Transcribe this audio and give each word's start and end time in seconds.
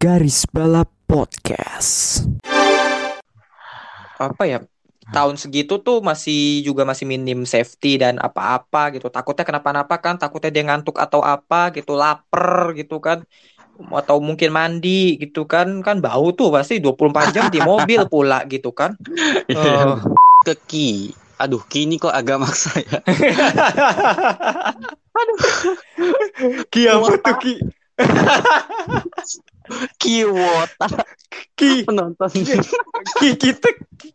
Garis 0.00 0.48
Balap 0.48 0.88
Podcast. 1.04 2.24
apa 4.16 4.48
ya 4.48 4.64
tahun 5.12 5.36
segitu 5.36 5.76
tuh 5.84 6.00
masih 6.00 6.64
juga 6.64 6.88
masih 6.88 7.04
minim 7.04 7.44
safety 7.44 8.00
dan 8.00 8.16
apa-apa 8.16 8.96
gitu. 8.96 9.12
Takutnya 9.12 9.44
kenapa-napa 9.44 10.00
kan 10.00 10.16
takutnya 10.16 10.48
dia 10.48 10.64
ngantuk 10.64 10.96
atau 10.96 11.20
apa 11.20 11.68
gitu 11.76 12.00
lapar 12.00 12.72
gitu 12.80 12.96
kan. 12.96 13.28
Atau 13.92 14.24
mungkin 14.24 14.56
mandi 14.56 15.20
gitu 15.20 15.44
kan 15.44 15.84
kan 15.84 16.00
bau 16.00 16.32
tuh 16.32 16.48
pasti 16.48 16.80
24 16.80 17.36
jam 17.36 17.52
di 17.52 17.60
mobil 17.60 18.00
pula 18.12 18.48
gitu 18.48 18.72
kan. 18.72 18.96
Eh, 19.52 20.00
ke 20.48 20.54
Ki. 20.64 21.12
Aduh, 21.36 21.60
Ki 21.68 21.84
ini 21.84 22.00
kok 22.00 22.16
agak 22.16 22.40
maksa 22.40 22.72
ya. 22.80 23.04
Ki 26.72 26.88
apa 26.88 27.20
tuh 27.20 27.36
Ki 27.36 27.60
Ki. 29.98 30.24
Wota 30.24 31.04
Ki 31.56 31.84
penonton. 31.86 32.30
Ki. 33.18 33.36
Kita 33.36 33.68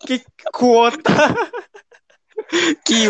Ki 0.06 0.24
kuota. 0.54 1.36
Ki 2.86 3.10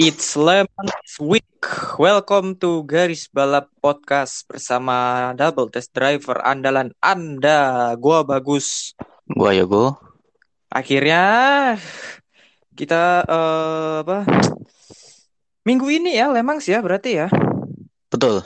It's 0.00 0.32
Lemons 0.32 1.12
Week. 1.20 1.44
Welcome 2.00 2.56
to 2.64 2.88
Garis 2.88 3.28
Balap 3.28 3.68
Podcast 3.84 4.48
bersama 4.48 5.28
Double 5.36 5.68
Test 5.68 5.92
Driver 5.92 6.40
andalan 6.40 6.96
Anda. 7.04 7.92
Gua 8.00 8.24
bagus. 8.24 8.96
Gua 9.28 9.52
Yogo. 9.52 10.00
Akhirnya 10.72 11.20
kita 12.72 13.28
eh, 13.28 13.94
apa? 14.00 14.24
Minggu 15.68 15.92
ini 15.92 16.16
ya 16.16 16.32
Lemans 16.32 16.64
ya 16.64 16.80
berarti 16.80 17.20
ya. 17.20 17.28
Betul. 18.08 18.40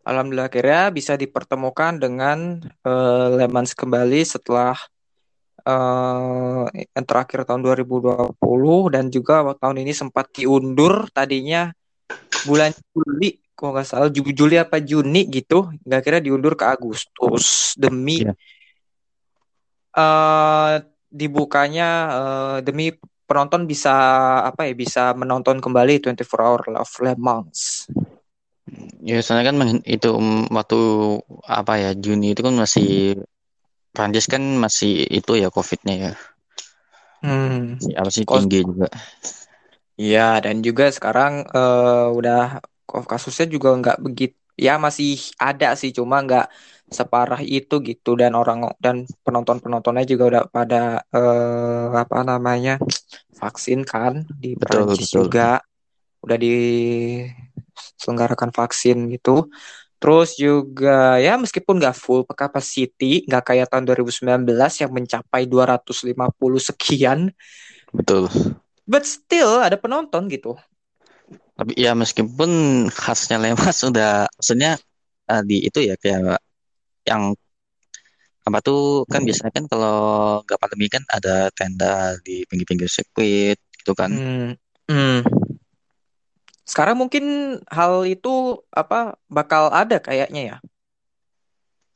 Alhamdulillah 0.00 0.48
akhirnya 0.48 0.88
bisa 0.96 1.12
dipertemukan 1.20 2.00
dengan 2.00 2.56
eh, 2.88 3.28
Lemans 3.36 3.76
kembali 3.76 4.24
setelah 4.24 4.80
eh 5.62 6.64
yang 6.98 7.06
terakhir 7.06 7.46
tahun 7.46 7.62
2020 7.62 8.92
dan 8.92 9.08
juga 9.08 9.46
tahun 9.54 9.82
ini 9.86 9.92
sempat 9.94 10.28
diundur 10.34 11.06
tadinya 11.14 11.70
bulan 12.42 12.74
Juli 12.90 13.38
kalau 13.54 13.78
nggak 13.78 13.86
salah 13.86 14.08
Ju- 14.10 14.34
Juli 14.34 14.58
apa 14.58 14.82
Juni 14.82 15.30
gitu 15.30 15.70
nggak 15.86 16.02
kira 16.02 16.18
diundur 16.18 16.58
ke 16.58 16.66
Agustus 16.66 17.78
demi 17.78 18.26
Iya. 18.26 18.34
eh 19.92 20.74
dibukanya 21.12 21.88
eh, 22.10 22.56
demi 22.64 22.90
penonton 23.28 23.68
bisa 23.68 23.92
apa 24.44 24.68
ya 24.68 24.74
bisa 24.74 25.12
menonton 25.16 25.60
kembali 25.60 26.00
24 26.00 26.40
Hour 26.40 26.60
of 26.80 26.90
Le 27.00 27.12
Mans. 27.16 27.88
Ya, 29.02 29.18
soalnya 29.20 29.52
kan 29.52 29.56
itu 29.84 30.08
waktu 30.48 30.80
apa 31.44 31.72
ya 31.82 31.90
Juni 31.98 32.32
itu 32.32 32.40
kan 32.40 32.54
masih 32.56 33.20
Prancis 33.94 34.26
kan 34.32 34.42
masih 34.64 34.92
itu 35.18 35.32
ya 35.42 35.48
COVID-nya 35.56 35.94
ya. 36.04 36.12
Hmm. 37.22 37.78
Si- 37.82 37.94
Apa 38.00 38.10
sih 38.14 38.24
Kos- 38.26 38.32
tinggi 38.32 38.58
juga. 38.68 38.86
Iya, 40.00 40.20
dan 40.44 40.56
juga 40.66 40.84
sekarang 40.96 41.32
eh, 41.56 42.06
udah 42.18 42.38
kasusnya 43.10 43.46
juga 43.54 43.68
nggak 43.80 43.96
begitu, 44.06 44.36
ya 44.66 44.72
masih 44.84 45.08
ada 45.48 45.66
sih, 45.80 45.90
cuma 45.98 46.16
nggak 46.24 46.44
separah 46.98 47.40
itu 47.44 47.74
gitu. 47.88 48.08
Dan 48.20 48.32
orang 48.40 48.58
dan 48.84 48.96
penonton-penontonnya 49.24 50.04
juga 50.12 50.24
udah 50.30 50.42
pada 50.56 50.76
eh, 51.16 51.86
apa 52.02 52.16
namanya 52.30 52.72
vaksin 53.40 53.80
kan 53.92 54.12
di 54.42 54.48
Betul, 54.60 54.60
Perancis 54.60 54.96
betul. 54.96 55.12
juga 55.18 55.42
udah 56.24 56.38
diselenggarakan 56.44 58.50
vaksin 58.58 58.96
gitu. 59.14 59.30
Terus 60.02 60.34
juga 60.34 61.14
ya 61.22 61.38
meskipun 61.38 61.78
nggak 61.78 61.94
full 61.94 62.26
capacity, 62.26 63.22
nggak 63.22 63.54
kayak 63.54 63.70
tahun 63.70 63.86
2019 63.86 64.50
yang 64.82 64.90
mencapai 64.90 65.46
250 65.46 66.58
sekian, 66.58 67.30
Betul. 67.94 68.26
but 68.82 69.06
still 69.06 69.62
ada 69.62 69.78
penonton 69.78 70.26
gitu. 70.26 70.58
Tapi 71.54 71.78
ya 71.78 71.94
meskipun 71.94 72.50
khasnya 72.90 73.38
Lemas 73.38 73.78
udah 73.94 74.26
maksudnya 74.26 74.74
eh, 75.30 75.42
di 75.46 75.70
itu 75.70 75.78
ya 75.86 75.94
kayak 75.94 76.42
yang 77.06 77.38
apa 78.42 78.58
tuh 78.58 79.06
kan 79.06 79.22
biasanya 79.22 79.54
kan 79.54 79.70
kalau 79.70 79.98
nggak 80.42 80.58
pandemi 80.58 80.90
kan 80.90 81.06
ada 81.06 81.46
tenda 81.54 82.18
di 82.26 82.42
pinggir-pinggir 82.50 82.90
sirkuit 82.90 83.54
gitu 83.78 83.94
kan. 83.94 84.10
Hmm, 84.10 84.50
hmm. 84.90 85.18
Sekarang 86.72 86.96
mungkin 86.96 87.24
hal 87.68 88.08
itu 88.08 88.64
apa 88.72 89.20
bakal 89.28 89.68
ada 89.68 90.00
kayaknya 90.00 90.56
ya. 90.56 90.56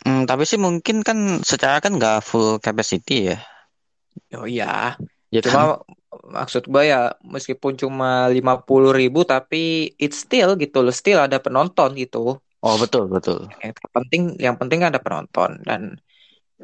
Hmm, 0.04 0.28
tapi 0.28 0.44
sih 0.44 0.60
mungkin 0.60 1.00
kan 1.00 1.40
secara 1.40 1.80
kan 1.80 1.96
nggak 1.96 2.20
full 2.20 2.60
capacity 2.60 3.32
ya. 3.32 3.40
Oh 4.36 4.44
iya, 4.44 5.00
Ya 5.32 5.40
kan? 5.40 5.48
cuma 5.48 5.64
maksud 6.28 6.68
gue 6.68 6.92
ya 6.92 7.16
meskipun 7.24 7.80
cuma 7.80 8.28
50.000 8.28 8.92
ribu 8.92 9.24
tapi 9.24 9.96
it's 9.96 10.28
still 10.28 10.60
gitu 10.60 10.84
loh, 10.84 10.92
still 10.92 11.24
ada 11.24 11.40
penonton 11.40 11.96
gitu. 11.96 12.36
Oh 12.60 12.76
betul 12.76 13.08
betul. 13.08 13.48
Yang 13.64 13.80
penting 13.96 14.22
yang 14.36 14.60
penting 14.60 14.84
ada 14.84 15.00
penonton 15.00 15.56
dan 15.64 15.96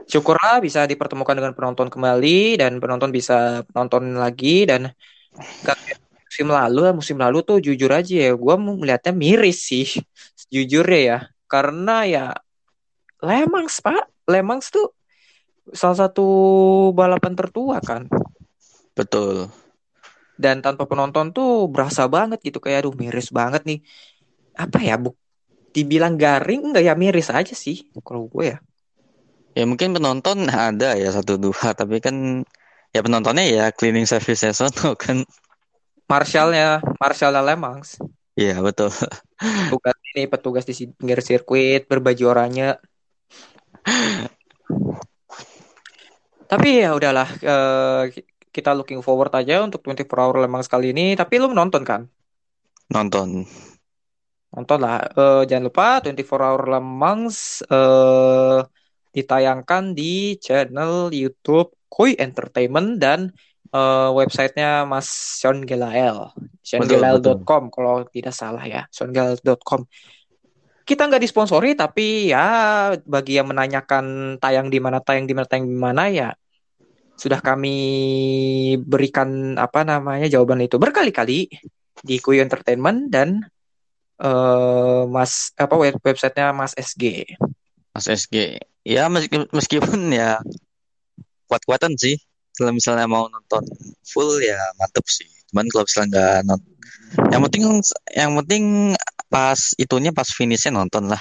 syukurlah 0.05 0.61
bisa 0.61 0.85
dipertemukan 0.85 1.33
dengan 1.33 1.57
penonton 1.57 1.89
kembali 1.89 2.61
dan 2.61 2.77
penonton 2.77 3.09
bisa 3.09 3.65
nonton 3.73 4.21
lagi 4.21 4.69
dan 4.69 4.93
gak 5.65 5.81
musim 6.33 6.49
lalu 6.49 6.81
musim 6.97 7.21
lalu 7.21 7.45
tuh 7.45 7.61
jujur 7.61 7.93
aja 7.93 8.33
ya 8.33 8.33
gue 8.33 8.55
melihatnya 8.57 9.13
miris 9.13 9.69
sih 9.69 9.85
jujurnya 10.55 11.01
ya 11.05 11.19
karena 11.45 12.09
ya 12.09 12.25
Lemans 13.21 13.85
pak 13.85 14.09
Lemans 14.25 14.73
tuh 14.73 14.97
salah 15.77 16.09
satu 16.09 16.25
balapan 16.97 17.37
tertua 17.37 17.85
kan 17.85 18.09
Betul. 18.97 19.53
dan 20.41 20.65
tanpa 20.65 20.89
penonton 20.89 21.37
tuh 21.37 21.69
berasa 21.69 22.09
banget 22.09 22.41
gitu 22.41 22.65
kayak 22.65 22.89
aduh 22.89 22.97
miris 22.97 23.29
banget 23.29 23.69
nih 23.69 23.85
apa 24.57 24.81
ya 24.81 24.97
bu 24.97 25.13
dibilang 25.77 26.17
garing 26.17 26.73
enggak 26.73 26.89
ya 26.89 26.97
miris 26.97 27.29
aja 27.29 27.53
sih 27.53 27.93
kalau 28.01 28.25
gue 28.33 28.57
ya 28.57 28.59
Ya 29.53 29.69
mungkin 29.69 29.93
penonton 29.93 30.49
ada 30.73 30.97
ya 30.97 31.13
satu 31.13 31.37
dua 31.37 31.77
tapi 31.77 32.01
kan 32.01 32.41
ya 32.97 33.01
penontonnya 33.05 33.45
ya 33.45 33.65
cleaning 33.69 34.09
service 34.09 34.49
sono 34.57 34.97
kan. 34.97 35.29
Marshallnya 36.13 36.85
Marshallnya 37.01 37.41
Lemans 37.41 37.97
Iya 38.33 38.65
betul. 38.65 38.89
petugas 39.37 39.97
ini 40.13 40.23
petugas 40.25 40.65
di 40.65 40.75
pinggir 40.89 41.21
sirkuit 41.21 41.85
berbaju 41.85 42.25
oranye. 42.33 42.81
Tapi 46.49 46.69
ya 46.85 46.97
udahlah 46.97 47.29
eh, 47.45 48.03
kita 48.53 48.73
looking 48.77 49.01
forward 49.05 49.33
aja 49.37 49.65
untuk 49.65 49.85
24 49.85 50.09
Hour 50.21 50.37
Lemang 50.45 50.65
sekali 50.65 50.97
ini. 50.97 51.13
Tapi 51.13 51.35
lu 51.41 51.53
nonton 51.53 51.83
kan? 51.85 52.03
Nonton. 52.93 53.45
nonton 54.53 54.79
lah 54.85 55.01
Eh, 55.17 55.43
jangan 55.49 55.65
lupa 55.69 55.87
24 56.05 56.45
Hour 56.45 56.63
Lemangs 56.77 57.65
eh 57.69 58.61
ditayangkan 59.13 59.93
di 59.93 60.41
channel 60.41 61.13
YouTube 61.13 61.77
Koi 61.89 62.17
Entertainment 62.17 62.97
dan 62.97 63.29
eh, 63.73 64.11
websitenya 64.13 64.85
Mas 64.85 65.09
Sean 65.41 65.65
Gelael 65.65 66.31
seangelael.com 66.63 67.73
kalau 67.73 68.05
tidak 68.09 68.37
salah 68.37 68.63
ya 68.63 68.87
seangelael.com 68.93 69.85
kita 70.83 71.07
nggak 71.09 71.23
disponsori 71.23 71.73
tapi 71.79 72.31
ya 72.35 72.93
bagi 73.07 73.39
yang 73.39 73.49
menanyakan 73.49 74.37
tayang 74.39 74.69
di 74.69 74.79
mana 74.83 74.99
tayang 75.01 75.27
di 75.27 75.35
mana 75.35 75.47
tayang 75.47 75.67
di 75.71 75.79
mana 75.79 76.11
ya 76.11 76.29
sudah 77.17 77.39
kami 77.39 77.77
berikan 78.83 79.55
apa 79.55 79.87
namanya 79.87 80.27
jawaban 80.27 80.65
itu 80.65 80.81
berkali-kali 80.81 81.47
di 82.03 82.17
Kuyu 82.19 82.43
Entertainment 82.43 83.13
dan 83.15 83.47
eh 84.19 85.03
Mas 85.07 85.55
apa 85.55 85.75
web 85.79 85.99
websitenya 86.03 86.51
Mas 86.51 86.75
SG. 86.75 87.27
Mas 87.95 88.07
SG. 88.11 88.59
Ya 88.83 89.07
meski- 89.07 89.51
meskipun 89.55 90.11
ya 90.11 90.43
kuat-kuatan 91.47 91.95
sih. 91.95 92.19
Kalau 92.53 92.73
misalnya 92.73 93.09
mau 93.09 93.27
nonton 93.33 93.65
full 94.05 94.41
ya 94.45 94.61
mantep 94.77 95.05
sih. 95.09 95.29
Cuman 95.49 95.69
kalau 95.73 95.85
misalnya 95.89 96.09
nggak 96.13 96.39
nonton, 96.49 96.73
yang 97.33 97.41
penting 97.49 97.63
yang 98.13 98.33
penting 98.41 98.65
pas 99.33 99.61
itunya 99.81 100.13
pas 100.13 100.29
finishnya 100.29 100.73
nonton 100.73 101.09
lah. 101.09 101.21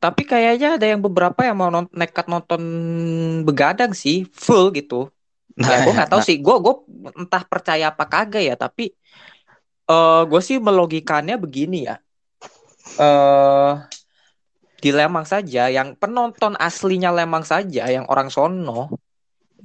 Tapi 0.00 0.28
kayaknya 0.28 0.76
ada 0.76 0.84
yang 0.84 1.00
beberapa 1.00 1.40
yang 1.48 1.56
mau 1.56 1.72
non 1.72 1.88
nekat 1.88 2.28
nonton 2.28 2.60
begadang 3.40 3.96
sih, 3.96 4.28
full 4.36 4.68
gitu. 4.76 5.08
Ya 5.56 5.80
gue 5.80 5.96
nggak 5.96 6.10
tahu 6.12 6.20
nah, 6.20 6.26
sih, 6.28 6.36
gue 6.42 6.56
gue 6.60 6.74
entah 7.16 7.40
percaya 7.46 7.88
apa 7.88 8.04
kagak 8.04 8.44
ya, 8.44 8.54
tapi 8.58 8.92
eh 9.88 10.22
gue 10.28 10.40
sih 10.44 10.60
melogikannya 10.60 11.40
begini 11.40 11.88
ya. 11.88 11.96
eh 13.00 13.72
di 14.84 14.92
Lemang 14.92 15.24
saja, 15.24 15.72
yang 15.72 15.96
penonton 15.96 16.52
aslinya 16.60 17.08
Lemang 17.08 17.40
saja, 17.48 17.88
yang 17.88 18.04
orang 18.12 18.28
sono, 18.28 18.92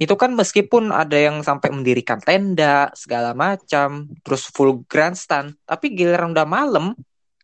itu 0.00 0.16
kan 0.16 0.32
meskipun 0.32 0.88
ada 0.88 1.12
yang 1.12 1.44
sampai 1.44 1.68
mendirikan 1.68 2.16
tenda 2.24 2.88
segala 2.96 3.36
macam, 3.36 4.08
terus 4.24 4.48
full 4.48 4.80
grandstand, 4.88 5.52
tapi 5.68 5.92
giliran 5.92 6.32
udah 6.32 6.48
malam 6.48 6.96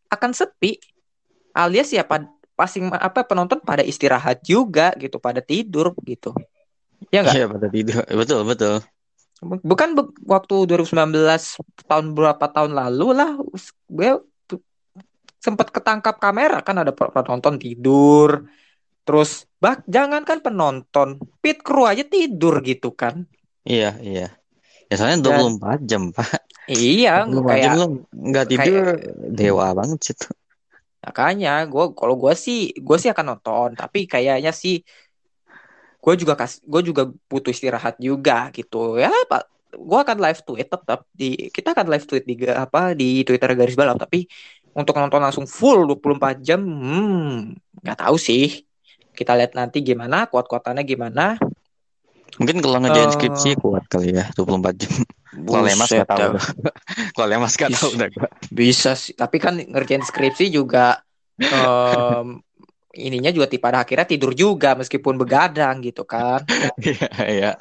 akan 0.08 0.32
sepi. 0.32 0.80
Alias 1.52 1.92
ya 1.92 2.00
pad- 2.00 2.32
pasing 2.56 2.88
apa 2.96 3.28
penonton 3.28 3.60
pada 3.60 3.84
istirahat 3.84 4.40
juga 4.40 4.96
gitu, 4.96 5.20
pada 5.20 5.44
tidur 5.44 5.92
gitu. 6.08 6.32
Ya 7.12 7.20
enggak? 7.20 7.36
Iya 7.36 7.44
pada 7.44 7.68
tidur. 7.68 8.00
Betul 8.08 8.40
betul. 8.48 8.74
Bukan 9.44 9.88
be- 9.92 10.16
waktu 10.24 10.56
2019 10.64 11.60
tahun 11.84 12.16
berapa 12.16 12.40
tahun 12.40 12.72
lalu 12.72 13.08
lah 13.12 13.36
gue 13.92 14.10
sempat 15.44 15.68
ketangkap 15.68 16.16
kamera 16.16 16.64
kan 16.64 16.80
ada 16.80 16.96
pe- 16.96 17.12
penonton 17.12 17.60
tidur. 17.60 18.48
Terus 19.06 19.30
bak 19.62 19.78
jangankan 19.94 20.38
penonton, 20.46 21.08
pit 21.42 21.58
crew 21.66 21.86
aja 21.92 22.04
tidur 22.14 22.54
gitu 22.70 22.88
kan. 23.00 23.14
Iya 23.70 23.86
iya. 24.08 24.22
Ya 24.90 24.94
soalnya 24.98 25.20
Dan 25.26 25.42
24 25.58 25.80
jam 25.90 26.02
pak. 26.16 26.28
iya 26.70 27.10
24 27.30 27.64
jam 27.64 27.70
kayak 27.70 27.72
lu 27.78 27.84
nggak 28.30 28.46
tidur 28.52 28.76
kayak 28.78 28.96
dewa 29.38 29.66
banget 29.78 29.98
sih 30.06 30.14
tuh. 30.22 30.32
makanya 31.04 31.48
gue 31.72 31.84
kalau 31.98 32.14
gue 32.22 32.32
sih 32.44 32.56
gue 32.86 32.96
sih 33.02 33.10
akan 33.12 33.26
nonton 33.30 33.68
tapi 33.80 33.98
kayaknya 34.12 34.50
sih 34.62 34.74
gue 36.02 36.14
juga 36.22 36.34
kas 36.38 36.62
gue 36.62 36.80
juga 36.88 37.02
butuh 37.30 37.50
istirahat 37.50 37.94
juga 37.98 38.32
gitu 38.54 39.00
ya 39.02 39.10
pak 39.30 39.42
gue 39.74 39.98
akan 40.04 40.18
live 40.24 40.40
tweet 40.46 40.68
tetap 40.70 41.00
di 41.10 41.50
kita 41.50 41.68
akan 41.74 41.86
live 41.92 42.06
tweet 42.08 42.24
di 42.30 42.34
apa 42.48 42.94
di 42.94 43.26
Twitter 43.26 43.50
garis 43.58 43.76
balap 43.76 43.98
tapi 43.98 44.24
untuk 44.76 44.94
nonton 44.96 45.20
langsung 45.24 45.46
full 45.48 45.78
24 45.88 46.38
jam 46.46 46.60
hmm 46.62 47.58
nggak 47.82 47.98
tahu 48.02 48.16
sih 48.16 48.65
kita 49.16 49.32
lihat 49.32 49.56
nanti 49.56 49.80
gimana 49.80 50.28
kuat-kuatannya 50.28 50.84
gimana 50.84 51.40
Mungkin 52.36 52.60
kalau 52.60 52.78
ngerjain 52.84 53.08
eh 53.08 53.14
skripsi 53.16 53.50
kuat 53.56 53.88
kali 53.88 54.12
ya 54.12 54.28
24 54.36 54.76
jam. 54.76 54.92
Kalau 55.36 55.62
lemas 55.64 55.88
tahu 55.88 56.04
dah 56.04 56.28
dah. 56.36 56.46
Kalau 57.16 57.28
lemas 57.28 57.54
tahu 57.56 57.90
dah 57.96 58.08
gua. 58.12 58.28
bisa 58.52 58.92
sih 58.92 59.16
tapi 59.16 59.40
kan 59.40 59.56
ngerjain 59.56 60.04
skripsi 60.04 60.52
juga 60.52 61.00
em, 61.40 62.40
ininya 62.96 63.32
juga 63.32 63.48
pada 63.56 63.84
akhirnya 63.84 64.08
tidur 64.08 64.36
juga 64.36 64.76
meskipun 64.76 65.16
begadang 65.16 65.80
gitu 65.84 66.04
kan 66.04 66.44
Iya 66.84 67.08
iya. 67.28 67.52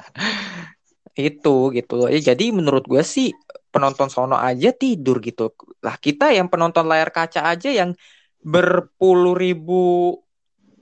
itu 1.16 1.72
gitu 1.72 1.92
loh. 1.96 2.08
Ya, 2.12 2.32
jadi 2.32 2.52
menurut 2.52 2.84
gue 2.84 3.00
sih 3.00 3.32
penonton 3.72 4.12
sono 4.12 4.36
aja 4.36 4.72
tidur 4.72 5.20
gitu 5.20 5.52
lah 5.84 5.96
kita 5.96 6.32
yang 6.32 6.48
penonton 6.48 6.88
layar 6.88 7.12
kaca 7.12 7.44
aja 7.44 7.68
yang 7.68 7.92
berpuluh 8.40 9.36
ribu 9.36 10.16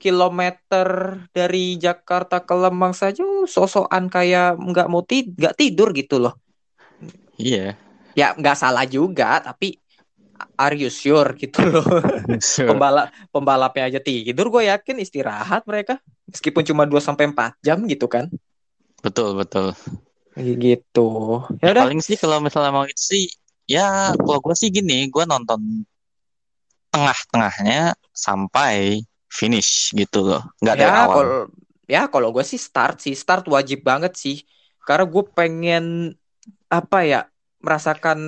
kilometer 0.05 0.89
dari 1.33 1.81
Jakarta 1.81 2.45
ke 2.45 2.53
Lembang 2.53 2.93
saja 2.93 3.25
uh, 3.25 3.49
sosokan 3.49 4.13
kayak 4.13 4.61
nggak 4.61 4.89
mau 4.93 5.01
tid 5.01 5.33
nggak 5.33 5.57
tidur 5.57 5.89
gitu 5.97 6.21
loh 6.21 6.37
Iya. 7.41 7.73
ya 8.13 8.37
nggak 8.37 8.57
salah 8.61 8.85
juga 8.85 9.41
tapi 9.41 9.81
are 10.61 10.77
you 10.77 10.93
sure 10.93 11.33
gitu 11.35 11.65
loh 11.65 11.83
Sure. 12.39 12.69
pembalap 12.69 13.09
pembalapnya 13.33 13.89
aja 13.89 14.01
tidur 14.05 14.53
gue 14.53 14.69
yakin 14.69 15.01
istirahat 15.01 15.65
mereka 15.65 15.99
meskipun 16.29 16.63
cuma 16.69 16.85
2 16.85 17.01
sampai 17.01 17.33
4 17.33 17.59
jam 17.65 17.81
gitu 17.89 18.05
kan 18.07 18.29
Betul 19.01 19.37
betul. 19.41 19.73
gitu 20.37 21.09
ya 21.61 21.71
Ya 21.71 21.73
udah 21.75 21.83
paling 21.89 22.01
sih 22.05 22.17
kalau 22.21 22.39
misalnya 22.39 22.71
mau 22.73 22.85
itu 22.87 23.03
sih 23.03 23.25
ya 23.65 24.13
kalau 24.17 24.41
gue 24.45 24.55
sih 24.57 24.69
gini, 24.69 25.09
gue 25.09 25.25
nonton 25.25 25.85
tengah-tengahnya 26.93 27.97
sampai 28.15 29.03
finish 29.35 29.91
gitu 29.99 30.19
loh. 30.23 30.43
Nggak 30.63 30.77
dari 30.79 30.91
ya 30.91 30.95
awal. 30.95 31.11
kalau 31.11 31.35
ya 31.85 32.03
kalau 32.09 32.29
gue 32.35 32.45
sih 32.47 32.61
start 32.61 32.97
sih 33.05 33.15
start 33.19 33.45
wajib 33.51 33.85
banget 33.85 34.13
sih 34.17 34.37
karena 34.87 35.05
gue 35.09 35.25
pengen 35.37 35.85
apa 36.69 36.99
ya 37.05 37.21
merasakan 37.65 38.19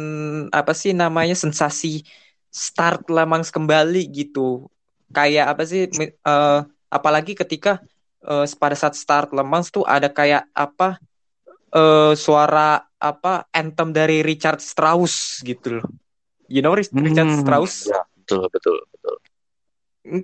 apa 0.52 0.72
sih 0.72 0.92
namanya 0.96 1.36
sensasi 1.36 2.04
start 2.50 3.08
Lamang 3.12 3.44
kembali 3.44 4.08
gitu 4.12 4.68
kayak 5.12 5.46
apa 5.56 5.62
sih 5.68 5.88
eh, 5.92 6.60
apalagi 6.88 7.32
ketika 7.36 7.80
eh, 8.24 8.44
pada 8.56 8.76
saat 8.76 8.96
start 8.96 9.32
Lemang 9.36 9.64
tuh 9.68 9.84
ada 9.84 10.08
kayak 10.08 10.48
apa 10.56 11.00
eh, 11.72 12.12
suara 12.16 12.80
apa 12.96 13.44
anthem 13.52 13.92
dari 13.92 14.24
Richard 14.24 14.60
Strauss 14.64 15.44
gitu 15.44 15.80
loh 15.80 15.86
you 16.48 16.64
know 16.64 16.72
Rich- 16.76 16.96
Richard 16.96 17.28
Hmm, 17.28 17.36
Strauss 17.36 17.86
ya 17.86 18.00
betul 18.16 18.48
betul. 18.50 18.76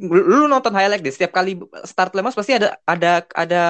Lu 0.08 0.46
nonton 0.46 0.70
highlight 0.72 1.02
deh 1.02 1.10
setiap 1.10 1.34
kali 1.34 1.58
start 1.82 2.14
lemas 2.14 2.38
pasti 2.38 2.54
ada 2.54 2.78
ada 2.86 3.26
ada 3.34 3.62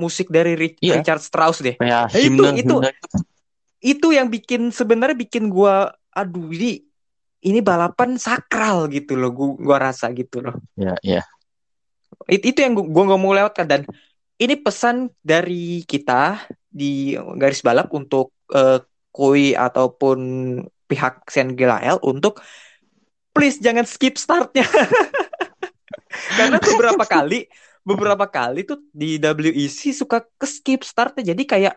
musik 0.00 0.32
dari 0.32 0.56
Ri- 0.56 0.80
Iya, 0.80 1.04
Richard 1.04 1.20
Strauss 1.20 1.60
deh. 1.60 1.76
Kayak 1.76 1.92
nah, 1.92 2.06
itu 2.08 2.24
himne 2.24 2.50
itu 2.56 2.74
himne 2.80 2.90
itu 3.80 4.08
yang 4.12 4.28
bikin 4.32 4.72
sebenarnya 4.72 5.16
bikin 5.16 5.52
gua 5.52 5.92
aduh 6.12 6.48
ini 6.52 6.84
ini 7.40 7.60
balapan 7.64 8.16
sakral 8.20 8.88
gitu 8.88 9.16
loh 9.16 9.32
gua, 9.32 9.50
gua 9.60 9.76
rasa 9.92 10.08
gitu 10.12 10.40
loh. 10.40 10.56
Ya 10.76 10.96
ya. 11.04 11.22
It- 12.28 12.44
itu 12.44 12.60
yang 12.60 12.76
gua, 12.76 13.04
nggak 13.08 13.20
mau 13.20 13.32
lewatkan. 13.32 13.66
Dan 13.68 13.80
ini 14.40 14.56
pesan 14.56 15.12
dari 15.20 15.84
kita 15.84 16.40
di 16.68 17.16
garis 17.36 17.60
balap 17.60 17.92
untuk 17.92 18.32
eh, 18.52 18.80
Koi 19.10 19.58
ataupun 19.58 20.18
pihak 20.86 21.26
Sen 21.26 21.58
Gelael 21.58 21.98
untuk 22.06 22.38
please 23.34 23.58
jangan 23.58 23.86
skip 23.86 24.14
startnya 24.18 24.66
karena 26.36 26.58
beberapa 26.60 27.04
kali 27.04 27.48
beberapa 27.80 28.26
kali 28.28 28.68
tuh 28.68 28.78
di 28.92 29.16
WEC 29.16 29.96
suka 29.96 30.24
ke 30.36 30.46
skip 30.46 30.80
startnya. 30.84 31.32
Jadi 31.32 31.42
kayak 31.48 31.74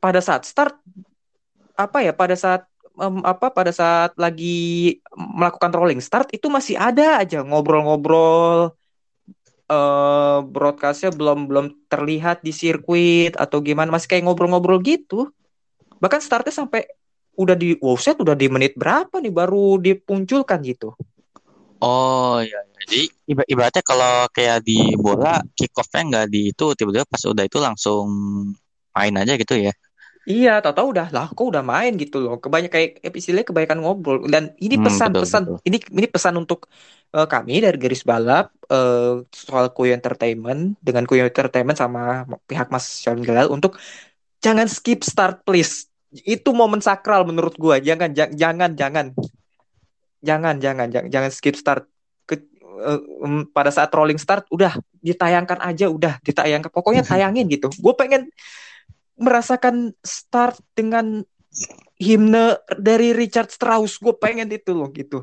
pada 0.00 0.20
saat 0.20 0.48
start 0.48 0.76
apa 1.74 1.98
ya 2.04 2.12
pada 2.14 2.36
saat 2.38 2.64
em, 3.00 3.20
apa 3.26 3.50
pada 3.50 3.74
saat 3.74 4.14
lagi 4.14 4.98
melakukan 5.16 5.72
rolling 5.74 6.00
start 6.00 6.30
itu 6.30 6.46
masih 6.46 6.78
ada 6.78 7.18
aja 7.20 7.42
ngobrol-ngobrol 7.42 8.72
eh 9.64 10.38
broadcastnya 10.44 11.08
belum 11.08 11.48
belum 11.48 11.66
terlihat 11.88 12.44
di 12.44 12.52
sirkuit 12.52 13.32
atau 13.40 13.64
gimana 13.64 13.88
masih 13.88 14.12
kayak 14.12 14.28
ngobrol-ngobrol 14.28 14.80
gitu. 14.84 15.32
Bahkan 15.98 16.20
startnya 16.20 16.52
sampai 16.52 16.84
udah 17.34 17.56
di 17.58 17.74
wow 17.82 17.98
set 17.98 18.20
udah 18.20 18.36
di 18.38 18.46
menit 18.46 18.78
berapa 18.78 19.18
nih 19.18 19.34
baru 19.34 19.82
dipunculkan 19.82 20.62
gitu 20.62 20.94
Oh 21.84 22.34
iya, 22.46 22.58
iya. 22.68 22.80
jadi 22.80 22.96
iba- 23.30 23.48
ibaratnya 23.52 23.82
kalau 23.90 24.12
kayak 24.36 24.58
di 24.68 24.72
bola 25.04 25.28
kick 25.56 25.72
off-nya 25.80 26.00
nggak 26.08 26.26
di 26.34 26.38
itu 26.52 26.64
tiba-tiba 26.78 27.06
pas 27.12 27.22
udah 27.32 27.44
itu 27.48 27.58
langsung 27.66 28.06
main 28.96 29.14
aja 29.20 29.32
gitu 29.42 29.54
ya. 29.66 29.72
Iya, 30.30 30.48
tahu-tahu 30.64 30.88
udah 30.96 31.06
lah, 31.16 31.26
kok 31.36 31.46
udah 31.52 31.60
main 31.72 31.92
gitu 32.02 32.16
loh. 32.24 32.34
Kebanyak 32.44 32.70
kayak 32.74 32.90
istilahnya 33.20 33.44
kebanyakan 33.50 33.78
ngobrol. 33.84 34.16
Dan 34.34 34.44
ini 34.64 34.74
Hmm, 34.74 34.80
pesan-pesan, 34.84 35.42
betul. 35.44 35.58
ini 35.68 35.76
ini 36.00 36.06
pesan 36.14 36.34
untuk 36.42 36.58
eh, 37.16 37.26
kami 37.32 37.52
dari 37.64 37.76
garis 37.82 38.02
balap 38.10 38.44
eh, 38.72 39.20
soal 39.48 39.64
Kuyo 39.76 39.92
Entertainment 39.98 40.60
dengan 40.86 41.04
Kuyo 41.08 41.28
Entertainment 41.28 41.76
sama 41.82 42.24
pihak 42.48 42.68
Mas 42.72 42.84
Sean 43.04 43.20
Gelal 43.26 43.52
untuk 43.52 43.76
jangan 44.44 44.66
skip 44.76 45.00
start 45.04 45.34
please. 45.46 45.74
Itu 46.14 46.50
momen 46.60 46.80
sakral 46.88 47.22
menurut 47.30 47.54
gua. 47.62 47.76
Jangan 47.88 48.10
ja- 48.18 48.32
jangan 48.42 48.70
jangan 48.80 49.06
jangan 50.24 50.56
jangan 50.58 50.88
jangan, 50.88 51.10
jangan 51.12 51.30
skip 51.30 51.54
start. 51.54 51.84
Ke, 52.24 52.40
eh, 52.40 53.00
em, 53.22 53.44
pada 53.52 53.68
saat 53.68 53.92
rolling 53.92 54.16
start 54.16 54.48
udah 54.48 54.72
ditayangkan 54.98 55.60
aja 55.60 55.92
udah 55.92 56.18
ditayangkan. 56.24 56.72
Pokoknya 56.72 57.04
tayangin 57.10 57.46
gitu. 57.46 57.68
Gue 57.76 57.92
pengen 57.94 58.32
merasakan 59.14 59.92
start 60.02 60.58
dengan 60.74 61.22
himne 61.94 62.58
dari 62.74 63.14
Richard 63.14 63.46
Strauss 63.46 64.02
gue 64.02 64.10
pengen 64.18 64.50
itu 64.50 64.74
loh 64.74 64.90
gitu 64.90 65.22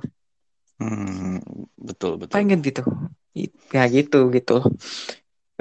Hmm, 0.79 1.43
betul 1.75 2.15
betul. 2.17 2.33
pengen 2.33 2.63
gitu 2.63 2.81
ya 3.69 3.83
gitu 3.91 4.31
gitu 4.31 4.63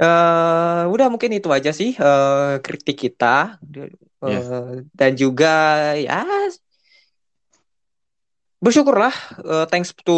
eh 0.01 0.83
udah 0.87 1.07
mungkin 1.13 1.35
itu 1.35 1.51
aja 1.51 1.69
sih 1.69 1.93
eh 1.93 2.53
kritik 2.63 2.97
kita 2.97 3.59
Eh, 4.21 4.31
Ya. 4.31 4.41
dan 4.93 5.11
juga 5.17 5.53
ya 5.97 6.21
bersyukurlah 8.61 9.13
eh, 9.41 9.65
thanks 9.67 9.91
to 10.05 10.17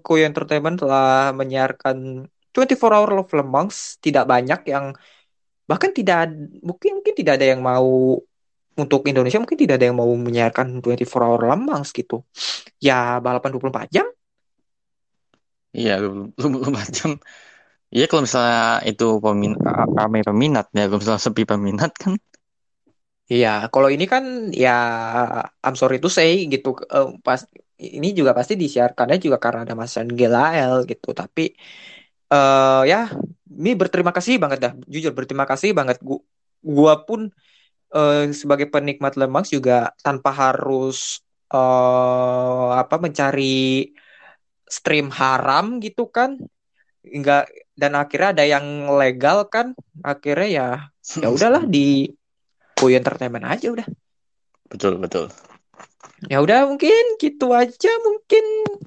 Koyo 0.00 0.24
Entertainment 0.30 0.78
telah 0.78 1.34
menyiarkan 1.34 2.26
24 2.54 2.94
Hour 2.94 3.10
of 3.26 3.30
Le 3.34 3.44
Mans 3.44 3.98
tidak 3.98 4.24
banyak 4.30 4.60
yang 4.70 4.94
bahkan 5.66 5.90
tidak 5.90 6.30
mungkin 6.62 7.02
mungkin 7.02 7.14
tidak 7.18 7.42
ada 7.42 7.46
yang 7.50 7.60
mau 7.64 8.20
untuk 8.74 9.06
Indonesia 9.06 9.38
mungkin 9.42 9.58
tidak 9.58 9.78
ada 9.78 9.86
yang 9.90 9.98
mau 9.98 10.10
menyiarkan 10.10 10.82
24 10.82 11.24
hour 11.26 11.40
Le 11.50 11.56
Mans 11.58 11.90
gitu. 11.90 12.22
Ya 12.78 13.18
balapan 13.18 13.50
24 13.54 13.90
jam 13.90 14.06
Iya, 15.74 15.98
lu 16.02 16.30
lu 16.38 16.70
macam. 16.70 17.18
Iya 17.94 18.04
kalau 18.10 18.22
misalnya 18.26 18.58
itu 18.90 19.04
pemin 19.24 19.52
ramai 19.98 20.20
peminat 20.22 20.66
ya, 20.76 20.86
kalau 20.86 21.00
misalnya 21.02 21.22
sepi 21.26 21.42
peminat 21.50 21.90
kan. 22.02 22.14
Iya, 23.32 23.48
kalau 23.72 23.88
ini 23.94 24.04
kan 24.12 24.24
ya 24.54 24.70
I'm 25.64 25.76
sorry 25.80 25.98
to 25.98 26.08
say 26.16 26.46
gitu. 26.52 26.68
Eh, 26.94 27.08
pas 27.26 27.40
ini 27.78 28.14
juga 28.14 28.30
pasti 28.36 28.54
disiarkannya 28.54 29.18
juga 29.18 29.38
karena 29.42 29.66
ada 29.66 29.74
Mas 29.74 29.94
Gelael 29.94 30.86
gitu. 30.86 31.10
Tapi 31.10 31.54
eh 32.30 32.82
ya, 32.88 33.10
ini 33.50 33.70
berterima 33.74 34.10
kasih 34.14 34.38
banget 34.42 34.58
dah. 34.62 34.72
Jujur 34.86 35.12
berterima 35.14 35.46
kasih 35.46 35.74
banget. 35.74 35.98
Gua, 36.02 36.20
gua 36.62 36.94
pun 37.06 37.30
eh, 37.94 38.24
sebagai 38.34 38.70
penikmat 38.70 39.14
Le 39.18 39.26
Mans 39.30 39.50
juga 39.50 39.92
tanpa 40.02 40.30
harus 40.34 41.22
eh 41.54 42.70
apa 42.74 42.96
mencari 42.98 43.90
stream 44.66 45.10
haram 45.12 45.78
gitu 45.82 46.08
kan. 46.10 46.38
Enggak 47.04 47.50
dan 47.76 47.98
akhirnya 47.98 48.30
ada 48.34 48.44
yang 48.46 48.66
legal 48.96 49.46
kan. 49.50 49.74
Akhirnya 50.02 50.48
ya 50.48 50.68
ya 51.20 51.28
udahlah 51.30 51.66
di 51.66 52.10
Koy 52.74 52.98
Entertainment 52.98 53.46
aja 53.46 53.70
udah. 53.70 53.86
Betul, 54.66 54.98
betul. 54.98 55.30
Ya 56.22 56.38
udah 56.38 56.70
mungkin 56.70 57.18
gitu 57.18 57.50
aja 57.50 57.90
mungkin 58.06 58.44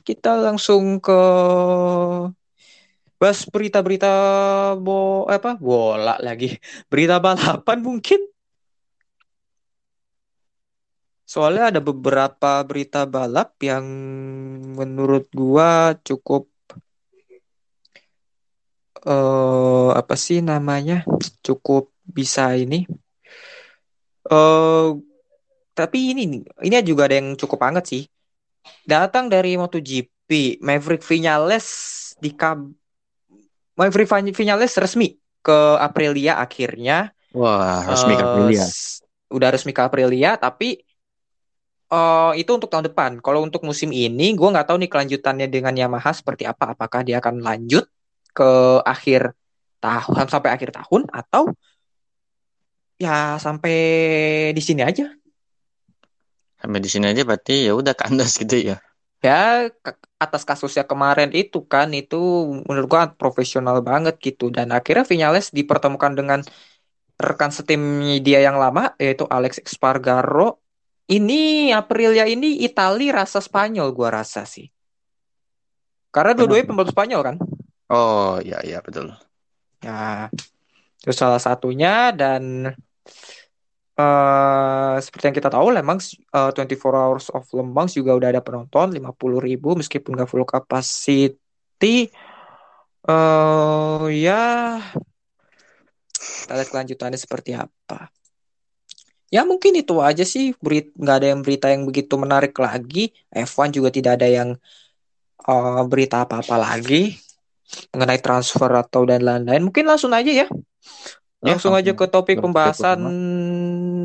kita 0.07 0.39
langsung 0.39 1.03
ke 1.03 1.19
bahas 3.19 3.43
berita-berita 3.49 4.07
bo 4.79 5.25
apa 5.27 5.57
bola 5.59 6.15
lagi. 6.23 6.55
Berita 6.87 7.19
balapan 7.19 7.79
mungkin. 7.83 8.21
Soalnya 11.27 11.75
ada 11.75 11.81
beberapa 11.83 12.63
berita 12.63 13.03
balap 13.03 13.59
yang 13.59 13.83
menurut 14.79 15.27
gua 15.35 15.91
cukup 16.07 16.47
eh 19.07 19.89
apa 19.99 20.15
sih 20.25 20.39
namanya? 20.51 21.03
Cukup 21.45 21.83
bisa 22.17 22.55
ini. 22.63 22.87
Eh 24.31 24.87
tapi 25.77 25.97
ini 26.11 26.21
nih, 26.31 26.41
ini 26.67 26.75
juga 26.89 27.01
ada 27.07 27.15
yang 27.19 27.29
cukup 27.41 27.59
hangat 27.65 27.85
sih. 27.91 28.03
Datang 28.93 29.25
dari 29.33 29.55
MotoGP, 29.61 30.29
Maverick 30.67 31.03
Vinales 31.05 31.67
di 32.23 32.31
kab 32.33 32.59
Maverick 33.77 34.09
Vin- 34.09 34.33
Vinales 34.33 34.73
resmi 34.81 35.07
ke 35.45 35.57
Aprilia 35.77 36.41
akhirnya. 36.41 37.13
Wah, 37.37 37.85
resmi 37.85 38.13
Eh, 38.17 38.23
Aprilia. 38.25 38.65
s- 38.65 38.99
udah 39.29 39.49
resmi 39.53 39.71
ke 39.75 39.81
Aprilia, 39.85 40.31
tapi 40.39 40.81
eh 41.93 42.31
itu 42.41 42.51
untuk 42.57 42.69
tahun 42.71 42.85
depan. 42.91 43.11
Kalau 43.23 43.39
untuk 43.47 43.61
musim 43.63 43.89
ini, 43.95 44.35
gue 44.35 44.47
nggak 44.53 44.67
tahu 44.67 44.77
nih 44.81 44.89
kelanjutannya 44.91 45.47
dengan 45.47 45.73
Yamaha 45.81 46.11
seperti 46.11 46.43
apa. 46.51 46.75
Apakah 46.75 47.01
dia 47.07 47.15
akan 47.21 47.39
lanjut 47.39 47.87
ke 48.35 48.49
akhir 48.83 49.21
tahun 49.79 50.25
sampai 50.33 50.49
akhir 50.55 50.69
tahun 50.75 51.01
atau 51.13 51.43
ya 53.03 53.37
sampai 53.45 53.73
di 54.57 54.61
sini 54.67 54.81
aja. 54.89 55.03
Sampai 56.57 56.81
di 56.81 56.89
sini 56.89 57.05
aja 57.13 57.21
berarti 57.21 57.69
ya 57.69 57.73
udah 57.77 57.93
kandas 57.93 58.37
gitu 58.41 58.73
ya. 58.73 58.77
Ya 59.21 59.69
atas 60.17 60.45
kasusnya 60.45 60.85
kemarin 60.85 61.33
itu 61.33 61.65
kan 61.65 61.89
itu 61.93 62.17
menurut 62.65 62.87
gua 62.89 63.13
profesional 63.13 63.81
banget 63.81 64.17
gitu 64.21 64.49
dan 64.49 64.73
akhirnya 64.73 65.05
Vinales 65.05 65.49
dipertemukan 65.53 66.13
dengan 66.13 66.39
rekan 67.17 67.49
setimnya 67.49 68.21
dia 68.21 68.45
yang 68.45 68.61
lama 68.61 68.93
yaitu 68.97 69.25
Alex 69.29 69.61
Espargaro. 69.61 70.61
Ini 71.07 71.71
Aprilia 71.71 72.27
ini 72.27 72.67
Itali 72.67 73.09
rasa 73.15 73.39
Spanyol 73.39 73.95
gua 73.95 74.21
rasa 74.21 74.43
sih. 74.43 74.67
Karena 76.11 76.35
dua-duanya 76.35 76.65
pembalap 76.67 76.91
Spanyol 76.91 77.21
kan. 77.23 77.35
Oh, 77.87 78.41
iya 78.43 78.59
iya 78.67 78.83
betul. 78.83 79.15
Ya, 79.79 80.27
itu 80.99 81.13
salah 81.15 81.39
satunya 81.39 82.11
dan 82.11 82.73
eh 83.97 84.95
seperti 85.01 85.23
yang 85.29 85.37
kita 85.41 85.49
tahu 85.49 85.73
Le 85.73 85.81
Mans 85.81 86.13
eh, 86.13 86.51
24 86.53 86.93
Hours 86.93 87.27
of 87.33 87.49
Le 87.57 87.65
Mans 87.65 87.91
juga 87.97 88.13
udah 88.13 88.29
ada 88.29 88.41
penonton 88.45 88.93
50.000 88.93 89.41
ribu 89.41 89.73
meskipun 89.73 90.13
gak 90.21 90.29
full 90.29 90.45
capacity. 90.45 92.09
eh 93.07 94.03
ya, 94.21 94.43
kita 96.17 96.53
lihat 96.59 96.69
kelanjutannya 96.69 97.19
seperti 97.19 97.51
apa. 97.57 98.11
Ya 99.27 99.43
mungkin 99.43 99.75
itu 99.75 99.99
aja 99.99 100.23
sih 100.23 100.55
berit 100.63 100.95
nggak 100.95 101.15
ada 101.19 101.27
yang 101.35 101.41
berita 101.43 101.67
yang 101.67 101.83
begitu 101.83 102.15
menarik 102.15 102.55
lagi. 102.55 103.11
F1 103.33 103.75
juga 103.75 103.89
tidak 103.91 104.21
ada 104.21 104.27
yang 104.27 104.49
eh, 105.47 105.81
berita 105.89 106.23
apa-apa 106.23 106.55
lagi 106.55 107.17
mengenai 107.91 108.19
transfer 108.23 108.71
atau 108.71 109.03
dan 109.03 109.23
lain-lain. 109.23 109.67
Mungkin 109.67 109.83
langsung 109.83 110.15
aja 110.15 110.31
ya. 110.31 110.47
Ya, 111.43 111.53
Langsung 111.53 111.75
aja 111.75 111.91
ke 111.93 112.05
topik 112.09 112.39
topik 112.39 112.73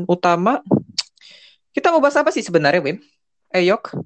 pembahasan 0.03 0.11
utama. 0.11 0.53
Kita 1.73 1.89
mau 1.89 2.03
bahas 2.03 2.19
apa 2.19 2.29
sih 2.29 2.45
sebenarnya, 2.45 2.83
Wim? 2.83 3.01
Eh, 3.55 3.65
Yok. 3.65 3.97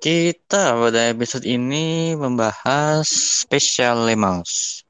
Kita 0.00 0.72
pada 0.80 1.12
episode 1.12 1.44
ini 1.44 2.16
membahas 2.16 3.04
spesial 3.44 4.08
Le 4.08 4.16
Mans, 4.16 4.80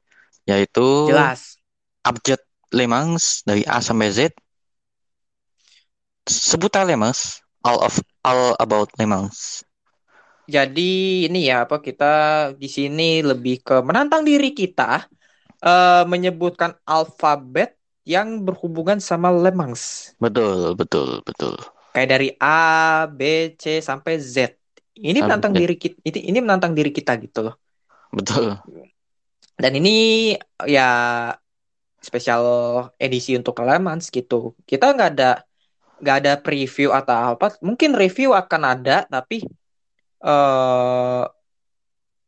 yaitu 0.47 1.11
Jelas. 1.11 1.59
update 2.07 2.47
Le 2.71 2.87
Mans 2.87 3.43
dari 3.43 3.67
A 3.67 3.83
sampai 3.83 4.07
Z. 4.07 4.31
Seputar 6.23 6.87
Le 6.87 6.95
Mans, 6.95 7.43
all 7.67 7.83
of 7.83 7.99
all 8.23 8.55
about 8.63 8.87
Le 8.95 9.03
Mans. 9.03 9.67
Jadi 10.47 11.27
ini 11.27 11.51
ya 11.51 11.67
apa 11.67 11.83
kita 11.83 12.13
di 12.55 12.71
sini 12.71 13.19
lebih 13.19 13.59
ke 13.63 13.83
menantang 13.83 14.23
diri 14.23 14.55
kita 14.55 15.07
eh 15.61 16.03
menyebutkan 16.07 16.73
alfabet 16.87 17.80
yang 18.01 18.41
berhubungan 18.41 18.97
sama 18.97 19.29
Le 19.29 19.53
Mans. 19.53 20.13
Betul, 20.17 20.73
betul, 20.73 21.21
betul. 21.21 21.53
Kayak 21.93 22.09
dari 22.17 22.29
A, 22.41 23.05
B, 23.05 23.53
C 23.59 23.83
sampai 23.83 24.17
Z. 24.17 24.57
Ini 24.97 25.21
menantang 25.21 25.53
diri 25.53 25.75
kita, 25.77 25.97
ini, 26.03 26.19
ini 26.33 26.39
menantang 26.41 26.73
diri 26.73 26.89
kita 26.89 27.15
gitu 27.21 27.49
loh. 27.49 27.55
Betul. 28.11 28.57
Dan 29.55 29.71
ini 29.77 30.33
ya 30.65 30.89
spesial 32.01 32.43
edisi 32.97 33.37
untuk 33.37 33.61
Le 33.61 33.77
Mans 33.77 34.09
gitu. 34.09 34.57
Kita 34.65 34.97
nggak 34.97 35.09
ada 35.17 35.31
nggak 36.01 36.17
ada 36.25 36.33
preview 36.41 36.89
atau 36.89 37.37
apa. 37.37 37.53
Mungkin 37.61 37.93
review 37.93 38.33
akan 38.33 38.61
ada, 38.65 39.05
tapi 39.05 39.45
eh 40.21 41.23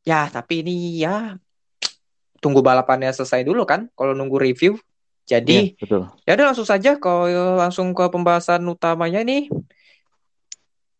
ya 0.03 0.27
tapi 0.29 0.53
ini 0.61 1.01
ya 1.01 1.33
tunggu 2.43 2.61
balapannya 2.61 3.09
selesai 3.09 3.41
dulu 3.41 3.65
kan. 3.65 3.89
Kalau 3.97 4.13
nunggu 4.13 4.37
review. 4.37 4.77
Jadi 5.23 5.75
Iya, 5.79 6.11
ya 6.27 6.31
udah 6.35 6.45
langsung 6.51 6.67
saja 6.67 6.99
kalau 6.99 7.27
langsung 7.59 7.95
ke 7.95 8.05
pembahasan 8.11 8.63
utamanya 8.67 9.23
nih. 9.23 9.47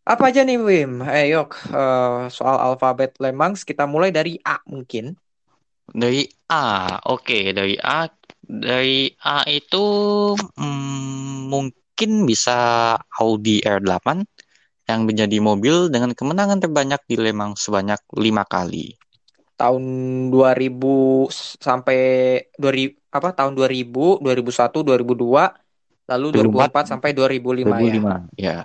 Apa 0.04 0.32
aja 0.32 0.44
nih 0.44 0.60
Wim? 0.60 1.00
Eh 1.08 1.32
yok 1.32 1.56
eh, 1.72 2.28
soal 2.28 2.60
alfabet 2.60 3.16
Le 3.24 3.32
Mans 3.32 3.64
kita 3.64 3.88
mulai 3.88 4.12
dari 4.12 4.36
A 4.44 4.60
mungkin. 4.68 5.16
Dari 5.84 6.24
A, 6.48 6.96
oke, 7.12 7.52
dari 7.52 7.76
A, 7.80 8.08
dari 8.48 9.12
A 9.20 9.44
itu 9.48 9.86
mm, 10.36 11.52
mungkin 11.52 12.12
bisa 12.24 12.56
Audi 13.20 13.60
R8 13.64 14.24
yang 14.88 15.08
menjadi 15.08 15.40
mobil 15.40 15.88
dengan 15.88 16.12
kemenangan 16.12 16.60
terbanyak 16.60 17.00
di 17.08 17.16
Le 17.20 17.32
Mans 17.32 17.64
sebanyak 17.64 18.00
lima 18.20 18.44
kali. 18.48 18.96
Tahun 19.64 19.84
2000 20.28 21.32
sampai 21.64 22.00
2000 22.60 23.00
apa 23.16 23.30
tahun 23.32 23.56
2000, 23.56 24.20
2001, 24.20 24.84
2002, 24.84 26.12
lalu 26.12 26.28
2004 26.36 26.92
sampai 26.92 27.16
2005 27.16 27.64
ya. 27.64 27.80
2005, 27.80 28.28
ya. 28.36 28.58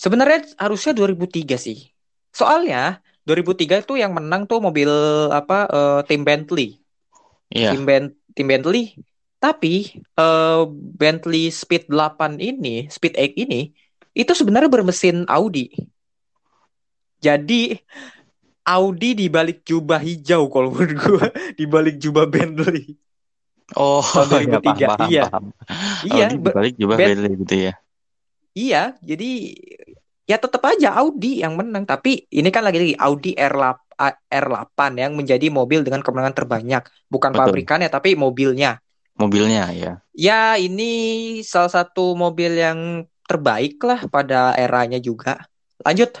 Sebenarnya 0.00 0.40
harusnya 0.56 0.96
2003 0.96 1.60
sih. 1.60 1.92
Soalnya 2.32 3.04
2003 3.28 3.84
itu 3.84 3.94
yang 4.00 4.16
menang 4.16 4.48
tuh 4.48 4.64
mobil 4.64 4.88
apa 5.28 5.68
eh, 5.68 6.00
tim 6.08 6.24
Bentley. 6.24 6.80
Iya, 7.52 7.76
Tim 7.76 7.84
Ben 7.84 8.04
tim 8.32 8.46
Bentley. 8.48 8.96
Tapi 9.42 10.00
eh, 10.00 10.62
Bentley 10.72 11.52
Speed 11.52 11.92
8 11.92 12.40
ini, 12.40 12.88
Speed 12.88 13.12
8 13.20 13.36
ini 13.44 13.74
itu 14.16 14.32
sebenarnya 14.32 14.70
bermesin 14.72 15.28
Audi. 15.28 15.68
Jadi 17.20 17.74
Audi 18.64 19.12
di 19.12 19.26
balik 19.28 19.60
jubah 19.62 20.00
hijau 20.00 20.48
kalau 20.48 20.72
menurut 20.72 20.96
gua 20.96 21.26
di 21.58 21.64
balik 21.68 22.00
jubah 22.00 22.24
Bentley. 22.24 22.96
Oh, 23.76 24.04
Tahun 24.04 24.28
ya, 24.44 24.60
2003, 24.60 24.60
paham, 24.60 24.76
paham, 24.88 25.08
iya. 25.08 25.22
paham. 25.24 25.44
Iya, 26.04 26.26
Audi 26.28 26.36
be- 26.36 26.52
dibalik 26.52 26.74
juga 26.76 26.94
Ben- 26.96 27.08
Bentley 27.12 27.32
gitu 27.44 27.54
ya. 27.56 27.72
iya, 28.54 28.82
jadi 29.00 29.30
ya 30.24 30.36
tetap 30.40 30.62
aja 30.64 30.96
Audi 30.96 31.40
yang 31.40 31.56
menang, 31.56 31.84
tapi 31.84 32.24
ini 32.28 32.48
kan 32.48 32.64
lagi-lagi 32.64 32.96
Audi 32.96 33.32
R8 33.36 33.76
A- 33.94 34.20
R8 34.28 34.78
yang 34.98 35.12
menjadi 35.14 35.46
mobil 35.48 35.80
dengan 35.84 36.00
kemenangan 36.02 36.34
terbanyak, 36.34 36.82
bukan 37.08 37.30
Betul. 37.32 37.40
pabrikannya 37.40 37.88
tapi 37.88 38.16
mobilnya. 38.16 38.80
mobilnya 39.14 39.70
ya. 39.70 39.92
Ya, 40.10 40.58
ini 40.58 40.92
salah 41.46 41.70
satu 41.70 42.18
mobil 42.18 42.58
yang 42.58 43.06
terbaik 43.24 43.78
lah 43.80 44.04
pada 44.10 44.52
eranya 44.58 44.98
juga. 44.98 45.46
Lanjut. 45.80 46.18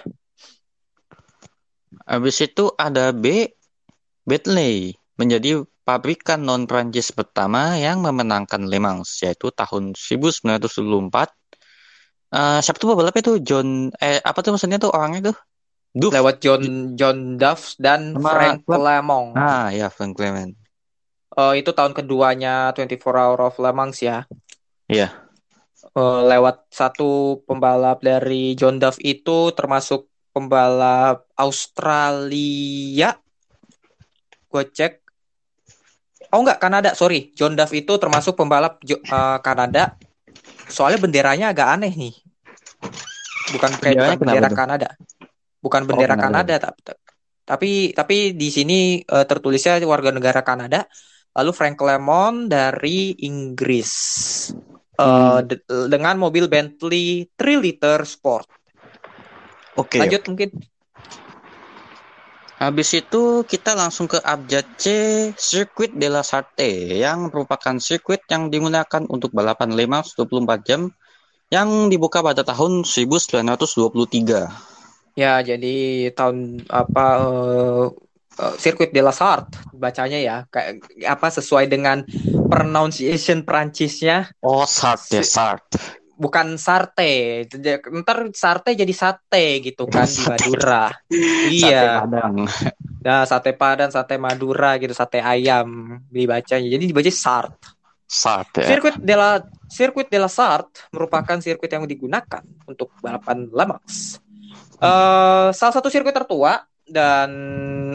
Habis 2.04 2.36
itu 2.44 2.68
ada 2.76 3.12
B, 3.16 3.48
Bentley 4.28 4.92
menjadi 5.16 5.64
pabrikan 5.84 6.44
non 6.44 6.64
Prancis 6.64 7.12
pertama 7.12 7.76
yang 7.76 8.00
memenangkan 8.00 8.64
Le 8.64 8.80
Mans 8.80 9.20
yaitu 9.20 9.52
tahun 9.52 9.92
1924. 9.96 10.64
Eh 12.34 12.58
siapa 12.64 12.76
tuh 12.80 12.88
pebalapnya 12.92 13.22
tuh 13.22 13.36
John 13.40 13.92
eh 14.00 14.18
apa 14.20 14.40
tuh 14.40 14.56
maksudnya 14.56 14.80
tuh 14.80 14.90
orangnya 14.90 15.32
tuh? 15.32 15.36
Duff. 15.94 16.10
Lewat 16.10 16.42
John 16.42 16.96
John 16.98 17.38
Duff 17.38 17.78
dan 17.78 18.18
Sama 18.18 18.30
Frank. 18.34 18.66
Lemong. 18.66 19.26
Ah 19.38 19.70
ya 19.70 19.86
Frank 19.92 20.18
Clement. 20.18 20.50
Eh, 21.34 21.54
itu 21.62 21.70
tahun 21.74 21.94
keduanya 21.94 22.70
24 22.74 22.98
Hour 23.02 23.40
of 23.50 23.58
Le 23.58 23.70
Mans 23.74 23.98
ya. 23.98 24.26
Iya. 24.86 25.10
Eh, 25.94 26.20
lewat 26.26 26.70
satu 26.70 27.42
pembalap 27.46 28.02
dari 28.02 28.58
John 28.58 28.78
Duff 28.82 28.98
itu 29.02 29.54
termasuk 29.54 30.10
pembalap 30.34 31.30
Australia. 31.38 33.14
Gue 34.50 34.64
cek. 34.66 34.92
Oh 36.34 36.42
enggak, 36.42 36.58
Kanada, 36.58 36.90
sorry. 36.98 37.30
John 37.38 37.54
Duff 37.54 37.70
itu 37.70 37.94
termasuk 37.94 38.34
pembalap 38.34 38.82
eh, 38.82 39.38
Kanada. 39.38 39.94
Soalnya 40.66 40.98
benderanya 40.98 41.54
agak 41.54 41.78
aneh 41.78 41.94
nih. 41.94 42.14
Bukan 43.54 43.70
kayak 43.78 44.18
bukan 44.18 44.34
bendera? 44.34 44.50
Kanada. 44.50 44.88
Bukan 45.62 45.82
bendera 45.86 46.14
Kanada. 46.18 46.26
Kanada, 46.26 46.54
tapi 46.58 46.92
tapi 47.44 47.70
tapi 47.94 48.16
di 48.34 48.48
sini 48.50 48.98
eh, 48.98 49.24
tertulisnya 49.30 49.78
warga 49.86 50.10
negara 50.10 50.42
Kanada. 50.42 50.82
Lalu 51.34 51.50
Frank 51.50 51.78
Lemon 51.78 52.46
dari 52.50 53.14
Inggris. 53.22 53.92
Eh, 54.94 55.02
Hmm. 55.02 55.42
de- 55.42 55.66
dengan 55.90 56.14
mobil 56.14 56.46
Bentley 56.46 57.26
3 57.34 57.58
liter 57.58 58.02
Sport. 58.06 58.46
Oke. 59.74 59.98
Lanjut 59.98 60.22
mungkin. 60.30 60.50
Habis 62.54 62.96
itu 62.96 63.42
kita 63.44 63.74
langsung 63.74 64.06
ke 64.06 64.16
abjad 64.22 64.64
C, 64.78 64.84
Circuit 65.34 65.90
de 65.90 66.06
la 66.06 66.22
Sarthe 66.22 66.96
yang 66.96 67.28
merupakan 67.28 67.74
sirkuit 67.82 68.22
yang 68.30 68.46
digunakan 68.48 69.02
untuk 69.10 69.34
balapan 69.34 69.74
Le 69.74 69.84
Mans 69.90 70.14
24 70.14 70.62
jam 70.62 70.86
yang 71.50 71.90
dibuka 71.90 72.22
pada 72.22 72.46
tahun 72.46 72.86
1923. 72.86 74.48
Ya, 75.18 75.42
jadi 75.42 76.08
tahun 76.14 76.62
apa 76.70 77.06
eh, 77.20 77.86
eh, 78.38 78.54
Circuit 78.62 78.94
de 78.94 79.02
la 79.02 79.10
Sarthe 79.10 79.58
bacanya 79.74 80.18
ya 80.22 80.36
kayak 80.46 80.78
apa 81.10 81.26
sesuai 81.34 81.66
dengan 81.66 82.06
pronunciation 82.46 83.42
Prancisnya 83.42 84.30
Oh, 84.46 84.62
Sarthe, 84.62 85.26
Si- 85.26 85.26
Sarthe. 85.26 86.03
Bukan 86.14 86.54
sarte. 86.58 87.44
Ntar 87.90 88.30
sarte 88.34 88.74
jadi 88.74 88.94
sate 88.94 89.60
gitu 89.62 89.86
kan 89.90 90.06
di 90.06 90.14
Sate. 90.14 90.30
Madura. 90.48 90.84
Sate 90.90 91.50
Iya. 91.50 91.84
Padang. 92.06 92.34
Nah, 93.04 93.22
sate 93.28 93.50
Padang, 93.52 93.90
sate 93.92 94.16
Madura 94.16 94.80
gitu, 94.80 94.94
sate 94.96 95.20
ayam 95.20 95.98
dibacanya. 96.08 96.68
Jadi 96.70 96.84
dibaca 96.88 97.10
Sarthe. 97.12 97.68
Sarthe. 98.04 98.62
ya. 98.62 98.68
Sirkuit 98.76 98.96
de 99.00 99.14
la 99.16 99.30
Sirkuit 99.68 100.08
de 100.08 100.18
la 100.22 100.30
Sarthe 100.30 100.86
merupakan 100.94 101.36
sirkuit 101.42 101.72
yang 101.72 101.84
digunakan 101.84 102.42
untuk 102.64 102.94
balapan 103.02 103.50
Le 103.50 103.64
Mans. 103.66 104.22
Eh, 104.74 105.48
salah 105.54 105.74
satu 105.74 105.88
sirkuit 105.88 106.12
tertua 106.12 106.60
dan 106.84 107.30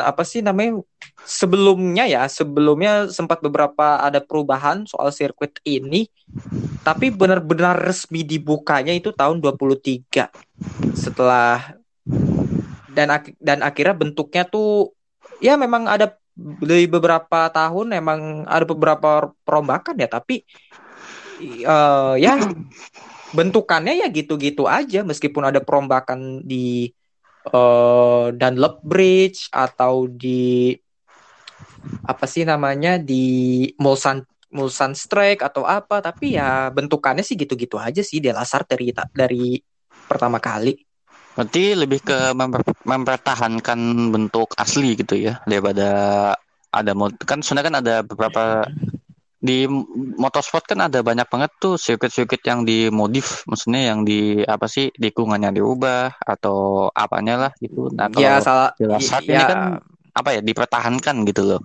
apa 0.02 0.26
sih 0.26 0.42
namanya 0.42 0.82
sebelumnya 1.22 2.10
ya 2.10 2.26
sebelumnya 2.26 3.10
sempat 3.14 3.40
beberapa 3.40 4.02
ada 4.02 4.18
perubahan 4.18 4.90
soal 4.90 5.14
sirkuit 5.14 5.62
ini 5.66 6.10
tapi 6.82 7.14
benar-benar 7.14 7.78
resmi 7.78 8.26
dibukanya 8.26 8.96
itu 8.96 9.14
tahun 9.14 9.38
23 9.44 10.30
setelah 10.98 11.78
dan 12.90 13.08
ak- 13.14 13.38
dan 13.38 13.62
akhirnya 13.62 13.94
bentuknya 13.94 14.44
tuh 14.50 14.94
ya 15.38 15.54
memang 15.56 15.86
ada 15.86 16.18
dari 16.40 16.88
beberapa 16.90 17.52
tahun 17.52 17.94
memang 18.00 18.48
ada 18.48 18.66
beberapa 18.66 19.30
perombakan 19.44 19.96
ya 20.02 20.08
tapi 20.10 20.42
eh, 21.44 22.14
ya 22.18 22.34
bentukannya 23.36 24.02
ya 24.02 24.08
gitu-gitu 24.10 24.66
aja 24.66 25.06
meskipun 25.06 25.46
ada 25.46 25.62
perombakan 25.62 26.42
di 26.42 26.90
eh, 27.48 28.26
Dunlop 28.36 28.84
Bridge 28.84 29.48
atau 29.54 30.08
di 30.12 30.74
apa 32.10 32.26
sih 32.26 32.44
namanya 32.44 32.98
di 32.98 33.68
Mulsan 33.78 34.26
Mulsan 34.50 34.98
Strike 34.98 35.46
atau 35.46 35.64
apa. 35.64 36.02
Tapi 36.02 36.36
ya 36.36 36.74
bentukannya 36.74 37.22
sih 37.22 37.38
gitu-gitu 37.38 37.78
aja 37.78 38.02
sih 38.02 38.18
De 38.20 38.34
La 38.34 38.44
Sarthe 38.44 38.76
dari 38.76 38.92
dari 39.14 39.46
pertama 40.10 40.42
kali. 40.42 40.74
Berarti 41.38 41.78
lebih 41.78 42.04
ke 42.04 42.34
memper- 42.36 42.84
mempertahankan 42.84 43.80
bentuk 44.12 44.52
asli 44.58 44.98
gitu 44.98 45.16
ya 45.16 45.40
daripada 45.46 45.90
ada 46.70 46.92
mod 46.94 47.16
kan 47.24 47.42
sebenarnya 47.42 47.68
kan 47.70 47.78
ada 47.80 47.96
beberapa 48.04 48.44
di 49.40 49.64
motorsport 50.20 50.68
kan 50.68 50.92
ada 50.92 51.00
banyak 51.00 51.24
banget 51.32 51.52
tuh 51.64 51.80
sirkuit-sirkuit 51.80 52.44
yang 52.44 52.68
dimodif 52.68 53.48
maksudnya 53.48 53.96
yang 53.96 54.04
di 54.04 54.44
apa 54.44 54.68
sih 54.68 54.92
lingkungannya 55.00 55.56
diubah 55.56 56.20
atau 56.20 56.92
apanya 56.92 57.48
lah 57.48 57.52
gitu. 57.64 57.88
Nah, 57.96 58.12
kalau 58.12 58.28
ya 58.28 58.44
salah 58.44 58.70
Sarthe 59.00 59.32
ya 59.32 59.40
ini 59.40 59.46
kan 59.48 59.62
apa 60.12 60.30
ya 60.36 60.42
dipertahankan 60.44 61.24
gitu 61.24 61.56
loh. 61.56 61.62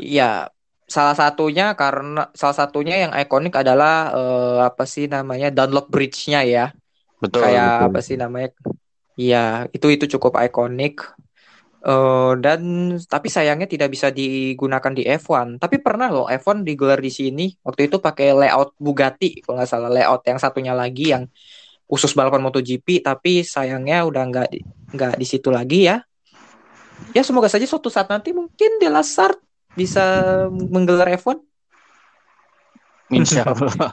Iya, 0.00 0.48
salah 0.88 1.12
satunya 1.12 1.76
karena 1.76 2.32
salah 2.32 2.56
satunya 2.56 3.04
yang 3.04 3.12
ikonik 3.12 3.52
adalah 3.60 4.08
eh, 4.16 4.58
apa 4.64 4.88
sih 4.88 5.04
namanya 5.04 5.52
Dunlop 5.52 5.92
Bridge-nya 5.92 6.40
ya. 6.48 6.66
Betul, 7.20 7.44
Kayak 7.44 7.68
betul. 7.68 7.86
apa 7.92 7.98
sih 8.00 8.16
namanya? 8.16 8.50
Iya, 9.14 9.44
itu 9.76 9.86
itu 9.92 10.04
cukup 10.16 10.40
ikonik. 10.40 11.04
Eh, 11.84 12.32
dan 12.40 12.60
tapi 13.04 13.28
sayangnya 13.28 13.68
tidak 13.68 13.92
bisa 13.92 14.08
digunakan 14.08 14.88
di 14.88 15.04
F1. 15.04 15.60
Tapi 15.60 15.84
pernah 15.84 16.08
loh 16.08 16.24
F1 16.24 16.64
digelar 16.64 16.96
di 16.96 17.12
sini. 17.12 17.52
Waktu 17.60 17.92
itu 17.92 18.00
pakai 18.00 18.32
layout 18.32 18.72
Bugatti 18.80 19.44
kalau 19.44 19.60
nggak 19.60 19.68
salah 19.68 19.92
layout 19.92 20.24
yang 20.24 20.40
satunya 20.40 20.72
lagi 20.72 21.12
yang 21.12 21.28
khusus 21.84 22.16
balapan 22.16 22.40
MotoGP. 22.40 23.04
Tapi 23.04 23.44
sayangnya 23.44 24.00
udah 24.08 24.22
nggak 24.24 24.48
di, 24.48 24.64
nggak 24.96 25.14
di 25.20 25.26
situ 25.28 25.52
lagi 25.52 25.92
ya. 25.92 26.00
Ya 27.12 27.20
semoga 27.20 27.52
saja 27.52 27.68
suatu 27.68 27.92
saat 27.92 28.08
nanti 28.08 28.32
mungkin 28.32 28.80
De 28.80 28.88
La 28.88 29.04
Sarthe 29.04 29.44
bisa 29.76 30.00
menggelar 30.48 31.12
F1. 31.20 31.36
Insya 33.12 33.44
Allah. 33.44 33.92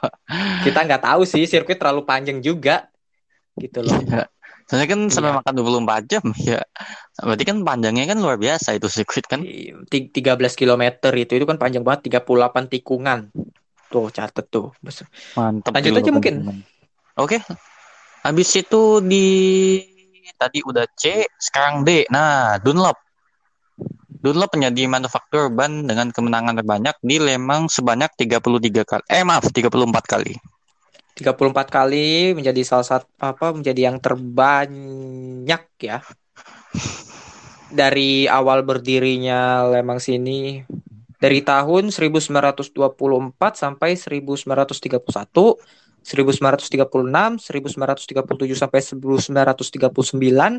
Kita 0.64 0.80
nggak 0.80 1.04
tahu 1.04 1.28
sih, 1.28 1.44
sirkuit 1.44 1.76
terlalu 1.76 2.08
panjang 2.08 2.40
juga. 2.40 2.88
Gitu 3.52 3.84
loh. 3.84 4.00
Iya. 4.62 4.68
Soalnya 4.70 4.88
kan 4.88 5.00
sampai 5.10 5.30
Iya. 5.30 5.38
makan 5.42 5.52
24 5.58 6.02
jam 6.06 6.24
ya. 6.54 6.60
Berarti 7.18 7.44
kan 7.44 7.56
panjangnya 7.66 8.06
kan 8.06 8.18
luar 8.22 8.38
biasa 8.38 8.78
itu 8.78 8.86
sirkuit 8.86 9.26
kan. 9.26 9.42
Ti- 9.90 10.08
13 10.08 10.54
km 10.54 10.82
itu 11.12 11.32
itu 11.34 11.44
kan 11.44 11.58
panjang 11.58 11.82
banget 11.82 12.08
38 12.08 12.70
tikungan. 12.70 13.28
Tuh 13.90 14.08
catet 14.08 14.46
tuh. 14.48 14.72
Mantap. 15.36 15.74
Lanjut 15.76 15.92
aja 16.00 16.10
mungkin. 16.10 16.34
Oke. 17.18 17.42
Habis 18.22 18.48
itu 18.54 19.02
di 19.02 19.26
tadi 20.38 20.62
udah 20.62 20.86
C, 20.94 21.26
sekarang 21.36 21.82
D. 21.82 22.06
Nah, 22.08 22.56
Dunlop. 22.62 22.94
Dunlop 24.22 24.54
menjadi 24.54 24.86
manufaktur 24.86 25.50
ban 25.50 25.82
dengan 25.82 26.14
kemenangan 26.14 26.54
terbanyak 26.54 26.94
di 27.02 27.18
Le 27.18 27.34
Mans 27.42 27.74
sebanyak 27.74 28.14
33 28.14 28.86
kali. 28.86 29.02
Eh, 29.10 29.26
maaf, 29.26 29.50
34 29.50 30.06
kali. 30.06 30.38
34 31.12 31.68
kali 31.68 32.32
menjadi 32.32 32.64
salah 32.64 32.86
satu 32.86 33.08
apa 33.20 33.52
menjadi 33.52 33.92
yang 33.92 34.00
terbanyak 34.00 35.62
ya. 35.80 36.00
Dari 37.72 38.28
awal 38.28 38.64
berdirinya 38.64 39.64
Le 39.68 39.80
Mans 39.80 40.08
ini 40.08 40.60
dari 41.22 41.40
tahun 41.40 41.94
1924 41.94 42.74
sampai 43.54 43.94
1931, 43.94 45.54
1936, 46.02 46.02
1937 46.02 48.58
sampai 48.58 48.80
1939, 48.82 50.58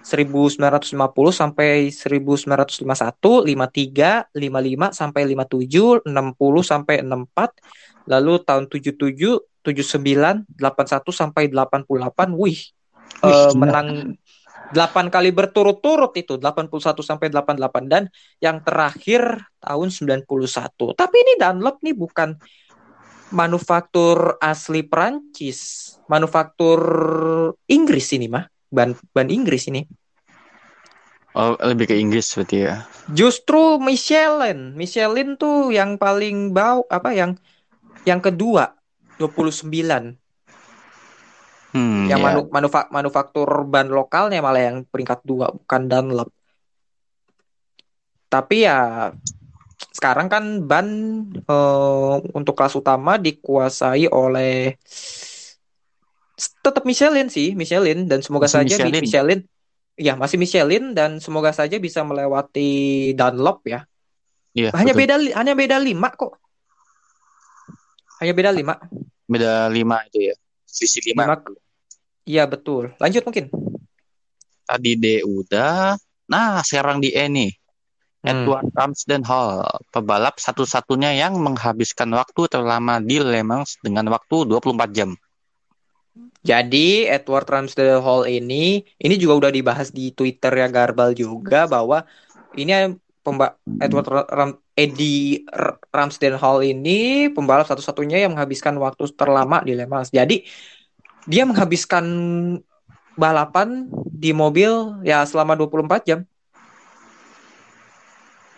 1950 0.00 0.96
sampai 1.30 1.92
1951, 1.92 3.44
53, 3.44 4.32
55 4.32 4.96
sampai 4.96 5.28
57, 5.30 6.00
60 6.08 6.64
sampai 6.64 7.04
64, 7.04 7.52
lalu 8.08 8.40
tahun 8.42 8.64
77, 8.66 9.49
79, 9.62 10.46
81 10.56 11.12
sampai 11.12 11.52
88. 11.52 12.32
Wih, 12.36 12.58
Wih, 12.60 12.60
gila. 13.20 13.54
menang 13.56 13.88
8 14.70 15.10
kali 15.10 15.34
berturut-turut 15.34 16.14
itu, 16.14 16.38
81 16.38 17.02
sampai 17.02 17.26
88 17.28 17.90
dan 17.90 18.06
yang 18.38 18.62
terakhir 18.62 19.50
tahun 19.58 19.90
91. 19.90 20.94
Tapi 20.94 21.16
ini 21.18 21.32
Dunlop 21.42 21.82
nih 21.82 21.96
bukan 21.98 22.38
manufaktur 23.34 24.38
asli 24.38 24.86
Prancis, 24.86 25.92
manufaktur 26.06 26.78
Inggris 27.66 28.14
ini 28.14 28.30
mah, 28.30 28.46
ban 28.70 28.94
ban 29.10 29.26
Inggris 29.26 29.66
ini. 29.70 29.82
Oh, 31.30 31.54
lebih 31.62 31.90
ke 31.90 31.94
Inggris 31.94 32.26
berarti 32.34 32.58
ya. 32.66 32.86
Justru 33.10 33.78
Michelin, 33.78 34.74
Michelin 34.74 35.38
tuh 35.38 35.70
yang 35.70 35.94
paling 35.94 36.50
bau 36.50 36.82
apa 36.90 37.14
yang 37.14 37.38
Yang 38.08 38.32
kedua 38.32 38.79
29. 39.20 40.16
Hmm, 41.70 42.10
Yang 42.10 42.18
ya. 42.18 42.24
manu- 42.24 42.50
manufa- 42.50 42.90
manufaktur 42.90 43.46
ban 43.68 43.86
lokalnya 43.86 44.40
malah 44.42 44.72
yang 44.72 44.82
peringkat 44.88 45.22
dua 45.22 45.52
bukan 45.52 45.82
Dunlop. 45.86 46.32
Tapi 48.26 48.64
ya 48.64 49.10
sekarang 49.92 50.26
kan 50.26 50.44
ban 50.66 50.86
eh, 51.36 52.14
untuk 52.32 52.56
kelas 52.56 52.74
utama 52.74 53.20
dikuasai 53.20 54.08
oleh 54.08 54.74
tetap 56.64 56.88
Michelin 56.88 57.28
sih, 57.28 57.52
Michelin 57.52 58.08
dan 58.08 58.24
semoga 58.24 58.48
Masih 58.48 58.64
saja 58.64 58.74
Michelin. 58.80 59.02
Michelin 59.04 59.40
ya 60.00 60.16
masih 60.16 60.40
Michelin 60.40 60.96
dan 60.96 61.20
semoga 61.20 61.52
saja 61.52 61.76
bisa 61.76 62.00
melewati 62.00 63.12
Dunlop 63.12 63.60
ya. 63.68 63.84
Iya, 64.56 64.74
Hanya 64.74 64.90
betul. 64.96 65.02
beda 65.06 65.14
hanya 65.38 65.54
beda 65.54 65.76
5 65.78 66.08
kok. 66.16 66.32
Hanya 68.18 68.32
beda 68.34 68.50
5. 68.50 68.74
Beda 69.30 69.70
lima 69.70 70.02
itu 70.10 70.34
ya. 70.34 70.34
Sisi 70.66 70.98
lima. 71.06 71.38
Iya 72.26 72.50
betul. 72.50 72.90
Lanjut 72.98 73.22
mungkin. 73.22 73.46
Tadi 74.66 74.90
D 74.98 75.22
udah. 75.22 75.94
Nah, 76.26 76.62
sekarang 76.66 76.98
di 76.98 77.14
E 77.14 77.26
nih. 77.30 77.50
Hmm. 78.20 78.44
Edward 78.44 78.68
Ramsden 78.76 79.24
Hall, 79.24 79.64
pebalap 79.88 80.36
satu-satunya 80.36 81.16
yang 81.16 81.40
menghabiskan 81.40 82.12
waktu 82.12 82.52
terlama 82.52 83.00
di 83.00 83.16
Le 83.16 83.40
Mans 83.40 83.80
dengan 83.80 84.12
waktu 84.12 84.44
24 84.44 84.92
jam. 84.92 85.16
Jadi 86.44 87.08
Edward 87.08 87.48
Ramsdale 87.48 88.00
Hall 88.00 88.28
ini 88.28 88.84
ini 89.00 89.14
juga 89.16 89.46
udah 89.46 89.52
dibahas 89.52 89.88
di 89.88 90.12
Twitter 90.12 90.52
ya 90.52 90.68
Garbal 90.68 91.16
juga 91.16 91.64
bahwa 91.64 92.04
ini 92.56 92.96
pemba 93.20 93.56
Edward 93.80 94.06
Ra- 94.08 94.28
Ram 94.28 94.50
Eddie 94.76 95.44
R- 95.48 95.80
Ramsdale 95.92 96.40
Hall 96.40 96.64
ini 96.64 97.28
pembalap 97.32 97.68
satu-satunya 97.68 98.24
yang 98.24 98.32
menghabiskan 98.36 98.76
waktu 98.80 99.08
terlama 99.12 99.60
di 99.64 99.76
Le 99.76 99.84
Mans. 99.84 100.08
Jadi 100.12 100.44
dia 101.28 101.44
menghabiskan 101.44 102.04
balapan 103.14 103.88
di 104.08 104.32
mobil 104.32 105.00
ya 105.04 105.24
selama 105.28 105.52
24 105.56 106.02
jam. 106.08 106.20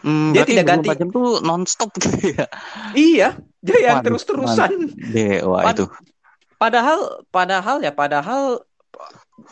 Hmm, 0.02 0.34
Dia 0.34 0.42
tidak 0.42 0.66
ganti. 0.66 0.90
24 0.90 0.98
jam 0.98 1.08
tuh 1.14 1.26
non-stop 1.46 1.90
gitu 1.98 2.34
ya. 2.34 2.46
Iya, 2.94 3.28
dia 3.62 3.78
yang 3.86 4.02
terus-terusan. 4.02 4.90
D, 4.90 5.42
wah 5.46 5.62
Pad- 5.62 5.78
itu. 5.78 5.86
Padahal 6.58 7.26
padahal 7.34 7.82
ya 7.82 7.90
padahal 7.90 8.62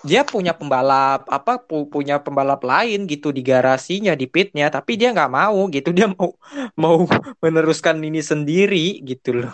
dia 0.07 0.22
punya 0.24 0.53
pembalap 0.57 1.26
apa 1.29 1.61
pu- 1.61 1.88
punya 1.90 2.18
pembalap 2.22 2.62
lain 2.62 3.05
gitu 3.07 3.31
di 3.35 3.42
garasinya 3.44 4.12
di 4.16 4.26
pitnya 4.31 4.70
tapi 4.70 4.96
dia 5.00 5.11
nggak 5.14 5.33
mau 5.33 5.66
gitu 5.72 5.90
dia 5.96 6.07
mau 6.11 6.33
mau 6.79 7.05
meneruskan 7.42 7.98
ini 8.00 8.20
sendiri 8.20 9.00
gitu 9.05 9.44
loh 9.44 9.53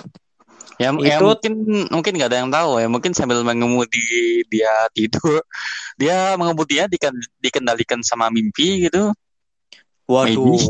Ya, 0.77 0.93
ya 0.93 1.17
Itu- 1.17 1.25
mungkin 1.33 1.53
mungkin 1.89 2.13
nggak 2.21 2.29
ada 2.29 2.39
yang 2.45 2.53
tahu 2.53 2.77
ya. 2.77 2.85
Mungkin 2.85 3.17
sambil 3.17 3.41
mengemudi 3.41 4.45
dia 4.53 4.69
tidur, 4.93 5.41
dia 5.97 6.37
mengemudinya 6.37 6.85
diken- 6.85 7.17
dikendalikan 7.41 8.05
sama 8.05 8.29
mimpi 8.29 8.85
gitu. 8.85 9.09
waduh 10.05 10.61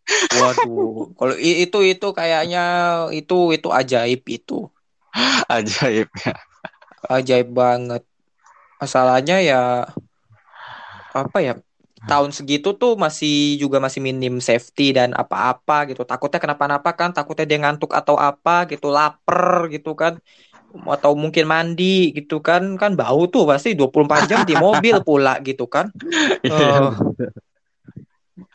waduh 0.40 1.12
kalau 1.16 1.36
itu 1.36 1.78
itu 1.84 2.06
kayaknya 2.16 2.64
itu 3.12 3.52
itu 3.52 3.68
ajaib 3.68 4.22
itu 4.26 4.72
Ajaib 5.46 6.08
ya. 6.24 6.34
ajaib 7.06 7.48
banget 7.52 8.02
masalahnya 8.84 9.36
ya 9.50 9.88
apa 11.14 11.38
ya 11.46 11.52
tahun 12.04 12.30
segitu 12.36 12.76
tuh 12.76 13.00
masih 13.00 13.56
juga 13.62 13.80
masih 13.80 14.00
minim 14.04 14.34
safety 14.42 14.92
dan 14.92 15.16
apa-apa 15.16 15.88
gitu 15.88 16.02
takutnya 16.04 16.38
kenapa-napa 16.42 16.90
kan 16.92 17.10
takutnya 17.16 17.44
dia 17.48 17.58
ngantuk 17.62 17.90
atau 17.96 18.16
apa 18.20 18.68
gitu 18.68 18.92
lapar 18.92 19.72
gitu 19.72 19.96
kan 19.96 20.20
atau 20.74 21.12
mungkin 21.14 21.44
mandi 21.46 22.10
gitu 22.18 22.42
kan 22.42 22.62
kan 22.80 22.92
bau 22.98 23.30
tuh 23.30 23.46
pasti 23.46 23.78
24 23.78 24.22
jam 24.30 24.40
di 24.42 24.54
mobil 24.58 25.00
pula 25.06 25.38
gitu 25.40 25.64
kan. 25.70 25.86
Eh, 26.50 26.88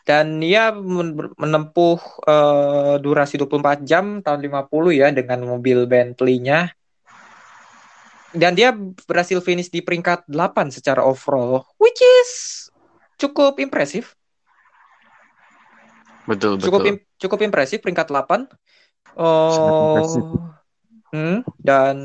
dan 0.08 0.26
dia 0.42 0.62
men- 0.76 1.32
menempuh 1.40 1.98
eh, 2.28 2.94
durasi 3.04 3.34
24 3.40 3.78
jam 3.90 4.04
tahun 4.24 4.40
50 4.46 4.92
ya 4.92 5.08
dengan 5.18 5.40
mobil 5.48 5.88
Bentley-nya. 5.88 6.68
Dan 8.30 8.54
dia 8.54 8.70
berhasil 9.06 9.42
finish 9.42 9.70
di 9.74 9.82
peringkat 9.82 10.30
8 10.30 10.70
secara 10.70 11.02
overall, 11.02 11.66
which 11.82 11.98
is 11.98 12.30
cukup 13.18 13.58
impresif. 13.58 14.14
Betul, 16.30 16.62
Cukup 16.62 16.80
betul. 16.86 16.90
im- 16.94 17.04
cukup 17.18 17.38
impresif 17.42 17.78
peringkat 17.82 18.06
8. 18.06 18.46
Sangat 19.50 19.74
impresif. 19.82 20.22
Oh, 20.22 20.46
hmm, 21.10 21.42
dan 21.58 21.96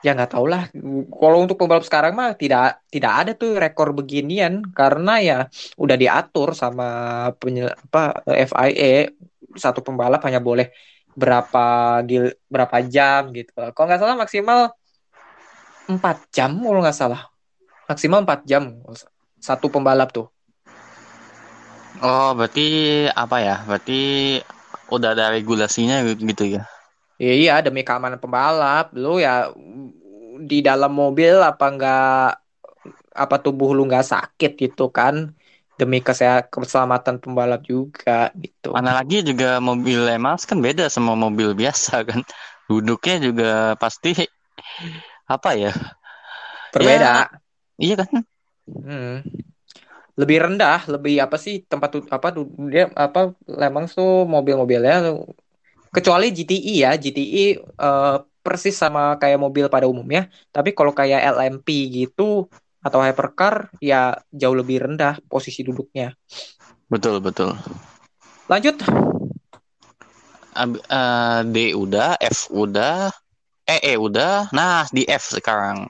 ya 0.00 0.16
nggak 0.16 0.32
tahu 0.32 0.46
lah. 0.48 0.70
Kalau 1.20 1.38
untuk 1.44 1.60
pembalap 1.60 1.84
sekarang 1.84 2.16
mah 2.16 2.32
tidak 2.38 2.80
tidak 2.88 3.12
ada 3.12 3.32
tuh 3.36 3.58
rekor 3.58 3.92
beginian 3.92 4.64
karena 4.72 5.20
ya 5.20 5.38
udah 5.76 5.96
diatur 5.98 6.56
sama 6.56 6.88
penye, 7.36 7.68
apa 7.68 8.24
FIA 8.24 9.10
satu 9.58 9.82
pembalap 9.82 10.22
hanya 10.24 10.40
boleh 10.40 10.70
berapa 11.20 12.00
di 12.00 12.16
berapa 12.48 12.80
jam 12.88 13.28
gitu. 13.36 13.52
Kalau 13.52 13.86
nggak 13.86 14.00
salah 14.00 14.16
maksimal 14.16 14.72
4 15.84 16.18
jam 16.32 16.56
kalau 16.56 16.80
nggak 16.80 16.96
salah. 16.96 17.28
Maksimal 17.84 18.24
4 18.24 18.48
jam 18.48 18.80
satu 19.36 19.68
pembalap 19.68 20.08
tuh. 20.16 20.32
Oh, 22.00 22.32
berarti 22.32 23.04
apa 23.12 23.36
ya? 23.44 23.60
Berarti 23.68 24.40
udah 24.88 25.12
ada 25.12 25.28
regulasinya 25.36 26.00
gitu 26.08 26.56
ya. 26.56 26.64
Iya, 27.20 27.60
demi 27.60 27.84
keamanan 27.84 28.16
pembalap, 28.16 28.96
lu 28.96 29.20
ya 29.20 29.52
di 30.40 30.64
dalam 30.64 30.96
mobil 30.96 31.36
apa 31.44 31.66
nggak 31.68 32.28
apa 33.12 33.36
tubuh 33.44 33.76
lu 33.76 33.84
nggak 33.84 34.08
sakit 34.08 34.56
gitu 34.56 34.88
kan? 34.88 35.36
Demi 35.80 36.04
kesehat 36.04 36.52
keselamatan 36.52 37.16
pembalap 37.16 37.64
juga 37.64 38.28
gitu. 38.36 38.76
Mana 38.76 39.00
lagi 39.00 39.24
juga 39.24 39.56
mobil 39.64 39.96
Le 39.96 40.20
Mans 40.20 40.44
kan 40.44 40.60
beda 40.60 40.92
sama 40.92 41.16
mobil 41.16 41.56
biasa 41.56 42.04
kan. 42.04 42.20
Duduknya 42.68 43.16
juga 43.16 43.50
pasti 43.80 44.12
apa 45.24 45.56
ya? 45.56 45.72
Berbeda. 46.76 47.32
Iya 47.80 48.04
kan? 48.04 48.20
Hmm. 48.68 49.24
Lebih 50.20 50.36
rendah, 50.36 50.84
lebih 50.84 51.16
apa 51.24 51.40
sih 51.40 51.64
tempat 51.64 51.96
apa 52.12 52.28
dia 52.68 52.92
apa 52.92 53.32
Lemang 53.48 53.88
tuh 53.88 54.28
mobil-mobilnya 54.28 55.16
kecuali 55.88 56.28
GTI 56.28 56.74
ya, 56.84 56.92
GTI 56.92 57.44
eh, 57.56 58.16
persis 58.44 58.76
sama 58.76 59.16
kayak 59.16 59.40
mobil 59.40 59.64
pada 59.72 59.88
umumnya, 59.88 60.28
tapi 60.52 60.76
kalau 60.76 60.92
kayak 60.92 61.24
LMP 61.36 61.88
gitu 61.88 62.52
atau 62.80 63.04
hypercar 63.04 63.68
ya 63.80 64.16
jauh 64.32 64.56
lebih 64.56 64.84
rendah 64.88 65.20
posisi 65.28 65.60
duduknya. 65.60 66.16
Betul, 66.88 67.20
betul. 67.20 67.54
Lanjut. 68.50 68.82
Ab- 70.56 70.82
eh, 70.82 71.40
D 71.46 71.56
udah, 71.76 72.18
F 72.18 72.50
udah, 72.50 73.14
E 73.62 73.78
E 73.78 73.94
udah. 73.94 74.50
Nah, 74.50 74.90
di 74.90 75.06
F 75.06 75.38
sekarang. 75.38 75.86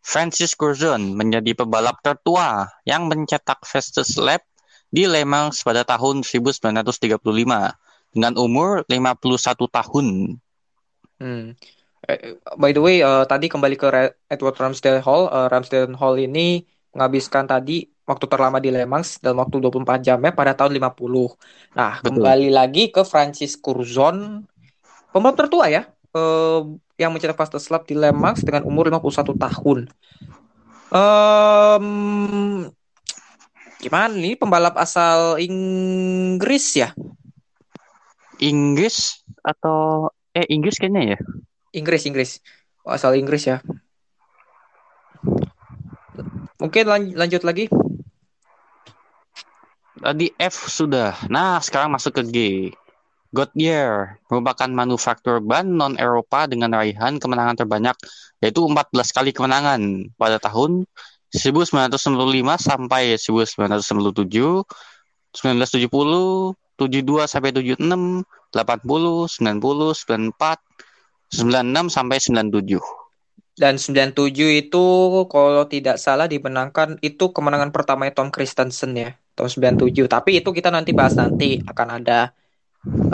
Francis 0.00 0.56
Curzon 0.56 1.12
menjadi 1.12 1.52
pebalap 1.52 2.00
tertua 2.00 2.64
yang 2.88 3.12
mencetak 3.12 3.60
fastest 3.68 4.16
lap 4.16 4.40
di 4.88 5.04
Le 5.04 5.20
Mans 5.28 5.60
pada 5.60 5.84
tahun 5.84 6.24
1935 6.24 7.20
dengan 8.16 8.32
umur 8.40 8.88
51 8.88 9.68
tahun. 9.68 10.06
Hmm. 11.20 11.52
Eh, 12.06 12.38
by 12.54 12.70
the 12.70 12.82
way, 12.82 13.02
eh, 13.02 13.24
tadi 13.26 13.50
kembali 13.50 13.74
ke 13.74 13.86
Edward 14.30 14.54
Ramsdale 14.54 15.02
Hall. 15.02 15.26
Eh, 15.26 15.46
Ramsdale 15.50 15.90
Hall 15.98 16.16
ini 16.22 16.62
menghabiskan 16.94 17.50
tadi 17.50 17.90
waktu 18.06 18.24
terlama 18.30 18.62
di 18.62 18.70
Le 18.70 18.86
Mans 18.86 19.18
dalam 19.18 19.42
waktu 19.42 19.58
24 19.58 20.00
jamnya 20.00 20.30
pada 20.30 20.54
tahun 20.54 20.78
50. 20.78 21.34
Nah, 21.74 21.98
Betul. 21.98 22.22
kembali 22.22 22.48
lagi 22.54 22.88
ke 22.94 23.02
Francis 23.02 23.58
Curzon, 23.58 24.46
pembalap 25.10 25.36
tertua 25.36 25.66
ya, 25.68 25.82
eh, 26.14 26.60
yang 26.98 27.10
mencetak 27.10 27.36
fastest 27.36 27.68
lap 27.74 27.84
di 27.84 27.98
Le 27.98 28.14
Mans 28.14 28.40
dengan 28.46 28.62
umur 28.62 28.88
51 28.88 29.34
tahun. 29.34 29.90
Em, 30.88 31.86
gimana 33.78 34.14
nih 34.16 34.40
pembalap 34.40 34.80
asal 34.80 35.36
Inggris 35.36 36.80
ya? 36.80 36.96
Inggris 38.40 39.20
atau 39.44 40.08
eh 40.32 40.46
Inggris 40.48 40.80
kayaknya 40.80 41.12
ya. 41.12 41.18
Inggris, 41.72 42.02
Inggris. 42.08 42.30
Asal 42.88 43.20
Inggris 43.20 43.44
ya. 43.44 43.60
Mungkin 46.58 46.84
lan- 46.88 47.14
lanjut 47.14 47.42
lagi. 47.44 47.68
Tadi 49.98 50.30
F 50.38 50.70
sudah. 50.70 51.14
Nah, 51.26 51.58
sekarang 51.58 51.92
masuk 51.92 52.18
ke 52.18 52.22
G. 52.30 52.36
Goodyear 53.28 54.16
merupakan 54.32 54.70
manufaktur 54.72 55.44
ban 55.44 55.68
non-Eropa 55.68 56.48
dengan 56.48 56.72
raihan 56.72 57.20
kemenangan 57.20 57.60
terbanyak, 57.60 57.92
yaitu 58.40 58.64
14 58.64 59.12
kali 59.12 59.36
kemenangan 59.36 60.08
pada 60.16 60.40
tahun 60.40 60.88
1995 61.28 62.56
sampai 62.56 63.20
1997, 63.20 64.64
1970, 65.36 66.56
72 66.80 67.28
sampai 67.28 67.52
76, 67.52 68.24
80, 68.56 69.28
90, 69.28 69.92
94, 69.92 70.56
96 71.32 71.92
sampai 71.92 72.16
97. 72.20 72.80
Dan 73.58 73.74
97 73.74 74.38
itu 74.54 74.86
kalau 75.26 75.66
tidak 75.66 75.98
salah 75.98 76.30
dimenangkan 76.30 76.94
itu 77.02 77.34
kemenangan 77.34 77.74
pertama 77.74 78.06
Tom 78.14 78.30
Christensen 78.30 78.94
ya. 78.94 79.10
Tahun 79.34 79.50
97. 79.50 80.06
Tapi 80.06 80.38
itu 80.38 80.50
kita 80.54 80.70
nanti 80.70 80.94
bahas 80.94 81.18
nanti 81.18 81.58
akan 81.66 81.88
ada 82.02 82.32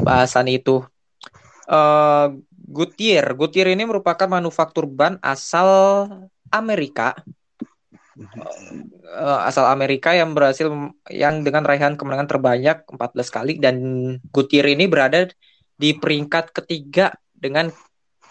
bahasan 0.04 0.52
itu. 0.52 0.84
Uh, 1.64 2.36
Goodyear. 2.64 3.32
Goodyear 3.36 3.72
ini 3.72 3.88
merupakan 3.88 4.28
manufaktur 4.28 4.84
ban 4.84 5.16
asal 5.24 6.08
Amerika. 6.52 7.16
Uh, 8.14 9.40
asal 9.48 9.66
Amerika 9.66 10.14
yang 10.14 10.36
berhasil 10.36 10.70
yang 11.10 11.42
dengan 11.42 11.66
raihan 11.66 11.98
kemenangan 11.98 12.30
terbanyak 12.30 12.84
14 12.86 13.32
kali 13.32 13.52
dan 13.58 13.76
Goodyear 14.28 14.70
ini 14.70 14.86
berada 14.86 15.26
di 15.74 15.96
peringkat 15.96 16.54
ketiga 16.54 17.10
dengan 17.34 17.74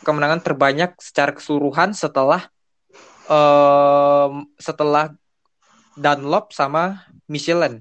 kemenangan 0.03 0.43
terbanyak 0.43 0.99
secara 0.99 1.31
keseluruhan 1.31 1.95
setelah 1.95 2.51
um, 3.31 4.45
setelah 4.59 5.15
Dunlop 5.95 6.51
sama 6.51 7.07
Michelin. 7.31 7.79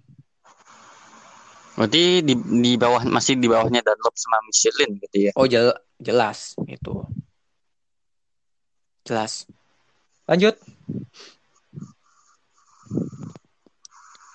Berarti 1.73 2.21
di 2.21 2.35
di 2.37 2.73
bawah 2.77 3.03
masih 3.09 3.41
di 3.41 3.49
bawahnya 3.49 3.83
Dunlop 3.83 4.15
sama 4.15 4.39
Michelin 4.47 4.91
gitu 5.01 5.17
ya. 5.29 5.33
Oh 5.35 5.49
jel, 5.49 5.75
jelas 5.99 6.55
itu. 6.69 7.03
Jelas. 9.03 9.51
Lanjut. 10.31 10.55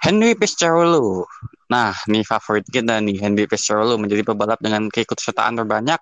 Henry 0.03 0.35
Pescarolo. 0.35 1.27
Nah, 1.67 1.91
nih 2.07 2.23
favorit 2.23 2.63
kita 2.67 2.99
nih 3.03 3.19
Henry 3.19 3.43
Pescarolo 3.43 3.99
menjadi 3.99 4.23
pebalap 4.23 4.59
dengan 4.63 4.87
keikutsertaan 4.87 5.59
terbanyak 5.59 5.99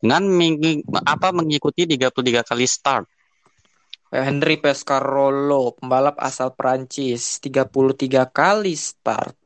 dengan 0.00 0.24
meng 0.24 0.56
apa 1.04 1.28
mengikuti 1.30 1.84
33 1.84 2.48
kali 2.48 2.64
start. 2.64 3.06
Henry 4.10 4.58
Pescarolo, 4.58 5.78
pembalap 5.78 6.18
asal 6.18 6.50
Prancis, 6.58 7.38
33 7.38 8.26
kali 8.26 8.74
start. 8.74 9.38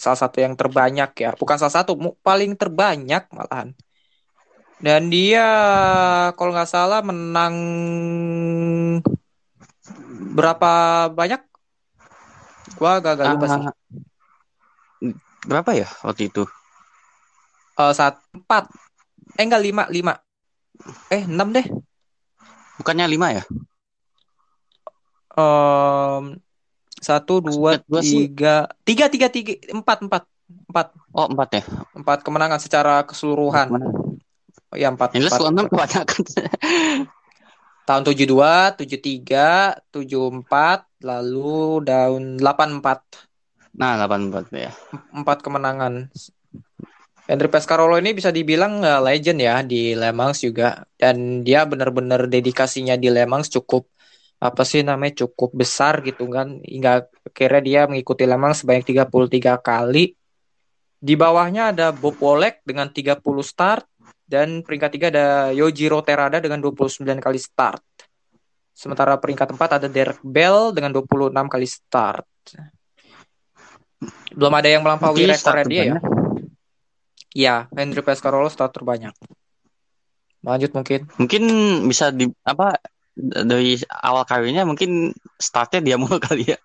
Salah 0.00 0.16
satu 0.16 0.40
yang 0.40 0.56
terbanyak 0.56 1.12
ya, 1.20 1.36
bukan 1.36 1.60
salah 1.60 1.84
satu, 1.84 1.98
paling 2.24 2.56
terbanyak 2.56 3.28
malahan. 3.28 3.76
Dan 4.80 5.12
dia 5.12 5.44
kalau 6.40 6.56
nggak 6.56 6.70
salah 6.72 7.04
menang 7.04 7.54
berapa 10.32 10.72
banyak? 11.12 11.44
Gua 12.80 13.04
agak 13.04 13.36
lupa 13.36 13.46
sih. 13.52 13.60
Ah, 13.60 13.76
berapa 15.44 15.70
ya 15.76 15.88
waktu 16.00 16.32
itu? 16.32 16.48
Uh, 17.76 17.92
saat 17.92 18.16
empat 18.32 18.72
Eh 19.36 19.44
enggak 19.44 19.62
lima 19.62 19.84
lima. 19.90 20.14
Eh 21.12 21.22
enam 21.26 21.52
deh. 21.54 21.66
Bukannya 22.80 23.06
lima 23.06 23.36
ya? 23.36 23.44
Um, 25.36 26.40
satu 26.98 27.44
dua 27.44 27.78
tiga 28.00 28.66
tiga 28.82 29.06
tiga 29.12 29.28
tiga 29.28 29.52
empat 29.70 29.98
empat 30.06 30.22
empat. 30.72 30.86
Oh 31.12 31.28
empat 31.28 31.48
ya? 31.60 31.62
Empat 31.94 32.18
kemenangan 32.24 32.58
secara 32.58 33.04
keseluruhan. 33.04 33.68
Oh 34.70 34.76
ya 34.78 34.88
empat. 34.90 35.14
Jelas 35.18 35.36
kalau 35.36 35.52
enam 35.52 35.68
kebanyakan. 35.68 36.24
Tahun 37.88 38.06
tujuh 38.06 38.26
dua, 38.28 38.70
tujuh 38.78 39.02
tiga, 39.02 39.74
tujuh 39.90 40.30
empat, 40.30 40.86
lalu 41.02 41.82
daun 41.82 42.38
delapan 42.38 42.78
empat. 42.78 43.02
Nah 43.74 43.98
delapan 43.98 44.30
empat 44.30 44.44
ya. 44.54 44.72
Empat 45.10 45.42
kemenangan 45.42 46.06
Henry 47.30 47.46
Pescarolo 47.46 47.94
ini 47.94 48.10
bisa 48.10 48.34
dibilang 48.34 48.82
uh, 48.82 48.98
legend 48.98 49.38
ya 49.38 49.62
di 49.62 49.94
Le 49.94 50.10
Mans 50.10 50.42
juga 50.42 50.82
dan 50.98 51.46
dia 51.46 51.62
benar-benar 51.62 52.26
dedikasinya 52.26 52.98
di 52.98 53.06
Le 53.06 53.22
Mans 53.22 53.46
cukup 53.46 53.86
apa 54.42 54.66
sih 54.66 54.82
namanya 54.82 55.22
cukup 55.22 55.54
besar 55.54 56.02
gitu 56.02 56.26
kan 56.26 56.58
hingga 56.66 57.06
akhirnya 57.22 57.62
dia 57.62 57.80
mengikuti 57.86 58.26
Le 58.26 58.34
Mans 58.34 58.66
sebanyak 58.66 59.06
33 59.06 59.62
kali. 59.62 60.18
Di 61.00 61.14
bawahnya 61.14 61.70
ada 61.70 61.94
Bob 61.94 62.18
Wolek 62.18 62.66
dengan 62.66 62.90
30 62.90 63.22
start 63.46 63.86
dan 64.26 64.66
peringkat 64.66 64.90
tiga 64.90 65.06
ada 65.14 65.54
Yojiro 65.54 66.02
Terada 66.02 66.42
dengan 66.42 66.58
29 66.58 67.06
kali 67.06 67.38
start. 67.38 68.10
Sementara 68.74 69.14
peringkat 69.22 69.54
empat 69.54 69.70
ada 69.78 69.86
Derek 69.86 70.18
Bell 70.26 70.74
dengan 70.74 70.90
26 70.98 71.30
kali 71.46 71.68
start. 71.70 72.26
Belum 74.34 74.50
ada 74.50 74.66
yang 74.66 74.82
melampaui 74.82 75.30
rekornya 75.30 75.66
dia 75.70 75.84
ya. 75.94 76.19
Iya, 77.30 77.70
Henry 77.70 78.02
Pescarolo 78.02 78.50
start 78.50 78.74
terbanyak. 78.74 79.14
Lanjut 80.42 80.70
mungkin. 80.74 81.06
Mungkin 81.20 81.42
bisa 81.86 82.10
di 82.10 82.26
apa 82.42 82.80
dari 83.14 83.76
awal 83.90 84.24
karirnya 84.24 84.64
mungkin 84.64 85.12
startnya 85.36 85.84
dia 85.84 85.96
mulu 86.00 86.16
kali 86.26 86.50
ya. 86.50 86.58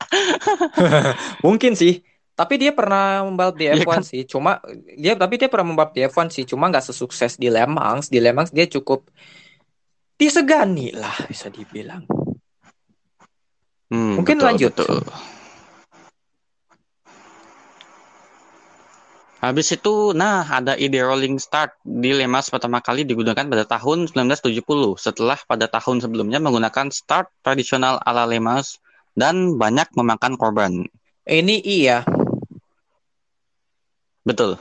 mungkin 1.45 1.75
sih. 1.77 2.01
Tapi 2.35 2.59
dia 2.59 2.75
pernah 2.75 3.23
membalap 3.23 3.55
di 3.55 3.71
F1 3.71 3.79
ya 3.79 3.85
kan? 3.87 4.03
sih. 4.03 4.21
Cuma 4.27 4.59
dia 4.99 5.15
tapi 5.15 5.39
dia 5.39 5.47
pernah 5.47 5.71
membalap 5.71 5.95
di 5.95 6.03
F1 6.03 6.27
sih. 6.33 6.43
Cuma 6.43 6.67
nggak 6.67 6.91
sesukses 6.91 7.39
di 7.39 7.47
Le 7.47 7.63
Mans. 7.63 8.11
Di 8.11 8.19
Le 8.19 8.35
Mans 8.35 8.51
dia 8.51 8.67
cukup 8.67 9.07
disegani 10.19 10.91
lah 10.91 11.15
bisa 11.27 11.47
dibilang. 11.47 12.03
Hmm, 13.87 14.19
mungkin 14.19 14.35
betul, 14.41 14.47
lanjut. 14.49 14.73
Betul. 14.75 14.99
Habis 19.45 19.77
itu, 19.77 20.09
nah 20.17 20.41
ada 20.41 20.73
ide 20.73 21.05
rolling 21.05 21.37
start 21.37 21.77
di 21.85 22.17
Lemas 22.17 22.49
pertama 22.49 22.81
kali 22.81 23.05
digunakan 23.05 23.45
pada 23.45 23.61
tahun 23.77 24.09
1970 24.09 24.65
setelah 24.97 25.37
pada 25.45 25.69
tahun 25.69 26.01
sebelumnya 26.01 26.41
menggunakan 26.41 26.89
start 26.89 27.29
tradisional 27.45 28.01
ala 28.01 28.25
Lemas 28.25 28.81
dan 29.13 29.53
banyak 29.61 29.85
memakan 29.93 30.33
korban. 30.33 30.89
Ini 31.29 31.61
iya. 31.61 32.01
Betul. 34.25 34.57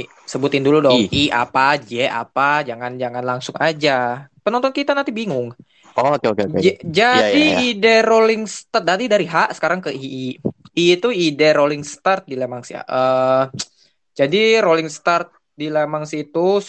I, 0.00 0.08
sebutin 0.24 0.64
dulu 0.64 0.80
dong. 0.80 0.96
I. 0.96 1.12
I 1.12 1.24
apa, 1.28 1.76
J 1.76 2.08
apa, 2.08 2.64
jangan 2.64 2.96
jangan 2.96 3.36
langsung 3.36 3.56
aja. 3.60 4.32
Penonton 4.40 4.72
kita 4.72 4.96
nanti 4.96 5.12
bingung. 5.12 5.52
Oh, 5.92 6.16
oke 6.16 6.24
okay, 6.24 6.28
oke 6.32 6.56
okay. 6.56 6.80
Jadi 6.88 6.88
ya, 6.88 7.20
ya, 7.20 7.60
ya. 7.60 7.68
ide 7.68 8.00
rolling 8.00 8.48
start 8.48 8.88
tadi 8.88 9.12
dari 9.12 9.28
H 9.28 9.60
sekarang 9.60 9.84
ke 9.84 9.92
I. 9.92 10.40
I 10.72 10.84
itu 10.96 11.12
ide 11.12 11.52
rolling 11.52 11.84
start 11.84 12.24
di 12.24 12.32
Lemans 12.40 12.72
ya. 12.72 12.80
Uh, 12.88 13.52
jadi 14.12 14.60
rolling 14.60 14.92
start 14.92 15.32
di 15.56 15.72
Le 15.72 15.88
Mans 15.88 16.12
itu 16.12 16.60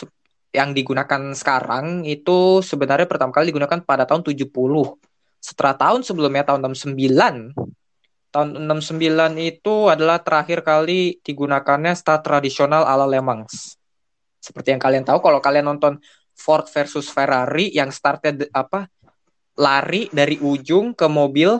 yang 0.55 0.71
digunakan 0.71 1.35
sekarang 1.35 2.07
itu 2.07 2.63
sebenarnya 2.63 3.09
pertama 3.09 3.35
kali 3.35 3.51
digunakan 3.51 3.83
pada 3.83 4.07
tahun 4.07 4.23
70. 4.23 4.47
Setelah 5.43 5.75
tahun 5.75 6.07
sebelumnya 6.07 6.47
tahun 6.47 6.71
69. 6.71 7.51
Tahun 8.33 8.49
69 8.65 9.37
itu 9.43 9.75
adalah 9.91 10.23
terakhir 10.23 10.63
kali 10.63 11.19
digunakannya 11.19 11.93
start 11.99 12.23
tradisional 12.23 12.87
ala 12.87 13.03
Le 13.03 13.19
Mans. 13.19 13.75
Seperti 14.39 14.71
yang 14.71 14.81
kalian 14.81 15.03
tahu 15.03 15.19
kalau 15.19 15.43
kalian 15.43 15.67
nonton 15.67 15.99
Ford 16.33 16.65
versus 16.71 17.11
Ferrari 17.11 17.75
yang 17.75 17.91
startnya 17.91 18.47
apa 18.55 18.87
lari 19.59 20.09
dari 20.09 20.39
ujung 20.41 20.95
ke 20.95 21.05
mobil, 21.11 21.59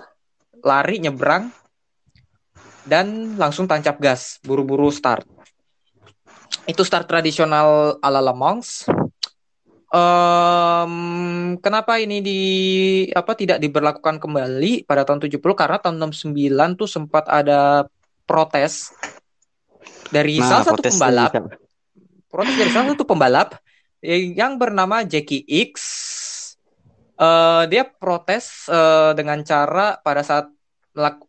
lari 0.64 0.98
nyebrang 1.04 1.52
dan 2.88 3.38
langsung 3.38 3.70
tancap 3.70 4.02
gas, 4.02 4.42
buru-buru 4.42 4.90
start 4.90 5.43
itu 6.68 6.82
start 6.84 7.08
tradisional 7.08 8.00
ala 8.00 8.24
Le 8.24 8.34
Mans. 8.36 8.88
Um, 9.94 11.54
kenapa 11.62 12.02
ini 12.02 12.18
di 12.26 12.42
apa 13.14 13.38
tidak 13.38 13.62
diberlakukan 13.62 14.18
kembali 14.18 14.90
pada 14.90 15.06
tahun 15.06 15.22
70 15.22 15.38
karena 15.54 15.78
tahun 15.78 16.02
69 16.10 16.80
tuh 16.82 16.90
sempat 16.90 17.30
ada 17.30 17.86
protes 18.26 18.90
dari 20.10 20.42
nah, 20.42 20.50
salah 20.50 20.66
satu 20.66 20.82
pembalap. 20.82 21.32
Protes 22.26 22.56
dari 22.58 22.72
salah 22.74 22.88
satu 22.96 23.06
pembalap 23.06 23.62
yang 24.34 24.58
bernama 24.58 25.06
Jackie 25.06 25.46
X. 25.46 25.74
Uh, 27.14 27.70
dia 27.70 27.86
protes 27.86 28.66
uh, 28.74 29.14
dengan 29.14 29.46
cara 29.46 30.02
pada 30.02 30.26
saat 30.26 30.50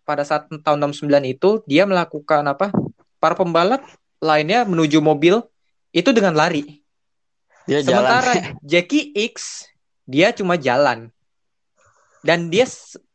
pada 0.09 0.25
saat 0.25 0.49
tahun 0.49 0.89
69 0.89 1.09
itu 1.29 1.51
dia 1.69 1.85
melakukan 1.85 2.49
apa? 2.49 2.73
Para 3.21 3.37
pembalap 3.37 3.85
lainnya 4.25 4.65
menuju 4.65 5.05
mobil 5.05 5.45
itu 5.93 6.11
dengan 6.17 6.33
lari. 6.33 6.81
Dia 7.69 7.85
Sementara 7.85 8.33
jalan. 8.33 8.57
Jackie 8.73 9.13
X 9.13 9.69
dia 10.09 10.33
cuma 10.33 10.57
jalan. 10.57 11.13
Dan 12.25 12.49
dia 12.49 12.65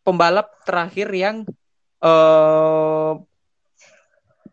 pembalap 0.06 0.54
terakhir 0.70 1.10
yang 1.10 1.42
uh, 2.06 3.18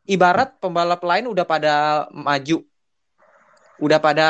ibarat 0.09 0.57
pembalap 0.57 1.05
lain 1.05 1.29
udah 1.29 1.45
pada 1.45 1.75
maju. 2.09 2.65
Udah 3.77 4.01
pada 4.01 4.29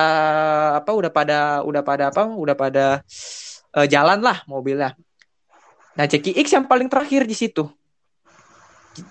apa? 0.82 0.90
Udah 0.90 1.10
pada 1.14 1.38
udah 1.62 1.82
pada 1.86 2.04
apa? 2.10 2.22
Udah 2.26 2.56
pada 2.58 2.84
uh, 3.78 3.86
jalan 3.86 4.18
lah 4.18 4.42
mobilnya. 4.50 4.98
Nah, 5.94 6.04
Jackie 6.10 6.34
X 6.34 6.52
yang 6.52 6.66
paling 6.66 6.90
terakhir 6.90 7.22
di 7.24 7.38
situ 7.38 7.70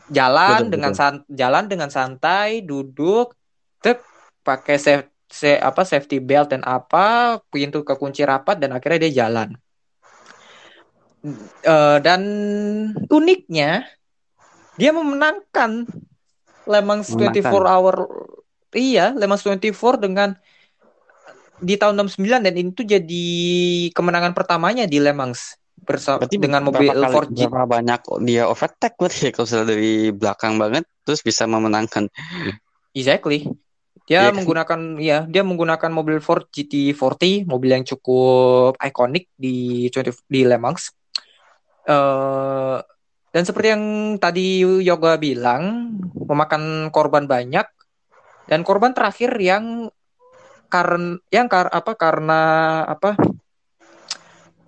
jalan 0.10 0.68
betul, 0.68 0.72
dengan 0.74 0.92
betul. 0.94 1.16
jalan 1.30 1.64
dengan 1.70 1.90
santai 1.90 2.62
duduk 2.66 3.36
tep 3.82 4.02
pakai 4.42 4.78
safe 4.78 5.10
se 5.26 5.58
apa 5.58 5.82
safety 5.82 6.22
belt 6.22 6.54
dan 6.54 6.62
apa 6.62 7.38
pintu 7.50 7.82
kekunci 7.82 8.22
rapat 8.22 8.62
dan 8.62 8.78
akhirnya 8.78 9.10
dia 9.10 9.26
jalan 9.26 9.58
Eh, 11.66 11.98
dan 12.06 12.22
uniknya 13.10 13.90
dia 14.78 14.92
memenangkan 14.94 15.90
Le 16.70 16.80
Mans 16.86 17.10
24 17.10 17.42
Memenangkan. 17.42 17.66
hour 17.66 17.96
iya 18.78 19.10
Le 19.18 19.26
Mans 19.26 19.42
24 19.42 20.06
dengan 20.06 20.38
di 21.58 21.82
tahun 21.82 21.98
69 22.06 22.46
dan 22.46 22.54
itu 22.54 22.82
jadi 22.86 23.26
kemenangan 23.98 24.38
pertamanya 24.38 24.86
di 24.86 25.02
Le 25.02 25.18
Mans 25.18 25.58
bersama 25.86 26.26
Berarti 26.26 26.38
dengan 26.42 26.62
mobil 26.66 26.90
berapa 26.90 27.06
kali, 27.06 27.14
Ford 27.14 27.30
G. 27.32 27.40
berapa 27.46 27.70
banyak 27.70 28.02
dia 28.26 28.44
overtake 28.50 28.96
berarti 28.98 29.20
ya 29.22 29.32
kalau 29.32 29.46
misalnya 29.46 29.68
dari 29.72 29.94
belakang 30.12 30.54
banget 30.58 30.84
terus 31.06 31.22
bisa 31.22 31.44
memenangkan. 31.46 32.10
Exactly. 32.98 33.46
Dia 34.06 34.30
Iya 34.30 34.30
kan? 34.30 34.38
menggunakan 34.38 34.80
ya, 35.02 35.18
dia 35.26 35.42
menggunakan 35.42 35.90
mobil 35.90 36.22
Ford 36.22 36.46
GT40, 36.50 37.50
mobil 37.50 37.70
yang 37.74 37.86
cukup 37.86 38.78
ikonik 38.78 39.30
di 39.34 39.88
20 39.90 40.30
di 40.30 40.42
Le 40.46 40.58
Mans. 40.62 40.94
Eh 41.86 42.78
dan 43.36 43.44
seperti 43.44 43.68
yang 43.68 44.16
tadi 44.16 44.64
Yoga 44.64 45.20
bilang, 45.20 45.92
memakan 46.16 46.88
korban 46.88 47.28
banyak 47.28 47.68
dan 48.48 48.64
korban 48.64 48.96
terakhir 48.96 49.36
yang 49.44 49.92
karena 50.72 51.20
yang 51.36 51.52
kar 51.52 51.68
apa 51.68 52.00
karena 52.00 52.42
apa 52.88 53.20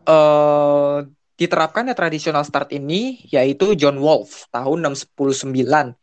eh 0.08 0.98
diterapkannya 1.38 1.94
tradisional 1.94 2.42
start 2.42 2.74
ini 2.74 3.22
yaitu 3.30 3.78
John 3.78 4.02
Wolf 4.02 4.50
tahun 4.50 4.90
619 4.90 5.94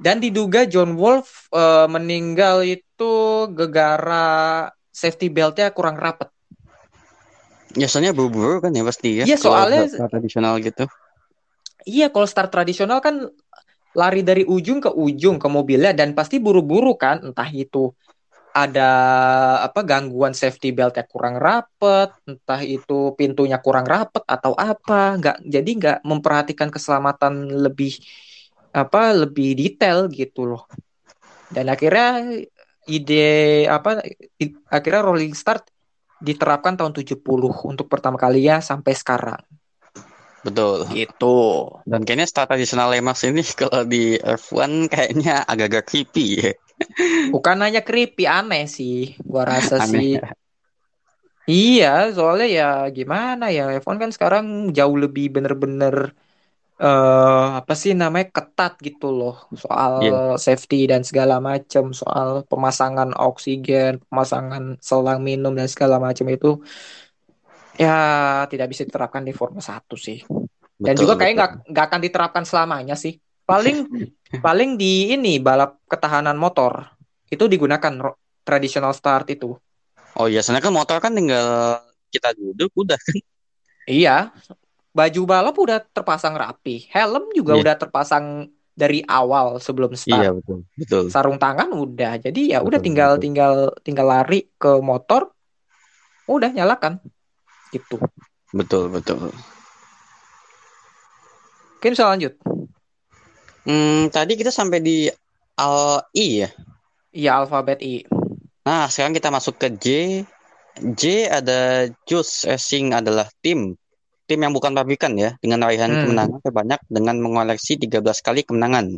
dan 0.00 0.16
diduga 0.20 0.68
John 0.68 0.96
Wolf 1.00 1.48
eh, 1.52 1.88
meninggal 1.88 2.64
itu 2.64 3.12
gegara 3.56 4.68
safety 4.90 5.32
beltnya 5.32 5.72
kurang 5.72 5.96
rapat. 5.96 6.28
Biasanya 7.72 8.10
buru-buru 8.10 8.58
kan 8.60 8.74
ya 8.74 8.82
pasti 8.82 9.22
ya. 9.22 9.24
Iya, 9.24 9.36
soalnya- 9.38 9.86
start 9.86 10.10
tradisional 10.10 10.58
gitu. 10.58 10.84
Iya, 11.88 12.12
kalau 12.12 12.26
start 12.28 12.50
tradisional 12.52 13.00
kan 13.00 13.30
lari 13.96 14.20
dari 14.20 14.44
ujung 14.44 14.82
ke 14.84 14.90
ujung 14.92 15.40
ke 15.40 15.48
mobilnya 15.48 15.96
dan 15.96 16.12
pasti 16.12 16.36
buru-buru 16.36 16.94
kan, 16.98 17.22
entah 17.24 17.48
itu 17.48 17.94
ada 18.50 18.90
apa 19.62 19.80
gangguan 19.86 20.34
safety 20.34 20.74
beltnya 20.74 21.06
kurang 21.06 21.38
rapet, 21.38 22.10
entah 22.26 22.60
itu 22.66 23.14
pintunya 23.14 23.58
kurang 23.62 23.86
rapet 23.86 24.22
atau 24.26 24.52
apa, 24.58 25.16
nggak 25.18 25.36
jadi 25.46 25.70
nggak 25.80 25.98
memperhatikan 26.02 26.68
keselamatan 26.74 27.46
lebih 27.64 27.94
apa 28.74 29.14
lebih 29.14 29.54
detail 29.58 30.10
gitu 30.10 30.50
loh. 30.50 30.66
Dan 31.50 31.70
akhirnya 31.70 32.26
ide 32.86 33.26
apa 33.70 34.02
i- 34.42 34.62
akhirnya 34.70 35.02
rolling 35.06 35.34
start 35.34 35.66
diterapkan 36.20 36.74
tahun 36.76 36.92
70 36.92 37.54
untuk 37.64 37.86
pertama 37.86 38.18
kalinya 38.20 38.60
sampai 38.60 38.92
sekarang 38.92 39.40
Betul. 40.40 40.88
gitu. 40.88 41.68
Dan 41.84 42.00
kayaknya 42.08 42.26
start 42.28 42.48
tradisional 42.48 42.88
Le 42.88 43.04
Mans 43.04 43.20
ini 43.28 43.44
kalau 43.60 43.84
di 43.84 44.16
F1 44.16 44.88
kayaknya 44.88 45.44
agak-agak 45.44 45.84
creepy 45.88 46.26
ya. 46.40 46.52
Bukan 47.32 47.56
hanya 47.64 47.80
creepy 47.88 48.24
aneh 48.38 48.64
sih, 48.76 49.14
gua 49.30 49.44
rasa 49.52 49.76
sih. 49.90 50.06
Aneh. 50.10 50.32
Iya, 51.52 51.86
soalnya 52.16 52.46
ya 52.58 52.64
gimana 52.96 53.44
ya, 53.56 53.62
F1 53.82 53.96
kan 54.02 54.10
sekarang 54.16 54.44
jauh 54.76 54.96
lebih 55.02 55.24
bener-bener 55.34 55.96
eh 56.82 57.44
apa 57.60 57.72
sih 57.82 57.92
namanya 58.02 58.26
ketat 58.36 58.72
gitu 58.86 59.06
loh 59.18 59.34
soal 59.64 59.94
Iya. 60.00 60.20
safety 60.46 60.76
dan 60.92 61.02
segala 61.10 61.34
macam, 61.50 61.84
soal 62.00 62.28
pemasangan 62.50 63.10
oksigen, 63.28 63.92
pemasangan 64.10 64.64
selang 64.88 65.20
minum 65.28 65.52
dan 65.58 65.68
segala 65.74 65.96
macam 66.06 66.26
itu 66.36 66.48
ya 67.78 67.88
tidak 68.50 68.66
bisa 68.72 68.82
diterapkan 68.88 69.22
di 69.28 69.32
Formula 69.36 69.62
1 69.62 69.94
sih. 70.06 70.18
Dan 70.84 70.94
Betul, 70.94 71.02
juga 71.02 71.14
kayak 71.20 71.32
betul. 71.32 71.38
nggak 71.38 71.50
nggak 71.72 71.84
akan 71.88 72.00
diterapkan 72.06 72.44
selamanya 72.48 72.94
sih. 72.96 73.14
Paling 73.50 73.78
paling 74.46 74.78
di 74.78 75.10
ini 75.10 75.42
balap 75.42 75.82
ketahanan 75.90 76.38
motor 76.38 76.86
itu 77.26 77.50
digunakan 77.50 78.14
traditional 78.46 78.94
start 78.94 79.26
itu. 79.34 79.58
Oh 80.14 80.26
iya, 80.30 80.42
soalnya 80.42 80.62
kan 80.62 80.74
motor 80.74 80.98
kan 81.02 81.14
tinggal 81.14 81.78
kita 82.10 82.34
duduk 82.34 82.70
udah 82.74 82.98
kan. 82.98 83.16
Iya, 83.90 84.16
baju 84.94 85.20
balap 85.26 85.54
udah 85.58 85.78
terpasang 85.82 86.34
rapi, 86.34 86.86
helm 86.90 87.30
juga 87.34 87.58
Iya. 87.58 87.62
udah 87.62 87.74
terpasang 87.78 88.26
dari 88.74 89.02
awal 89.06 89.58
sebelum 89.58 89.94
Iya 89.94 90.30
start. 90.30 90.42
betul, 90.42 90.58
betul. 90.78 91.04
Sarung 91.10 91.38
tangan 91.38 91.70
udah. 91.74 92.22
Jadi 92.22 92.54
ya 92.54 92.62
udah 92.62 92.78
tinggal 92.82 93.18
betul. 93.18 93.22
tinggal 93.26 93.54
tinggal 93.82 94.06
lari 94.06 94.46
ke 94.58 94.78
motor, 94.82 95.30
udah 96.26 96.50
nyalakan. 96.54 96.98
Gitu. 97.70 97.98
Betul, 98.50 98.90
betul. 98.90 99.30
Mungkin 101.78 101.90
bisa 101.96 102.10
lanjut. 102.10 102.34
Hmm, 103.64 104.08
tadi 104.08 104.36
kita 104.40 104.48
sampai 104.48 104.80
di 104.80 105.08
Al 105.60 106.04
I 106.16 106.26
ya. 106.46 106.48
Iya, 107.10 107.30
alfabet 107.42 107.82
I. 107.82 108.06
Nah, 108.64 108.86
sekarang 108.86 109.12
kita 109.12 109.28
masuk 109.28 109.58
ke 109.58 109.68
J. 109.76 109.86
J 110.96 111.28
ada 111.28 111.90
Juice 112.06 112.46
Racing 112.46 112.94
adalah 112.94 113.28
tim. 113.42 113.74
Tim 114.30 114.38
yang 114.38 114.54
bukan 114.54 114.70
pabrikan 114.72 115.18
ya, 115.18 115.34
dengan 115.42 115.66
raihan 115.66 115.90
Hmm. 115.90 116.06
kemenangan 116.06 116.40
terbanyak 116.40 116.80
dengan 116.86 117.18
mengoleksi 117.18 117.76
13 117.76 118.22
kali 118.22 118.46
kemenangan. 118.46 118.96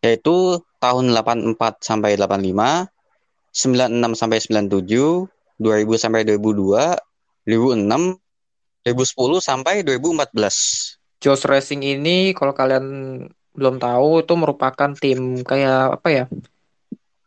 Yaitu 0.00 0.62
tahun 0.78 1.12
84 1.12 1.82
sampai 1.82 2.14
85, 2.16 2.88
96 3.52 4.14
sampai 4.14 4.38
97, 4.38 5.26
2000 5.58 5.98
sampai 5.98 6.22
2002, 6.24 6.96
2006, 7.44 8.16
2010 8.86 9.42
sampai 9.42 9.82
2014. 9.84 10.96
Josh 11.20 11.44
Racing 11.44 11.84
ini 11.84 12.32
kalau 12.32 12.56
kalian 12.56 12.86
belum 13.54 13.82
tahu 13.82 14.22
itu 14.22 14.34
merupakan 14.38 14.90
tim 14.94 15.42
kayak 15.42 16.00
apa 16.00 16.08
ya? 16.08 16.24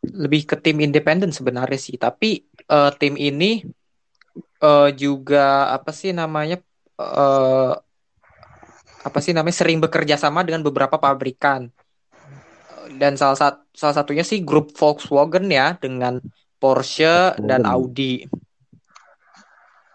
Lebih 0.03 0.47
ke 0.47 0.55
tim 0.59 0.79
independen 0.83 1.31
sebenarnya 1.31 1.79
sih, 1.79 1.95
tapi 1.95 2.43
eh, 2.47 2.91
tim 2.99 3.15
ini 3.19 3.63
eh, 4.63 4.89
juga 4.95 5.71
apa 5.71 5.91
sih 5.95 6.11
namanya 6.11 6.59
eh, 6.99 7.73
apa 9.03 9.19
sih 9.19 9.35
namanya 9.35 9.55
sering 9.59 9.83
bekerja 9.83 10.15
sama 10.15 10.47
dengan 10.47 10.63
beberapa 10.63 10.95
pabrikan. 10.95 11.67
Dan 12.93 13.15
salah 13.15 13.39
satu 13.39 13.63
salah 13.73 13.95
satunya 13.97 14.21
sih 14.21 14.45
grup 14.45 14.71
Volkswagen 14.77 15.49
ya 15.49 15.75
dengan 15.75 16.21
Porsche 16.61 17.35
dan. 17.43 17.67
Audi. 17.67 18.23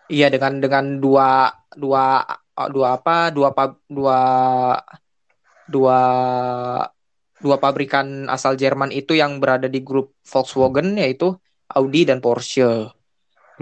Iya 0.08 0.32
dengan 0.32 0.56
dengan 0.60 0.84
dua 1.00 1.52
dua 1.76 2.24
dua 2.72 2.88
apa 2.96 3.28
dua 3.28 3.52
dua 3.88 4.20
dua 5.68 6.00
dua 7.38 7.56
pabrikan 7.62 8.26
asal 8.30 8.58
Jerman 8.58 8.90
itu 8.90 9.14
yang 9.14 9.38
berada 9.42 9.70
di 9.70 9.80
grup 9.82 10.14
Volkswagen 10.26 10.98
yaitu 10.98 11.34
Audi 11.70 12.02
dan 12.08 12.18
Porsche. 12.24 12.90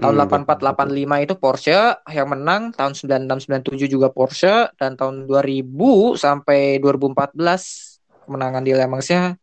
Tahun 0.01 0.15
Hmm, 0.15 0.17
84 0.17 0.61
85 0.61 1.25
itu 1.25 1.33
Porsche 1.41 1.77
yang 2.13 2.29
menang, 2.29 2.69
tahun 2.77 2.93
96 2.93 3.49
97 3.49 3.89
juga 3.89 4.07
Porsche 4.13 4.69
dan 4.77 4.93
tahun 4.99 5.25
2000 5.25 6.17
sampai 6.17 6.77
2014 6.81 8.01
kemenangan 8.25 8.63
di 8.65 8.71
Le 8.77 8.85
Mans-nya 8.85 9.37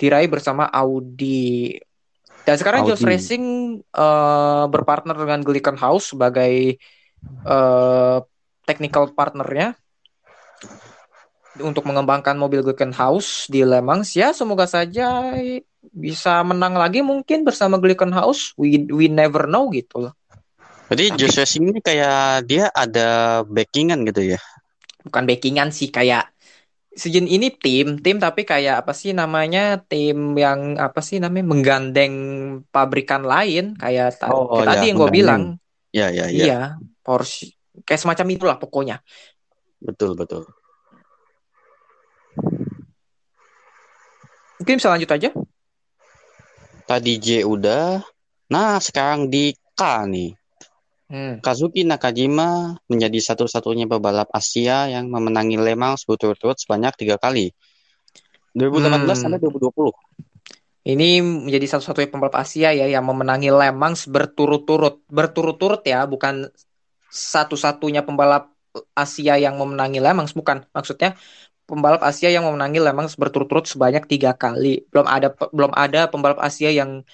diraih 0.00 0.30
bersama 0.30 0.66
Audi. 0.70 1.74
Dan 2.46 2.56
sekarang 2.58 2.82
Audi. 2.82 2.94
Racing 3.04 3.44
eh, 3.82 4.64
berpartner 4.72 5.16
dengan 5.18 5.40
Glickenhaus 5.44 6.14
sebagai 6.14 6.78
eh, 7.46 8.18
technical 8.68 9.04
partnernya 9.14 9.74
untuk 11.62 11.84
mengembangkan 11.88 12.36
mobil 12.36 12.60
Glickenhaus 12.66 13.46
di 13.52 13.62
Le 13.64 13.80
Mans. 13.84 14.12
Ya, 14.16 14.32
semoga 14.34 14.66
saja 14.66 15.32
bisa 15.80 16.40
menang 16.44 16.76
lagi 16.76 17.00
mungkin 17.00 17.44
bersama 17.46 17.80
Glickenhaus. 17.80 18.52
We 18.60 18.84
we 18.90 19.06
never 19.08 19.48
know 19.48 19.68
gitu 19.72 20.08
loh. 20.08 20.12
Jadi 20.90 21.14
Juice 21.14 21.38
Racing 21.38 21.70
ini 21.70 21.80
kayak 21.80 22.50
dia 22.50 22.66
ada 22.74 23.40
backingan 23.46 24.02
gitu 24.10 24.34
ya. 24.34 24.40
Bukan 25.06 25.24
backingan 25.24 25.70
sih 25.70 25.88
kayak 25.88 26.28
sejen 26.92 27.24
ini 27.30 27.48
tim, 27.54 28.02
tim 28.02 28.18
tapi 28.18 28.42
kayak 28.42 28.82
apa 28.84 28.92
sih 28.92 29.14
namanya? 29.14 29.80
Tim 29.86 30.34
yang 30.34 30.76
apa 30.76 31.00
sih 31.00 31.22
namanya 31.22 31.46
menggandeng 31.46 32.14
pabrikan 32.74 33.22
lain 33.22 33.78
kayak 33.78 34.18
ta- 34.18 34.28
Oh, 34.34 34.60
kayak 34.60 34.66
ya, 34.66 34.70
tadi 34.76 34.84
yang 34.90 34.98
gue 34.98 35.10
bilang. 35.14 35.42
Ya, 35.90 36.06
ya, 36.10 36.26
ya. 36.30 36.46
Iya, 36.46 36.58
Porsche 37.06 37.54
kayak 37.86 38.00
semacam 38.02 38.26
itulah 38.34 38.56
pokoknya. 38.60 38.96
Betul, 39.80 40.12
betul. 40.18 40.44
Mungkin 44.60 44.76
bisa 44.76 44.92
lanjut 44.92 45.08
aja. 45.08 45.32
Tadi 46.84 47.12
J 47.16 47.48
udah. 47.48 48.04
Nah, 48.52 48.76
sekarang 48.82 49.32
di 49.32 49.56
K 49.72 49.82
nih. 50.04 50.36
Hmm. 51.10 51.42
Kazuki 51.42 51.82
Nakajima 51.82 52.78
menjadi 52.86 53.18
satu-satunya 53.18 53.90
pebalap 53.90 54.30
Asia 54.30 54.86
yang 54.86 55.10
memenangi 55.10 55.58
Le 55.58 55.74
Mans 55.74 56.06
berturut-turut 56.06 56.54
sebanyak 56.54 56.94
tiga 56.94 57.18
kali. 57.18 57.50
2018 58.54 59.18
Hmm. 59.18 59.26
sampai 59.26 59.38
2020. 59.42 59.90
Ini 60.86 61.20
menjadi 61.20 61.76
satu-satunya 61.76 62.08
pembalap 62.14 62.36
Asia 62.38 62.70
ya 62.70 62.86
yang 62.86 63.04
memenangi 63.06 63.50
Le 63.50 63.70
Mans 63.74 64.06
berturut-turut. 64.06 65.02
Berturut-turut 65.10 65.82
ya, 65.82 66.06
bukan 66.06 66.46
satu-satunya 67.10 68.06
pembalap 68.06 68.54
Asia 68.94 69.34
yang 69.34 69.58
memenangi 69.58 69.98
Le 69.98 70.14
Mans, 70.14 70.30
bukan. 70.30 70.62
Maksudnya 70.70 71.18
pembalap 71.70 72.02
Asia 72.02 72.28
yang 72.28 72.44
memenangi 72.50 72.82
Le 72.82 72.90
Mans 72.90 73.14
berturut-turut 73.14 73.70
sebanyak 73.70 74.04
tiga 74.10 74.34
kali. 74.34 74.82
Belum 74.90 75.06
ada 75.06 75.30
belum 75.54 75.72
ada 75.72 76.10
pembalap 76.10 76.42
Asia 76.42 76.68
yang 76.74 77.06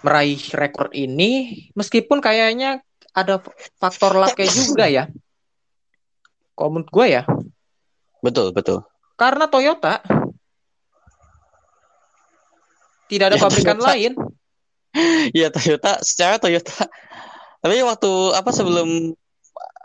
meraih 0.00 0.40
rekor 0.54 0.88
ini, 0.94 1.52
meskipun 1.74 2.22
kayaknya 2.22 2.80
ada 3.12 3.42
faktor 3.76 4.14
lucknya 4.16 4.48
juga 4.48 4.86
ya. 4.88 5.04
Menurut 6.58 6.90
gue 6.90 7.06
ya, 7.06 7.22
Betul, 8.18 8.50
betul. 8.50 8.82
karena 9.14 9.46
Toyota 9.46 10.02
tidak 13.08 13.26
ada 13.34 13.38
Ya, 13.38 13.42
pabrikan 13.42 13.78
Toyota. 13.78 13.88
lain. 13.92 14.12
Iya 15.36 15.52
Toyota, 15.52 16.00
secara 16.02 16.40
Toyota. 16.40 16.88
Tapi 17.62 17.76
waktu 17.84 18.10
apa 18.34 18.50
sebelum 18.50 18.88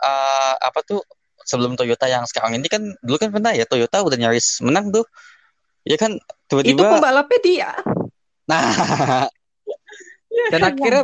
eh, 0.02 0.54
apa 0.58 0.80
tuh 0.82 1.04
sebelum 1.44 1.76
Toyota 1.78 2.08
yang 2.08 2.24
sekarang 2.24 2.56
ini 2.58 2.66
kan 2.66 2.82
dulu 3.04 3.16
kan 3.20 3.30
pernah 3.30 3.52
ya 3.52 3.68
Toyota 3.68 4.02
udah 4.02 4.18
nyaris 4.18 4.64
menang 4.64 4.90
tuh. 4.90 5.04
Ya 5.84 6.00
kan 6.00 6.16
Itu 6.16 6.48
tiba-tiba 6.48 6.98
pembalapnya 6.98 7.40
dia. 7.44 7.70
nah 8.44 8.64
Dan 10.52 10.60
akhirnya 10.66 11.02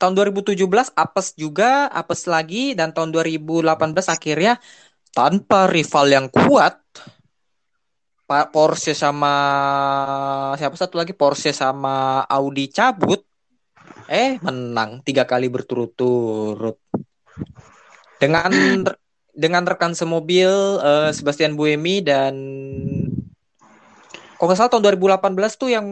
tahun 0.00 0.12
2017 0.16 0.56
apes 0.96 1.36
juga, 1.38 1.86
apes 1.92 2.26
lagi 2.26 2.74
dan 2.74 2.90
tahun 2.90 3.14
2018 3.14 3.68
akhirnya 4.08 4.58
tanpa 5.12 5.68
rival 5.68 6.08
yang 6.08 6.26
kuat 6.32 6.80
Porsche 8.32 8.96
sama 8.96 9.34
siapa 10.56 10.72
satu 10.72 10.96
lagi 10.96 11.12
Porsche 11.12 11.52
sama 11.52 12.24
Audi 12.24 12.72
cabut 12.72 13.20
eh 14.08 14.40
menang 14.40 15.04
tiga 15.04 15.28
kali 15.28 15.52
berturut-turut 15.52 16.80
dengan 18.16 18.48
dengan 19.32 19.64
rekan 19.64 19.96
semobil 19.96 20.48
eh, 20.80 21.10
Sebastian 21.10 21.56
Buemi 21.56 22.04
dan 22.04 22.36
kalau 24.36 24.46
nggak 24.50 24.58
salah 24.58 24.72
tahun 24.74 24.84
2018 24.98 25.60
tuh 25.60 25.70
yang 25.70 25.86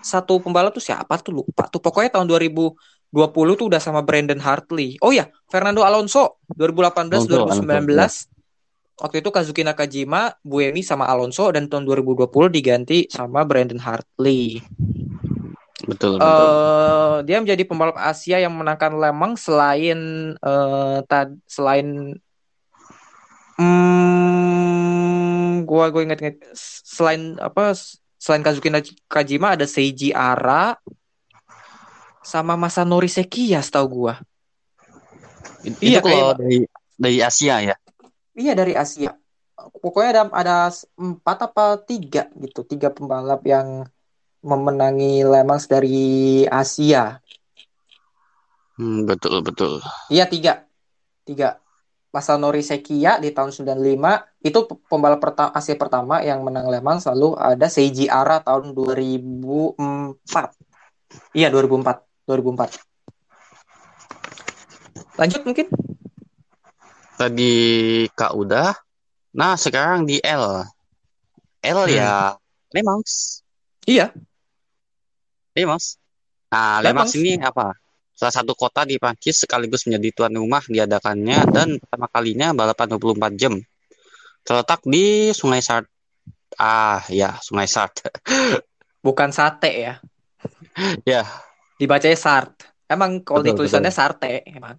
satu 0.00 0.38
pembalap 0.38 0.72
tuh 0.72 0.80
siapa 0.80 1.18
tuh? 1.18 1.42
Lupa 1.42 1.66
tuh. 1.66 1.82
Pokoknya 1.82 2.14
tahun 2.14 2.30
2020 2.30 2.72
tuh 3.58 3.66
udah 3.68 3.80
sama 3.82 4.00
Brandon 4.00 4.38
Hartley. 4.38 4.96
Oh 5.02 5.10
ya 5.10 5.28
Fernando 5.50 5.82
Alonso 5.84 6.40
2018 6.54 7.26
Alonso, 7.26 7.28
2019 7.66 7.90
Alonso, 7.92 8.32
waktu 8.96 9.16
itu 9.20 9.28
Kazuki 9.28 9.62
Nakajima 9.66 10.40
Buemi 10.40 10.80
sama 10.80 11.04
Alonso 11.04 11.52
dan 11.52 11.68
tahun 11.68 11.84
2020 11.84 12.32
diganti 12.48 12.98
sama 13.12 13.44
Brandon 13.44 13.82
Hartley 13.82 14.64
betul 15.84 16.16
betul. 16.16 16.24
eh 16.24 17.16
dia 17.28 17.36
menjadi 17.36 17.62
pembalap 17.68 18.00
Asia 18.00 18.40
yang 18.40 18.56
menangkan 18.56 18.96
Le 18.96 19.12
Mans 19.12 19.44
selain 19.44 20.32
eh 20.32 20.98
tad 21.04 21.36
selain 21.44 22.16
hmm, 23.60 25.68
gua 25.68 25.92
gua 25.92 26.00
ingat 26.00 26.24
ingat 26.24 26.40
selain 26.56 27.36
apa 27.36 27.76
selain 28.16 28.40
Kazuki 28.40 28.72
Nakajima 28.72 29.52
ada 29.52 29.68
Seiji 29.68 30.16
Ara 30.16 30.80
sama 32.24 32.56
Masanori 32.58 33.06
Sekiya 33.06 33.62
setahu 33.62 34.02
gua. 34.02 34.18
Itu 35.62 35.78
iya, 35.78 36.02
kalau 36.02 36.34
kayak- 36.34 36.38
dari 36.42 36.58
dari 36.96 37.18
Asia 37.22 37.54
ya. 37.62 37.76
Iya 38.34 38.52
dari 38.56 38.74
Asia. 38.74 39.14
Pokoknya 39.56 40.10
ada 40.10 40.22
ada 40.34 40.56
empat 40.98 41.38
apa 41.46 41.78
tiga 41.86 42.26
gitu, 42.34 42.66
tiga 42.66 42.90
pembalap 42.90 43.46
yang 43.46 43.86
memenangi 44.44 45.24
Le 45.24 45.40
Mans 45.46 45.64
dari 45.68 46.42
Asia. 46.48 47.16
Hmm, 48.76 49.08
betul 49.08 49.40
betul. 49.40 49.80
Iya 50.12 50.28
tiga, 50.28 50.68
tiga. 51.24 51.60
Masanori 52.14 52.64
Sekiya 52.64 53.20
di 53.20 53.28
tahun 53.28 53.52
95 53.52 53.76
itu 54.40 54.58
pembalap 54.88 55.20
pertama 55.20 55.52
Asia 55.52 55.76
pertama 55.76 56.24
yang 56.24 56.40
menang 56.40 56.64
Le 56.72 56.80
Mans 56.80 57.04
lalu 57.04 57.36
ada 57.36 57.68
Seiji 57.68 58.08
Ara 58.08 58.40
tahun 58.40 58.72
2004. 58.72 59.76
Iya 61.36 61.52
2004, 61.52 62.00
2004. 62.24 62.80
Lanjut 65.20 65.44
mungkin? 65.44 65.66
Tadi 67.16 67.52
Kak 68.12 68.32
udah. 68.32 68.72
Nah, 69.36 69.56
sekarang 69.60 70.08
di 70.08 70.16
L. 70.24 70.64
L 71.60 71.80
Hmm. 71.84 71.92
ya 71.92 72.32
Le 72.72 72.80
Mans. 72.80 73.44
Iya. 73.86 74.10
Le 75.56 75.62
Mans. 75.64 75.96
Nah, 76.52 76.82
Le 76.84 76.90
Mans 76.92 77.12
ini 77.16 77.38
apa? 77.40 77.72
Salah 78.16 78.32
satu 78.32 78.56
kota 78.56 78.88
di 78.88 78.96
Prancis 78.96 79.44
sekaligus 79.44 79.84
menjadi 79.84 80.08
tuan 80.24 80.32
rumah 80.34 80.64
diadakannya 80.64 81.38
dan 81.52 81.76
pertama 81.76 82.08
kalinya 82.08 82.56
balapan 82.56 82.96
24 82.96 83.36
jam. 83.36 83.54
Terletak 84.40 84.80
di 84.88 85.30
Sungai 85.36 85.60
Sart. 85.60 85.84
Ah, 86.56 87.04
ya, 87.12 87.36
Sungai 87.44 87.68
Sart. 87.68 87.92
Bukan 89.06 89.30
sate 89.30 89.70
ya. 89.70 89.94
ya, 91.06 91.22
Dibacanya 91.78 92.16
Sart. 92.18 92.66
Emang 92.88 93.20
kalau 93.22 93.44
di 93.44 93.52
Betul, 93.52 93.66
tulisannya 93.66 93.92
Sarte 93.92 94.42
emang. 94.48 94.78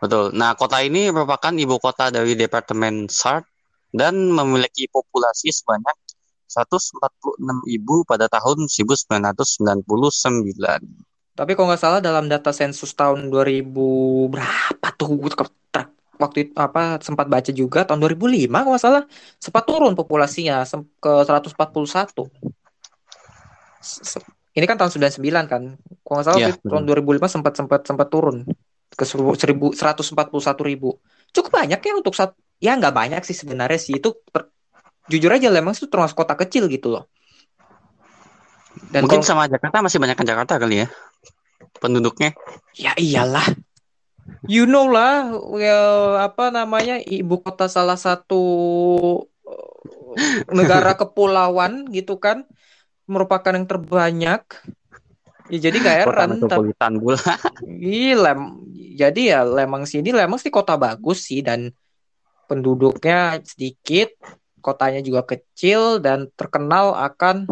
betul. 0.00 0.32
Nah, 0.32 0.56
kota 0.56 0.80
ini 0.80 1.12
merupakan 1.12 1.52
ibu 1.52 1.76
kota 1.76 2.08
dari 2.08 2.32
Departemen 2.32 3.04
Sarthe 3.12 3.48
dan 3.92 4.16
memiliki 4.32 4.88
populasi 4.88 5.52
sebanyak 5.52 5.92
146.000 6.54 7.96
pada 8.10 8.26
tahun 8.34 8.58
1999. 8.76 10.82
Tapi 11.38 11.50
kalau 11.56 11.68
nggak 11.72 11.82
salah 11.84 12.00
dalam 12.08 12.24
data 12.32 12.50
sensus 12.60 12.90
tahun 13.00 13.20
2000 13.32 13.84
berapa 14.32 14.86
tuh 15.00 15.08
waktu 16.22 16.38
itu 16.44 16.52
apa 16.66 16.80
sempat 17.06 17.26
baca 17.34 17.50
juga 17.60 17.78
tahun 17.88 18.00
2005 18.04 18.56
kalau 18.60 18.72
nggak 18.76 18.84
salah 18.86 19.02
sempat 19.44 19.62
turun 19.68 19.92
populasinya 19.98 20.54
ke 21.02 21.10
141. 21.26 22.28
S- 23.80 24.02
se- 24.16 24.24
Ini 24.50 24.66
kan 24.66 24.76
tahun 24.82 24.90
99 24.92 25.46
kan. 25.46 25.62
Kalau 26.02 26.14
nggak 26.18 26.26
salah 26.26 26.40
itu 26.42 26.50
tahun 26.66 26.82
2005 26.88 27.28
sempat 27.30 27.54
sempat 27.54 27.80
sempat 27.86 28.08
turun 28.10 28.42
ke 28.98 29.04
1000 29.06 29.70
141 29.78 30.66
ribu. 30.66 30.98
Cukup 31.30 31.50
banyak 31.54 31.78
ya 31.78 31.92
untuk 31.94 32.14
satu 32.18 32.34
ya 32.58 32.74
nggak 32.76 32.90
banyak 32.92 33.22
sih 33.28 33.36
sebenarnya 33.38 33.78
sih 33.78 33.94
itu 34.02 34.10
per- 34.34 34.50
jujur 35.10 35.30
aja 35.34 35.50
Lembang 35.50 35.74
itu 35.74 35.90
termasuk 35.90 36.14
kota 36.14 36.38
kecil 36.38 36.70
gitu 36.70 36.94
loh. 36.94 37.04
Dan 38.94 39.02
Mungkin 39.04 39.26
kalau 39.26 39.26
sama 39.26 39.50
Jakarta 39.50 39.82
masih 39.82 39.98
banyak 39.98 40.18
Jakarta 40.22 40.54
kali 40.62 40.86
ya 40.86 40.88
penduduknya. 41.82 42.36
Ya 42.76 42.92
iyalah. 42.94 43.44
You 44.46 44.68
know 44.68 44.86
lah, 44.86 45.32
well, 45.32 46.20
apa 46.22 46.54
namanya 46.54 47.02
ibu 47.02 47.42
kota 47.42 47.66
salah 47.66 47.98
satu 47.98 48.42
eh, 50.14 50.44
negara 50.54 50.94
kepulauan 51.00 51.90
gitu 51.90 52.20
kan, 52.20 52.46
merupakan 53.10 53.56
yang 53.56 53.66
terbanyak. 53.66 54.44
Ya 55.50 55.58
jadi 55.58 55.76
nggak 55.82 55.96
Kota 56.06 56.10
heran. 56.14 56.28
Tapi 56.30 56.34
metropolitan 56.46 56.92
pula. 57.02 57.22
Lem, 58.22 58.40
jadi 58.94 59.20
ya 59.34 59.40
Lemang 59.42 59.82
sini 59.82 60.14
Lemang 60.14 60.38
sih 60.38 60.52
kota 60.52 60.78
bagus 60.78 61.26
sih 61.26 61.42
dan 61.42 61.74
penduduknya 62.46 63.42
sedikit, 63.42 64.14
kotanya 64.60 65.00
juga 65.02 65.24
kecil 65.24 65.98
dan 65.98 66.28
terkenal 66.38 66.94
akan 66.94 67.48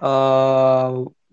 eh, 0.00 0.88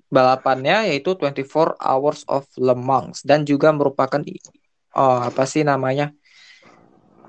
balapannya 0.08 0.92
yaitu 0.92 1.16
24 1.16 1.78
Hours 1.80 2.26
of 2.28 2.48
Le 2.60 2.76
Mans 2.76 3.22
dan 3.24 3.46
juga 3.46 3.72
merupakan 3.72 4.20
eh, 4.24 4.40
apa 4.98 5.44
sih 5.48 5.64
namanya 5.64 6.12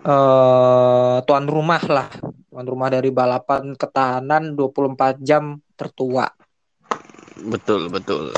eh 0.08 1.16
tuan 1.26 1.44
rumah 1.46 1.82
lah 1.84 2.08
tuan 2.48 2.66
rumah 2.66 2.88
dari 2.88 3.10
balapan 3.12 3.74
ketahanan 3.76 4.54
24 4.56 5.20
jam 5.20 5.58
tertua 5.76 6.26
Betul, 7.38 7.86
betul. 7.86 8.34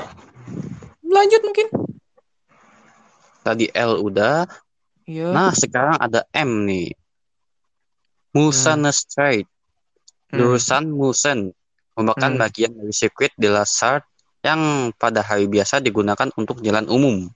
lanjut 1.05 1.41
mungkin 1.41 1.67
Tadi 3.41 3.73
L 3.73 3.97
udah. 4.05 4.45
ya 5.09 5.33
Nah, 5.33 5.51
sekarang 5.57 5.97
ada 5.97 6.29
M 6.37 6.69
nih. 6.69 6.93
Mulsanne 8.35 8.91
Strait. 8.95 9.47
Hmm. 10.31 10.39
Jurusan 10.39 10.85
Mulsanne 10.91 11.51
merupakan 11.99 12.31
Hmm. 12.31 12.41
bagian 12.41 12.73
dari 12.73 12.95
sirkuit 12.95 13.35
de 13.35 13.51
la 13.51 13.67
Sarthe 13.67 14.07
yang 14.41 14.91
pada 14.97 15.21
hari 15.21 15.51
biasa 15.51 15.83
digunakan 15.83 16.31
untuk 16.39 16.63
jalan 16.65 16.87
umum. 16.89 17.29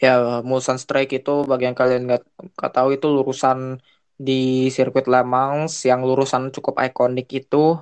Ya, 0.00 0.42
Mulsanne 0.42 0.80
Strike 0.80 1.22
itu 1.22 1.44
bagi 1.46 1.68
yang 1.70 1.76
kalian 1.76 2.08
nggak 2.08 2.22
nggak 2.58 2.72
tahu 2.72 2.96
itu 2.96 3.06
lurusan 3.06 3.78
di 4.14 4.66
sirkuit 4.70 5.06
Le 5.06 5.22
Mans 5.22 5.84
yang 5.84 6.02
lurusan 6.02 6.50
cukup 6.50 6.80
ikonik 6.82 7.28
itu 7.30 7.78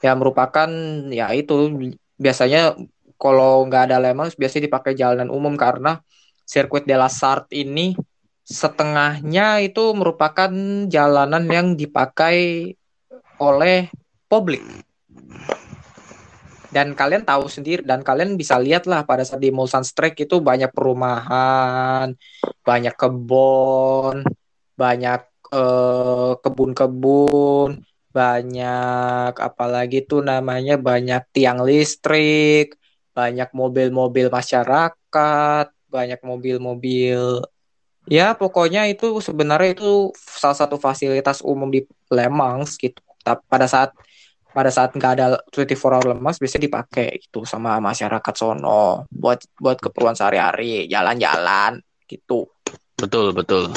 ya 0.00 0.12
merupakan 0.14 0.68
ya 1.10 1.30
itu 1.34 1.70
biasanya 2.16 2.74
kalau 3.16 3.66
nggak 3.66 3.90
ada 3.90 3.96
Le 3.98 4.12
Mans 4.14 4.34
biasanya 4.38 4.68
dipakai 4.70 4.92
jalanan 4.94 5.30
umum 5.32 5.54
karena 5.58 5.98
sirkuit 6.44 6.86
de 6.86 6.94
la 6.94 7.10
Sarthe 7.10 7.54
ini 7.54 7.94
setengahnya 8.50 9.62
itu 9.62 9.94
merupakan 9.94 10.50
jalanan 10.90 11.46
yang 11.46 11.78
dipakai 11.78 12.74
oleh 13.38 13.86
publik. 14.26 14.60
dan 16.70 16.94
kalian 16.94 17.26
tahu 17.26 17.50
sendiri 17.50 17.82
dan 17.82 18.06
kalian 18.06 18.38
bisa 18.38 18.54
lihat 18.54 18.86
lah 18.86 19.02
pada 19.02 19.26
saat 19.26 19.42
di 19.42 19.50
Mulsan 19.50 19.82
Strike 19.82 20.22
itu 20.22 20.38
banyak 20.38 20.70
perumahan, 20.70 22.14
banyak 22.62 22.94
kebun, 22.94 24.22
banyak 24.78 25.20
eh, 25.50 26.32
kebun-kebun, 26.38 27.82
banyak 28.14 29.34
apalagi 29.34 30.06
tuh 30.06 30.22
namanya 30.22 30.78
banyak 30.78 31.26
tiang 31.34 31.58
listrik, 31.66 32.78
banyak 33.18 33.50
mobil-mobil 33.50 34.30
masyarakat, 34.30 35.66
banyak 35.90 36.20
mobil-mobil 36.22 37.42
ya 38.10 38.34
pokoknya 38.34 38.90
itu 38.92 39.06
sebenarnya 39.22 39.78
itu 39.78 40.10
salah 40.18 40.58
satu 40.58 40.76
fasilitas 40.82 41.40
umum 41.46 41.70
di 41.70 41.86
Lemang 42.10 42.66
gitu. 42.66 43.00
Tapi 43.22 43.42
pada 43.46 43.66
saat 43.70 43.90
pada 44.50 44.70
saat 44.74 44.90
nggak 44.98 45.12
ada 45.14 45.26
24 45.54 45.94
hour 45.94 46.06
lemas 46.18 46.36
biasanya 46.42 46.66
dipakai 46.66 47.22
gitu 47.22 47.46
sama 47.46 47.78
masyarakat 47.78 48.34
sono 48.34 49.06
buat 49.06 49.38
buat 49.62 49.78
keperluan 49.78 50.18
sehari-hari 50.18 50.90
jalan-jalan 50.90 51.78
gitu 52.10 52.50
Betul, 53.00 53.32
betul. 53.32 53.72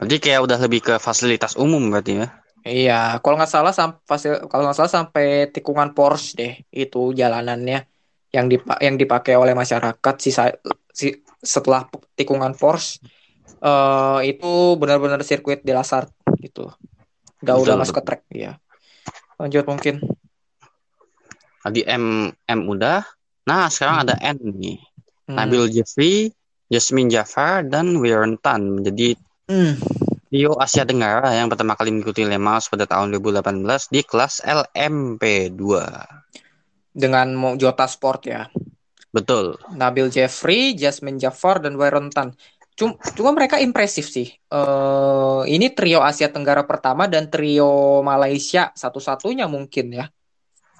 Berarti 0.00 0.16
kayak 0.24 0.40
udah 0.46 0.58
lebih 0.64 0.80
ke 0.86 0.94
fasilitas 0.96 1.52
umum 1.60 1.92
berarti 1.92 2.12
ya. 2.24 2.26
iya 2.64 2.94
kalau 3.22 3.36
nggak 3.38 3.52
salah 3.54 3.72
sampai 3.76 4.16
kalau 4.50 4.62
nggak 4.64 4.78
salah 4.78 4.92
sampai 4.98 5.24
tikungan 5.54 5.92
Porsche 5.96 6.32
deh 6.38 6.52
itu 6.72 6.98
jalanannya 7.20 7.76
yang 8.36 8.46
dipa 8.52 8.74
yang 8.86 8.96
dipakai 9.02 9.34
oleh 9.42 9.54
masyarakat 9.54 10.14
sisa 10.24 10.42
si, 10.98 11.06
setelah 11.44 11.80
tikungan 12.18 12.52
Porsche 12.60 12.98
eh 13.64 14.18
itu 14.28 14.52
benar-benar 14.76 15.20
sirkuit 15.24 15.64
di 15.64 15.72
Lasart 15.72 16.12
gitu 16.40 16.68
nggak 17.40 17.56
udah 17.60 17.74
masuk 17.80 18.00
ke 18.00 18.02
track 18.04 18.22
ya 18.32 18.56
lanjut 19.40 19.64
mungkin 19.66 20.00
Tadi 21.64 21.80
M 21.88 22.28
M 22.44 22.60
udah. 22.68 23.00
Nah, 23.48 23.72
sekarang 23.72 24.04
ada 24.04 24.20
N 24.20 24.36
nih. 24.36 24.76
Hmm. 25.24 25.40
Nabil 25.40 25.72
Jeffrey, 25.72 26.28
Jasmine 26.68 27.08
Jafar, 27.08 27.64
dan 27.64 27.96
Wiron 27.96 28.36
Tan 28.36 28.68
menjadi 28.68 29.16
Hmm. 29.48 29.80
trio 30.28 30.56
Asia 30.60 30.84
Tenggara 30.84 31.32
yang 31.32 31.48
pertama 31.48 31.72
kali 31.72 31.88
mengikuti 31.88 32.20
Le 32.24 32.36
Mans 32.36 32.68
pada 32.68 32.84
tahun 32.84 33.16
2018 33.16 33.88
di 33.88 34.04
kelas 34.04 34.44
LMP2. 34.44 35.64
dengan 36.92 37.32
Jota 37.56 37.88
Sport 37.88 38.20
ya. 38.28 38.46
Betul. 39.08 39.56
Nabil 39.72 40.12
Jeffrey, 40.12 40.76
Jasmine 40.76 41.16
Jafar, 41.16 41.64
dan 41.64 41.80
Wyron 41.80 42.12
Tan. 42.12 42.36
Cuma, 42.74 42.98
cuma 43.14 43.30
mereka 43.30 43.62
impresif 43.62 44.10
sih. 44.10 44.34
Eh 44.34 45.42
ini 45.50 45.70
trio 45.70 46.02
Asia 46.02 46.26
Tenggara 46.26 46.66
pertama 46.66 47.06
dan 47.06 47.30
trio 47.30 48.02
Malaysia 48.02 48.74
satu-satunya 48.74 49.46
mungkin 49.46 49.94
ya. 49.94 50.06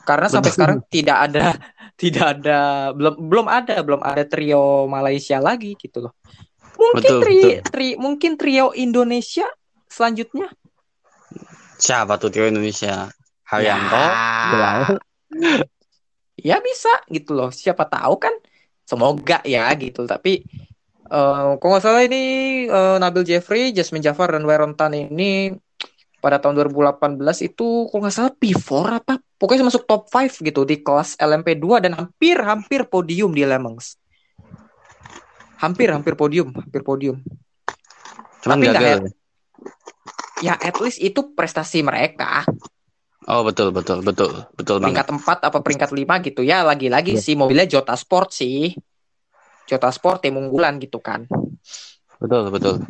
Karena 0.05 0.29
sampai 0.29 0.51
Betul. 0.53 0.57
sekarang 0.59 0.79
tidak 0.91 1.19
ada, 1.31 1.47
tidak 2.03 2.27
ada, 2.39 2.59
belum 2.93 3.15
belum 3.31 3.47
ada, 3.47 3.75
belum 3.81 4.03
ada 4.03 4.23
trio 4.27 4.91
Malaysia 4.91 5.39
lagi 5.39 5.79
gitu 5.79 6.11
loh. 6.11 6.13
Mungkin 6.75 7.11
Betul, 7.15 7.21
tri, 7.23 7.39
betul. 7.39 7.71
tri, 7.71 7.89
mungkin 7.95 8.33
trio 8.35 8.75
Indonesia 8.75 9.47
selanjutnya. 9.87 10.51
Siapa 11.79 12.19
tuh 12.19 12.35
trio 12.35 12.51
Indonesia? 12.51 13.09
Haryanto, 13.45 14.05
Ya. 14.55 14.71
Ya 16.35 16.57
bisa 16.61 16.91
gitu 17.09 17.33
loh 17.33 17.49
siapa 17.55 17.89
tahu 17.89 18.21
kan 18.21 18.35
semoga 18.85 19.41
ya 19.49 19.71
gitu 19.79 20.05
tapi 20.05 20.45
eh 21.15 21.51
kalau 21.57 21.71
nggak 21.71 21.85
salah 21.85 22.03
ini 22.03 22.23
eh, 22.67 22.97
Nabil 22.99 23.23
Jeffrey, 23.25 23.71
Jasmine 23.71 24.03
Jafar 24.03 24.35
dan 24.35 24.43
Weron 24.43 24.75
Tan 24.75 24.91
ini 24.93 25.55
pada 26.19 26.41
tahun 26.41 26.57
2018 26.59 27.21
itu 27.45 27.69
kalau 27.87 28.01
nggak 28.01 28.15
salah 28.15 28.33
P4 28.33 28.69
apa 28.99 29.15
pokoknya 29.37 29.63
masuk 29.63 29.85
top 29.85 30.09
5 30.09 30.41
gitu 30.41 30.65
di 30.65 30.81
kelas 30.81 31.15
LMP2 31.17 31.67
dan 31.81 31.93
hampir 31.95 32.41
hampir 32.41 32.81
podium 32.85 33.31
di 33.31 33.45
Le 33.45 33.61
Mans 33.61 34.01
hampir 35.57 35.89
hampir 35.89 36.15
podium 36.15 36.51
hampir 36.51 36.81
podium 36.81 37.21
Cuman 38.41 38.57
Tapi 38.57 38.69
gagal. 38.69 38.99
ya 40.41 40.53
at 40.55 40.77
least 40.79 40.99
itu 40.99 41.33
prestasi 41.33 41.81
mereka 41.81 42.45
Oh, 43.25 43.41
betul, 43.41 43.73
betul, 43.73 44.05
betul. 44.05 44.45
Betul 44.53 44.85
banget. 44.85 45.09
peringkat 45.09 45.09
4 45.41 45.49
apa 45.49 45.59
peringkat 45.61 45.91
5 45.91 46.21
gitu 46.23 46.41
ya 46.41 46.61
lagi-lagi 46.61 47.17
Iya. 47.17 47.23
sih 47.23 47.33
mobilnya 47.35 47.65
Jota 47.65 47.97
Sport 47.97 48.33
sih 48.33 48.77
Jota 49.65 49.89
Sport 49.91 50.25
tim 50.25 50.37
unggulan 50.37 50.77
gitu 50.79 51.01
kan 51.01 51.25
Betul, 52.25 52.49
betul. 52.49 52.81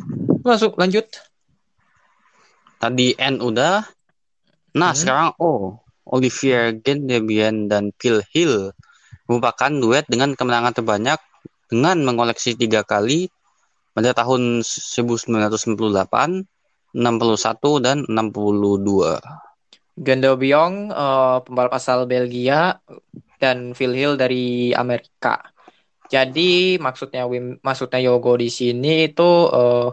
Masuk 0.47 0.79
lanjut. 0.79 1.11
Tadi 2.79 3.17
N 3.19 3.43
udah. 3.43 3.83
Nah, 4.77 4.91
Hmm. 4.93 4.99
sekarang 4.99 5.29
O. 5.41 5.75
Olivier 6.05 6.71
Gendebien 6.79 7.65
dan 7.65 7.89
Phil 7.97 8.21
Hill 8.31 8.71
merupakan 9.25 9.71
duet 9.73 10.05
dengan 10.05 10.37
kemenangan 10.37 10.77
terbanyak 10.77 11.17
dengan 11.67 11.97
mengoleksi 12.05 12.53
tiga 12.53 12.85
kali 12.85 13.27
pada 13.91 14.13
tahun 14.13 14.61
1998, 14.61 16.45
61, 16.93 17.81
dan 17.81 18.05
62. 18.05 19.19
Gendo 19.97 20.31
Biong 20.37 20.93
eh, 20.93 21.37
pembalap 21.41 21.73
asal 21.73 22.05
Belgia 22.05 22.77
dan 23.41 23.73
Phil 23.73 23.91
Hill 23.97 24.15
dari 24.15 24.71
Amerika. 24.71 25.54
Jadi 26.05 26.77
maksudnya 26.77 27.25
Wim, 27.25 27.57
maksudnya 27.65 27.99
Yogo 28.01 28.37
di 28.37 28.49
sini 28.53 29.09
itu 29.09 29.31
eh, 29.49 29.89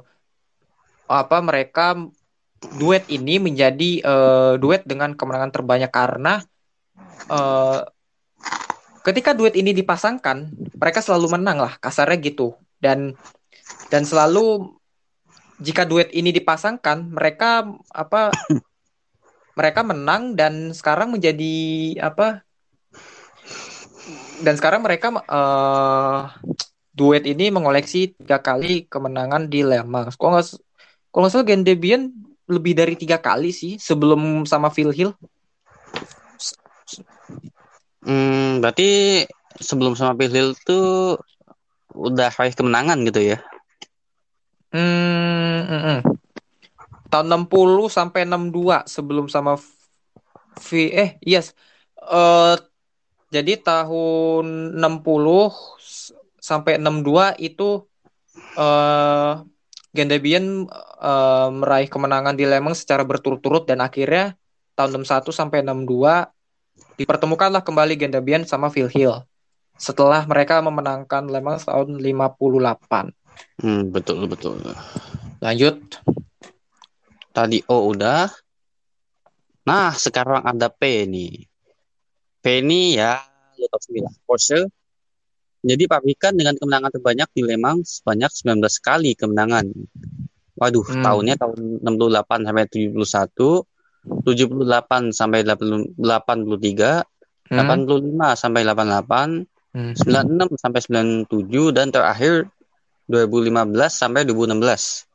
apa 1.09 1.39
mereka 1.41 1.97
duet 2.79 3.09
ini 3.09 3.41
menjadi 3.41 3.91
eh, 4.05 4.53
duet 4.61 4.85
dengan 4.85 5.17
kemenangan 5.17 5.53
terbanyak 5.53 5.91
karena 5.93 6.45
eh, 7.33 7.81
ketika 9.03 9.33
duet 9.33 9.57
ini 9.57 9.73
dipasangkan 9.73 10.53
mereka 10.77 11.01
selalu 11.01 11.41
menang 11.41 11.59
lah 11.59 11.75
kasarnya 11.81 12.21
gitu. 12.21 12.55
Dan 12.83 13.17
dan 13.89 14.03
selalu 14.05 14.75
jika 15.63 15.87
duet 15.87 16.11
ini 16.13 16.35
dipasangkan 16.35 17.15
mereka 17.15 17.65
apa 17.95 18.35
mereka 19.59 19.81
menang 19.85 20.35
dan 20.37 20.73
sekarang 20.73 21.13
menjadi 21.13 21.55
apa 22.01 22.43
dan 24.43 24.55
sekarang 24.59 24.83
mereka 24.83 25.15
eh, 25.23 26.21
duet 26.93 27.25
ini 27.25 27.49
mengoleksi 27.49 28.13
tiga 28.19 28.43
kali 28.43 28.85
kemenangan 28.91 29.49
di 29.49 29.65
Le 29.65 29.81
Mans. 29.87 30.19
Kalau 30.19 30.37
nggak 30.37 30.47
kalau 31.09 31.21
nggak 31.25 31.33
salah 31.33 31.47
Gendebien 31.49 32.13
lebih 32.51 32.77
dari 32.77 32.95
tiga 32.99 33.17
kali 33.23 33.55
sih 33.55 33.81
sebelum 33.81 34.45
sama 34.45 34.69
Phil 34.69 34.93
Hill. 34.93 35.15
Hmm, 38.03 38.59
berarti 38.59 39.23
sebelum 39.63 39.95
sama 39.95 40.19
Phil 40.19 40.35
Hill 40.35 40.51
tuh 40.67 41.17
udah 41.95 42.29
raih 42.35 42.53
kemenangan 42.53 42.99
gitu 43.09 43.21
ya? 43.23 43.39
Hmm, 44.73 45.69
mm, 45.69 45.83
mm. 45.85 46.01
tahun 47.13 47.29
60 47.29 47.93
sampai 47.93 48.25
62 48.25 48.89
sebelum 48.89 49.29
sama 49.29 49.61
V 50.57 50.69
eh 50.89 51.21
yes 51.21 51.53
eh 52.01 52.57
jadi 53.33 53.57
tahun 53.57 54.77
60 54.77 55.49
s- 55.81 56.13
sampai 56.37 56.77
62 56.77 57.33
itu 57.41 57.89
eh 58.55 59.35
Gendebien 59.93 60.65
eh, 61.05 61.49
meraih 61.53 61.89
kemenangan 61.89 62.33
di 62.33 62.49
Le 62.49 62.61
Mans 62.65 62.81
secara 62.81 63.05
berturut-turut 63.05 63.69
dan 63.69 63.85
akhirnya 63.85 64.37
tahun 64.73 65.01
61 65.05 65.33
sampai 65.33 65.61
62 65.61 66.33
dipertemukanlah 66.97 67.61
kembali 67.61 68.01
Gendebien 68.01 68.49
sama 68.49 68.73
Phil 68.73 68.89
Hill 68.89 69.21
setelah 69.77 70.25
mereka 70.25 70.65
memenangkan 70.65 71.29
Le 71.29 71.41
Mans 71.45 71.69
tahun 71.69 72.01
58. 72.01 73.13
Hmm, 73.61 73.93
betul, 73.93 74.25
betul. 74.29 74.61
Lanjut. 75.45 75.77
Tadi 77.33 77.61
O 77.69 77.93
udah. 77.93 78.29
Nah, 79.69 79.93
sekarang 79.93 80.41
ada 80.45 80.69
P 80.73 81.05
nih. 81.05 81.52
P 82.43 82.59
ini 82.59 82.99
ya, 82.99 83.23
lo 83.57 83.67
tau 83.71 83.79
sendiri 83.79 84.03
lah, 84.03 84.15
Porsche. 84.27 84.67
Jadi 85.63 85.87
pabrikan 85.87 86.35
dengan 86.35 86.59
kemenangan 86.59 86.91
terbanyak 86.91 87.31
di 87.31 87.47
Le 87.47 87.55
Mans 87.55 88.03
sebanyak 88.03 88.35
19 88.35 88.83
kali 88.83 89.15
kemenangan. 89.15 89.71
Waduh, 90.59 90.83
Hmm. 90.91 91.07
tahunnya 91.07 91.35
tahun 91.39 91.59
68 91.87 92.43
sampai 92.43 92.65
71, 92.67 93.63
78 94.27 95.15
sampai 95.15 95.47
80 95.47 95.95
83, 96.03 97.07
Hmm. 97.47 97.63
85 97.63 98.35
sampai 98.35 98.67
88, 98.67 99.47
Hmm. 99.71 99.95
96 99.95 100.59
sampai 100.59 100.81
97 100.83 101.71
dan 101.71 101.95
terakhir 101.95 102.51
2015 103.07 103.95
sampai 103.95 104.27
2016. 104.27 105.07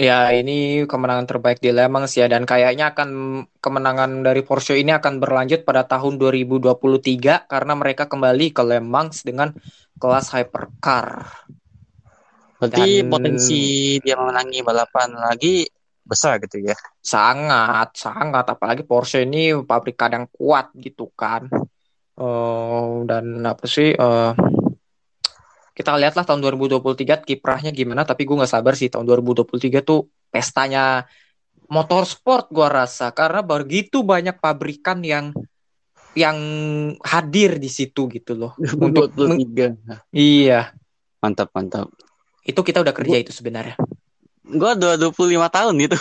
Ya, 0.00 0.32
ini 0.32 0.88
kemenangan 0.88 1.28
terbaik 1.28 1.60
di 1.60 1.68
Le 1.68 1.84
Mans 1.92 2.16
ya 2.16 2.24
dan 2.32 2.48
kayaknya 2.48 2.96
akan 2.96 3.44
kemenangan 3.60 4.24
dari 4.24 4.40
Porsche 4.40 4.72
ini 4.80 4.88
akan 4.96 5.20
berlanjut 5.20 5.68
pada 5.68 5.84
tahun 5.84 6.16
2023 6.16 7.44
karena 7.44 7.76
mereka 7.76 8.08
kembali 8.08 8.56
ke 8.56 8.62
Le 8.64 8.80
Mans 8.80 9.20
dengan 9.20 9.52
kelas 10.00 10.32
hypercar. 10.32 11.28
Berarti 12.56 13.04
Dan- 13.04 13.12
potensi 13.12 13.60
dia 14.00 14.16
memenangi 14.16 14.64
balapan 14.64 15.12
lagi 15.12 15.68
besar 16.08 16.40
gitu 16.40 16.56
ya. 16.64 16.76
Sangat, 17.04 18.00
sangat 18.00 18.48
apalagi 18.48 18.80
Porsche 18.80 19.28
ini 19.28 19.52
pabrikan 19.60 20.24
yang 20.24 20.26
kuat 20.32 20.72
gitu 20.72 21.12
kan. 21.12 21.52
Eh, 22.16 22.92
dan 23.04 23.44
apa 23.44 23.68
sih? 23.68 23.92
eh, 23.92 24.32
kita 25.76 25.92
lihatlah 25.92 26.24
tahun 26.24 26.40
2023 26.40 27.28
kiprahnya 27.28 27.68
gimana. 27.68 28.08
Tapi 28.08 28.24
gue 28.24 28.32
nggak 28.32 28.48
sabar 28.48 28.72
sih 28.72 28.88
tahun 28.88 29.04
2023 29.04 29.84
tuh 29.84 30.08
pestanya 30.32 31.04
motorsport 31.68 32.48
gue 32.48 32.64
rasa 32.64 33.12
karena 33.12 33.44
begitu 33.44 34.00
banyak 34.00 34.40
pabrikan 34.40 35.04
yang 35.04 35.36
yang 36.16 36.38
hadir 37.04 37.60
di 37.60 37.68
situ 37.68 38.08
gitu 38.08 38.32
loh. 38.32 38.56
Untuk 38.80 39.12
23. 39.12 40.16
iya, 40.16 40.72
Mantap, 41.20 41.52
mantap. 41.52 41.92
itu 42.46 42.60
kita 42.62 42.80
udah 42.80 42.94
kerja 42.94 43.20
itu 43.20 43.34
sebenarnya. 43.34 43.76
Gua 44.46 44.78
udah 44.78 44.94
25 44.96 45.12
tahun 45.50 45.74
gitu. 45.82 45.98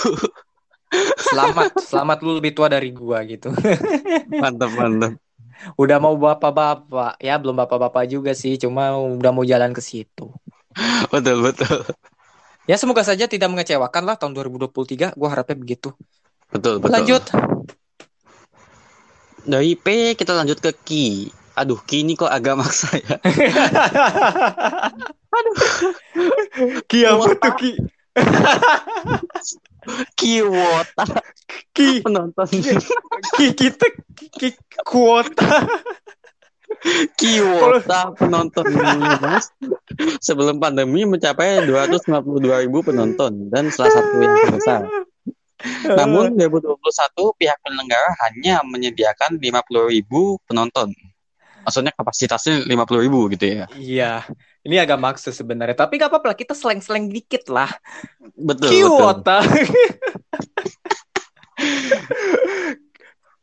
Selamat, 1.18 1.74
selamat 1.82 2.18
lu 2.22 2.38
lebih 2.38 2.54
tua 2.54 2.70
dari 2.70 2.94
gua 2.94 3.26
gitu. 3.26 3.50
Mantap, 4.44 4.72
mantap. 4.78 5.18
Udah 5.80 5.97
mau 5.97 6.14
bapak-bapak, 6.16 7.18
ya 7.20 7.39
belum 7.39 7.56
bapak-bapak 7.66 8.03
juga 8.12 8.32
sih, 8.36 8.60
cuma 8.60 8.95
udah 8.95 9.32
mau 9.32 9.47
jalan 9.47 9.72
ke 9.72 9.82
situ. 9.82 10.30
Betul, 11.10 11.41
betul. 11.41 11.88
Ya 12.66 12.82
semoga 12.82 13.06
saja 13.06 13.30
tidak 13.30 13.53
mengecewakan 13.53 14.10
lah 14.10 14.18
tahun 14.18 14.34
2023, 14.34 15.14
gua 15.14 15.30
harapnya 15.32 15.56
begitu. 15.56 15.93
Betul, 16.49 16.82
betul. 16.82 16.91
Lanjut. 16.91 17.24
Dari 19.45 19.78
P 19.78 20.18
kita 20.18 20.34
lanjut 20.34 20.58
ke 20.58 20.74
Ki. 20.74 21.30
Aduh, 21.56 21.80
Ki 21.86 22.03
ini 22.03 22.18
kok 22.18 22.28
agak 22.28 22.58
maksa 22.58 22.89
ya. 22.97 23.22
Ki 26.89 27.06
apa 27.06 27.24
tuh 27.38 27.53
Ki? 27.56 27.72
Kiwota 30.18 31.06
Ki, 31.76 32.02
penonton. 32.02 32.48
Ki 33.38 33.46
kita 33.54 33.88
Ki 34.40 34.50
kuota. 34.82 35.70
Kiwota 37.16 38.14
penonton 38.18 38.66
Mas. 39.22 39.50
Sebelum 40.20 40.58
pandemi 40.58 41.06
mencapai 41.06 41.64
252 41.64 42.64
ribu 42.68 42.82
penonton 42.82 43.50
dan 43.54 43.70
salah 43.70 43.94
satu 43.94 44.16
yang 44.20 44.36
terbesar. 44.50 44.82
Namun 45.88 46.36
2021 46.36 47.40
pihak 47.40 47.58
penyelenggara 47.64 48.12
hanya 48.28 48.62
menyediakan 48.66 49.40
50 49.40 49.94
ribu 49.94 50.38
penonton. 50.46 50.92
Maksudnya 51.66 51.91
kapasitasnya 51.97 52.70
50 52.70 53.05
ribu 53.05 53.26
gitu 53.34 53.45
ya. 53.49 53.66
Iya, 53.74 54.22
ini 54.61 54.78
agak 54.78 55.01
maksa 55.01 55.34
sebenarnya. 55.34 55.74
Tapi 55.74 55.97
gak 55.97 56.13
apa-apa 56.13 56.32
lah, 56.32 56.38
kita 56.38 56.53
seleng-seleng 56.53 57.09
dikit 57.09 57.49
lah. 57.49 57.74
Betul, 58.38 58.70
betul. 58.70 58.70
Kiwota. 58.70 59.41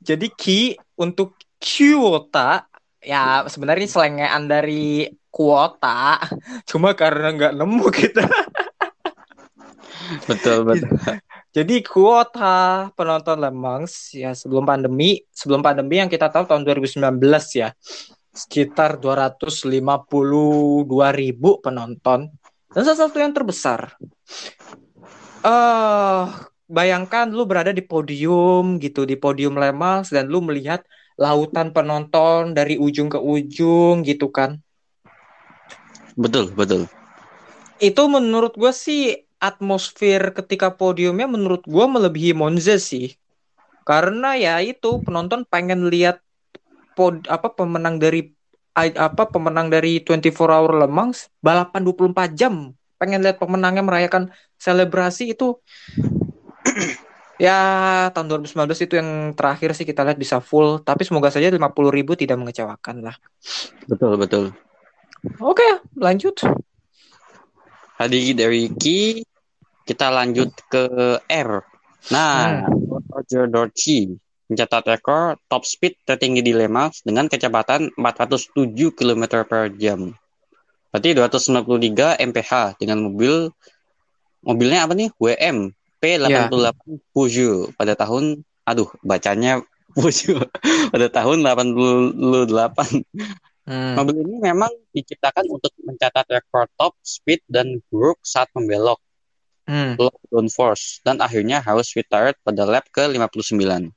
Jadi 0.09 0.27
ki 0.35 0.75
untuk 0.99 1.39
kuota 1.63 2.67
ya 3.03 3.47
sebenarnya 3.47 3.87
selengean 3.91 4.47
dari 4.51 5.07
kuota. 5.31 6.19
Cuma 6.67 6.95
karena 6.95 7.35
nggak 7.35 7.55
nemu 7.59 7.87
kita. 7.91 8.23
Betul, 10.27 10.65
betul. 10.67 10.91
Jadi 11.53 11.85
kuota 11.85 12.89
penonton 12.97 13.37
Le 13.37 13.53
Mans 13.53 13.93
ya 14.17 14.33
sebelum 14.33 14.65
pandemi, 14.65 15.21
sebelum 15.29 15.61
pandemi 15.61 16.01
yang 16.01 16.09
kita 16.09 16.33
tahu 16.33 16.49
tahun 16.49 16.65
2019 16.65 17.21
ya. 17.53 17.77
Sekitar 18.33 18.97
252 18.97 20.89
ribu 21.13 21.61
penonton. 21.61 22.33
Dan 22.73 22.83
salah 22.89 23.01
satu 23.05 23.21
yang 23.21 23.37
terbesar. 23.37 24.01
eh 25.43 26.25
bayangkan 26.73 27.29
lu 27.29 27.45
berada 27.45 27.69
di 27.69 27.85
podium 27.85 28.81
gitu, 28.81 29.05
di 29.05 29.21
podium 29.21 29.61
Le 29.61 29.77
Mans 29.77 30.09
dan 30.09 30.33
lu 30.33 30.41
melihat 30.41 30.81
lautan 31.21 31.77
penonton 31.77 32.57
dari 32.57 32.81
ujung 32.81 33.13
ke 33.13 33.21
ujung 33.21 34.01
gitu 34.09 34.33
kan. 34.33 34.57
Betul, 36.17 36.49
betul. 36.57 36.89
Itu 37.77 38.09
menurut 38.09 38.57
gue 38.57 38.73
sih 38.73 39.29
atmosfer 39.43 40.31
ketika 40.31 40.71
podiumnya 40.71 41.27
menurut 41.27 41.67
gue 41.67 41.87
melebihi 41.91 42.31
Monza 42.39 42.79
sih. 42.79 43.19
Karena 43.83 44.39
ya 44.39 44.63
itu 44.63 45.03
penonton 45.03 45.43
pengen 45.43 45.91
lihat 45.91 46.23
pod 46.95 47.27
apa 47.27 47.51
pemenang 47.51 47.99
dari 47.99 48.31
apa 48.79 49.29
pemenang 49.29 49.69
dari 49.69 50.01
24 50.01 50.31
Hour 50.39 50.87
Le 50.87 50.89
Mans 50.89 51.27
balapan 51.43 51.83
24 51.83 52.39
jam. 52.39 52.71
Pengen 53.03 53.27
lihat 53.27 53.43
pemenangnya 53.43 53.83
merayakan 53.83 54.31
selebrasi 54.63 55.35
itu 55.35 55.59
ya 57.43 57.59
tahun 58.15 58.47
2019 58.47 58.87
itu 58.87 58.95
yang 58.95 59.35
terakhir 59.35 59.75
sih 59.75 59.83
kita 59.83 60.07
lihat 60.07 60.15
bisa 60.15 60.39
full 60.39 60.79
tapi 60.87 61.03
semoga 61.03 61.35
saja 61.35 61.51
50.000 61.51 61.59
ribu 61.91 62.15
tidak 62.15 62.39
mengecewakan 62.39 63.11
lah. 63.11 63.19
Betul, 63.91 64.15
betul. 64.15 64.55
Oke, 65.43 65.67
lanjut. 65.99 66.39
Tadi 67.99 68.35
dari 68.35 68.71
Ki 68.79 69.23
kita 69.87 70.11
lanjut 70.11 70.51
ke 70.71 70.85
R. 71.27 71.51
Nah, 72.11 72.67
Roger 73.11 73.47
Dorchi 73.47 74.11
mencatat 74.53 74.85
rekor 74.85 75.41
top 75.49 75.65
speed 75.65 75.97
tertinggi 76.05 76.45
di 76.45 76.53
Le 76.53 76.69
Mans 76.69 77.01
dengan 77.01 77.25
kecepatan 77.25 77.95
407 77.97 78.93
km 78.93 79.49
per 79.49 79.73
jam. 79.81 80.13
Berarti 80.93 81.17
293 81.17 82.21
mph 82.21 82.53
dengan 82.77 83.09
mobil 83.09 83.49
mobilnya 84.45 84.85
apa 84.85 84.93
nih? 84.93 85.09
WM 85.17 85.73
P88 86.05 86.77
Peugeot 87.17 87.73
pada 87.79 87.97
tahun 87.97 88.45
aduh 88.69 88.93
bacanya 89.01 89.65
Peugeot 89.97 90.53
pada 90.93 91.09
tahun 91.09 91.41
88. 91.41 93.09
Hmm. 93.63 93.95
Mobil 93.95 94.27
ini 94.27 94.37
memang 94.43 94.75
diciptakan 94.91 95.47
untuk 95.47 95.71
mencatat 95.81 96.27
rekor 96.29 96.67
top 96.75 96.99
speed 97.01 97.41
dan 97.47 97.79
buruk 97.89 98.19
saat 98.27 98.51
membelok 98.53 98.99
Hmm. 99.69 99.95
low 100.01 100.13
downforce 100.33 101.01
dan 101.07 101.23
akhirnya 101.23 101.63
harus 101.63 101.95
retired 101.95 102.37
pada 102.43 102.63
lap 102.67 102.89
ke 102.91 103.07
59. 103.07 103.93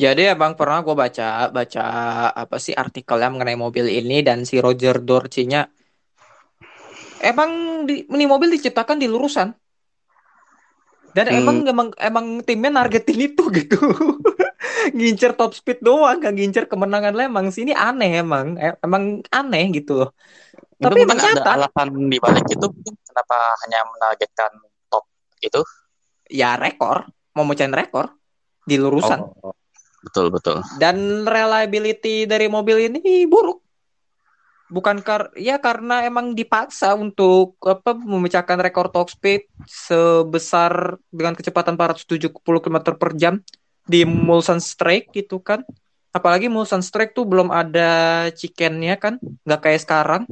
Jadi 0.00 0.32
abang 0.32 0.56
pernah 0.56 0.80
gue 0.80 0.96
baca 0.96 1.52
baca 1.52 1.84
apa 2.32 2.56
sih 2.56 2.72
artikelnya 2.72 3.28
mengenai 3.28 3.58
mobil 3.58 3.84
ini 3.90 4.24
dan 4.24 4.48
si 4.48 4.56
Roger 4.56 4.96
Dorci-nya? 5.02 5.68
Emang 7.20 7.84
di, 7.84 8.08
ini 8.08 8.24
mobil 8.24 8.48
diciptakan 8.56 8.96
di 8.96 9.04
lurusan? 9.04 9.52
Dan 11.12 11.26
Hmm. 11.26 11.36
emang 11.42 11.56
emang 11.66 11.88
emang 11.98 12.26
timnya 12.46 12.70
nargetin 12.70 13.18
itu 13.28 13.44
gitu. 13.52 13.76
Ngincer 14.96 15.36
top 15.36 15.52
speed 15.52 15.84
doang 15.84 16.22
gak 16.22 16.32
ngincer 16.32 16.64
kemenangan 16.70 17.12
lemang 17.12 17.52
sini 17.52 17.76
aneh 17.76 18.24
emang. 18.24 18.56
E- 18.56 18.78
emang 18.80 19.20
aneh 19.28 19.68
gitu. 19.74 19.92
Loh 20.00 20.12
Tapi 20.80 21.04
emang 21.04 21.20
ada 21.20 21.42
alasan 21.60 21.88
di 22.08 22.16
balik 22.16 22.46
itu 22.48 22.66
kenapa 23.04 23.36
hanya 23.66 23.84
menargetkan 23.84 24.52
itu? 25.40 25.62
ya 26.30 26.54
rekor 26.54 27.10
mau 27.34 27.42
mecahin 27.42 27.74
rekor 27.74 28.14
di 28.62 28.78
lurusan 28.78 29.18
Oh, 29.42 29.50
betul 30.06 30.30
betul. 30.30 30.62
dan 30.78 31.26
reliability 31.26 32.24
dari 32.24 32.46
mobil 32.46 32.86
ini 32.86 33.26
buruk. 33.26 33.58
Bukan 34.70 35.02
kar 35.02 35.34
ya 35.34 35.58
karena 35.58 36.06
emang 36.06 36.30
dipaksa 36.38 36.94
untuk 36.94 37.58
apa 37.66 37.98
memecahkan 37.98 38.54
rekor 38.62 38.86
top 38.94 39.10
speed 39.10 39.50
sebesar 39.66 40.94
dengan 41.10 41.34
kecepatan 41.34 41.74
470 41.74 42.30
km 42.38 42.78
per 42.94 43.10
jam 43.18 43.42
di 43.82 44.06
Mulsanne 44.06 44.62
Strike 44.62 45.10
gitu 45.10 45.42
kan. 45.42 45.66
Apalagi 46.14 46.46
Mulsanne 46.46 46.86
Strike 46.86 47.18
tuh 47.18 47.26
belum 47.26 47.50
ada 47.50 48.30
chickennya 48.30 48.94
kan, 48.94 49.18
nggak 49.42 49.60
kayak 49.66 49.82
sekarang. 49.82 50.22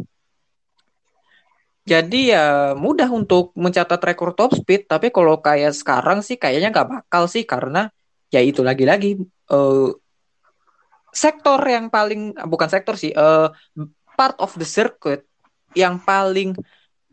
Jadi 1.88 2.36
ya 2.36 2.76
mudah 2.76 3.08
untuk 3.08 3.56
mencatat 3.56 3.96
rekor 4.04 4.36
top 4.36 4.52
speed, 4.52 4.84
tapi 4.84 5.08
kalau 5.08 5.40
kayak 5.40 5.72
sekarang 5.72 6.20
sih 6.20 6.36
kayaknya 6.36 6.68
nggak 6.68 6.88
bakal 6.92 7.24
sih 7.24 7.48
karena 7.48 7.88
ya 8.28 8.44
itu 8.44 8.60
lagi-lagi 8.60 9.16
eh, 9.24 9.88
sektor 11.08 11.60
yang 11.64 11.88
paling 11.88 12.36
bukan 12.44 12.68
sektor 12.68 12.92
sih 13.00 13.16
eh, 13.16 13.48
part 14.20 14.36
of 14.36 14.52
the 14.60 14.68
circuit 14.68 15.24
yang 15.72 15.96
paling 15.96 16.52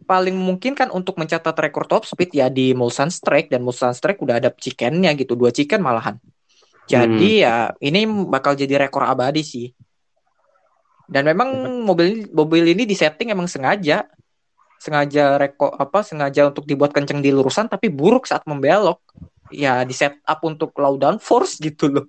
paling 0.04 0.36
memungkinkan 0.36 0.92
untuk 0.92 1.16
mencatat 1.16 1.56
rekor 1.56 1.88
top 1.88 2.04
speed 2.04 2.36
ya 2.36 2.52
di 2.52 2.76
Mulsanne 2.76 3.16
Strike 3.16 3.48
dan 3.48 3.64
Mulsanne 3.64 3.96
Strike 3.96 4.20
udah 4.20 4.44
ada 4.44 4.52
chickennya 4.52 5.16
gitu 5.16 5.40
dua 5.40 5.56
chicken 5.56 5.80
malahan. 5.80 6.20
Jadi 6.86 7.42
ya 7.42 7.74
ini 7.82 8.06
bakal 8.06 8.54
jadi 8.54 8.86
rekor 8.86 9.08
abadi 9.08 9.42
sih. 9.42 9.68
Dan 11.06 11.26
memang 11.26 11.82
mobil 11.86 12.30
mobil 12.30 12.76
ini 12.76 12.84
disetting 12.86 13.34
emang 13.34 13.50
sengaja 13.50 14.06
sengaja 14.80 15.40
rekor 15.42 15.74
apa 15.76 16.06
sengaja 16.06 16.52
untuk 16.52 16.68
dibuat 16.68 16.92
kenceng 16.94 17.20
di 17.24 17.32
lurusan 17.34 17.68
tapi 17.72 17.90
buruk 17.90 18.28
saat 18.30 18.44
membelok 18.46 19.02
ya 19.50 19.82
di 19.88 19.94
set 19.94 20.20
up 20.26 20.40
untuk 20.46 20.76
low 20.78 20.96
downforce 21.00 21.58
gitu 21.62 21.90
loh 21.90 22.06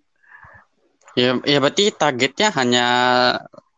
Ya, 1.16 1.32
ya 1.48 1.64
berarti 1.64 1.88
targetnya 1.96 2.52
hanya 2.52 2.86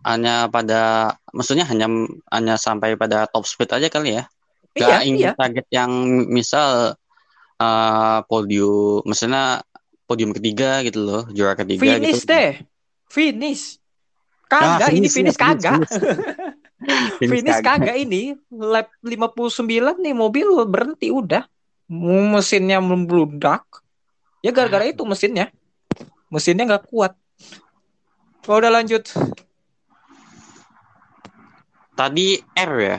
hanya 0.03 0.51
pada 0.51 1.15
maksudnya 1.31 1.63
hanya 1.71 1.87
hanya 2.35 2.59
sampai 2.59 2.99
pada 2.99 3.31
top 3.31 3.47
speed 3.47 3.71
aja 3.71 3.87
kali 3.87 4.19
ya. 4.19 4.27
Gak 4.75 4.83
iya 4.83 4.99
ingin 5.07 5.19
iya 5.23 5.33
target 5.39 5.67
yang 5.71 5.91
misal 6.27 6.99
eh, 7.63 8.19
podium, 8.27 9.07
maksudnya 9.07 9.63
podium 10.11 10.35
ketiga 10.35 10.83
gitu 10.83 10.99
loh, 10.99 11.23
juara 11.31 11.55
ketiga 11.55 11.95
finish 11.95 12.27
gitu. 12.27 12.27
deh 12.27 12.51
finish 13.07 13.65
Kagak, 14.49 14.89
Ah, 14.89 14.97
ini 14.97 15.07
finish, 15.07 15.13
finish 15.13 15.37
finish, 15.37 15.63
kagak. 15.63 15.85
Finish 15.85 15.95
Finish 17.19 17.61
kagak. 17.63 17.91
kagak 17.91 17.97
ini. 17.99 18.39
Lap 18.55 18.95
59 19.03 19.99
nih 19.99 20.15
mobil 20.15 20.47
berhenti 20.71 21.11
udah. 21.11 21.47
Mesinnya 21.91 22.79
membludak. 22.79 23.65
Ya 24.45 24.55
gara-gara 24.55 24.87
itu 24.87 25.03
mesinnya. 25.03 25.51
Mesinnya 26.31 26.69
nggak 26.69 26.87
kuat. 26.87 27.19
Oh, 28.49 28.57
udah 28.57 28.73
lanjut. 28.73 29.05
Tadi 31.99 32.39
R 32.55 32.73
ya. 32.79 32.99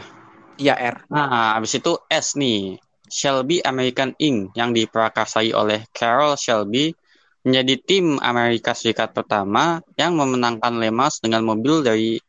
Iya 0.60 0.76
R. 0.76 0.96
Nah, 1.08 1.56
habis 1.56 1.80
itu 1.80 1.96
S 2.12 2.36
nih. 2.36 2.76
Shelby 3.10 3.58
American 3.66 4.14
Inc. 4.22 4.54
yang 4.54 4.70
diprakarsai 4.70 5.50
oleh 5.50 5.90
Carroll 5.90 6.38
Shelby 6.38 6.94
menjadi 7.42 7.82
tim 7.82 8.22
Amerika 8.22 8.78
Serikat 8.78 9.18
pertama 9.18 9.82
yang 9.98 10.14
memenangkan 10.14 10.78
Le 10.78 10.94
Mans 10.94 11.18
dengan 11.18 11.42
mobil 11.42 11.82
dari 11.82 12.22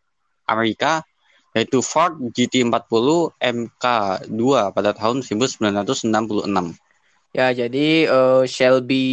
Amerika 0.49 1.05
yaitu 1.55 1.83
Ford 1.83 2.15
GT40 2.37 3.35
MK2 3.39 4.43
pada 4.71 4.91
tahun 4.95 5.23
1966. 5.27 6.79
Ya, 7.31 7.55
jadi 7.55 8.11
eh, 8.11 8.43
Shelby 8.51 9.07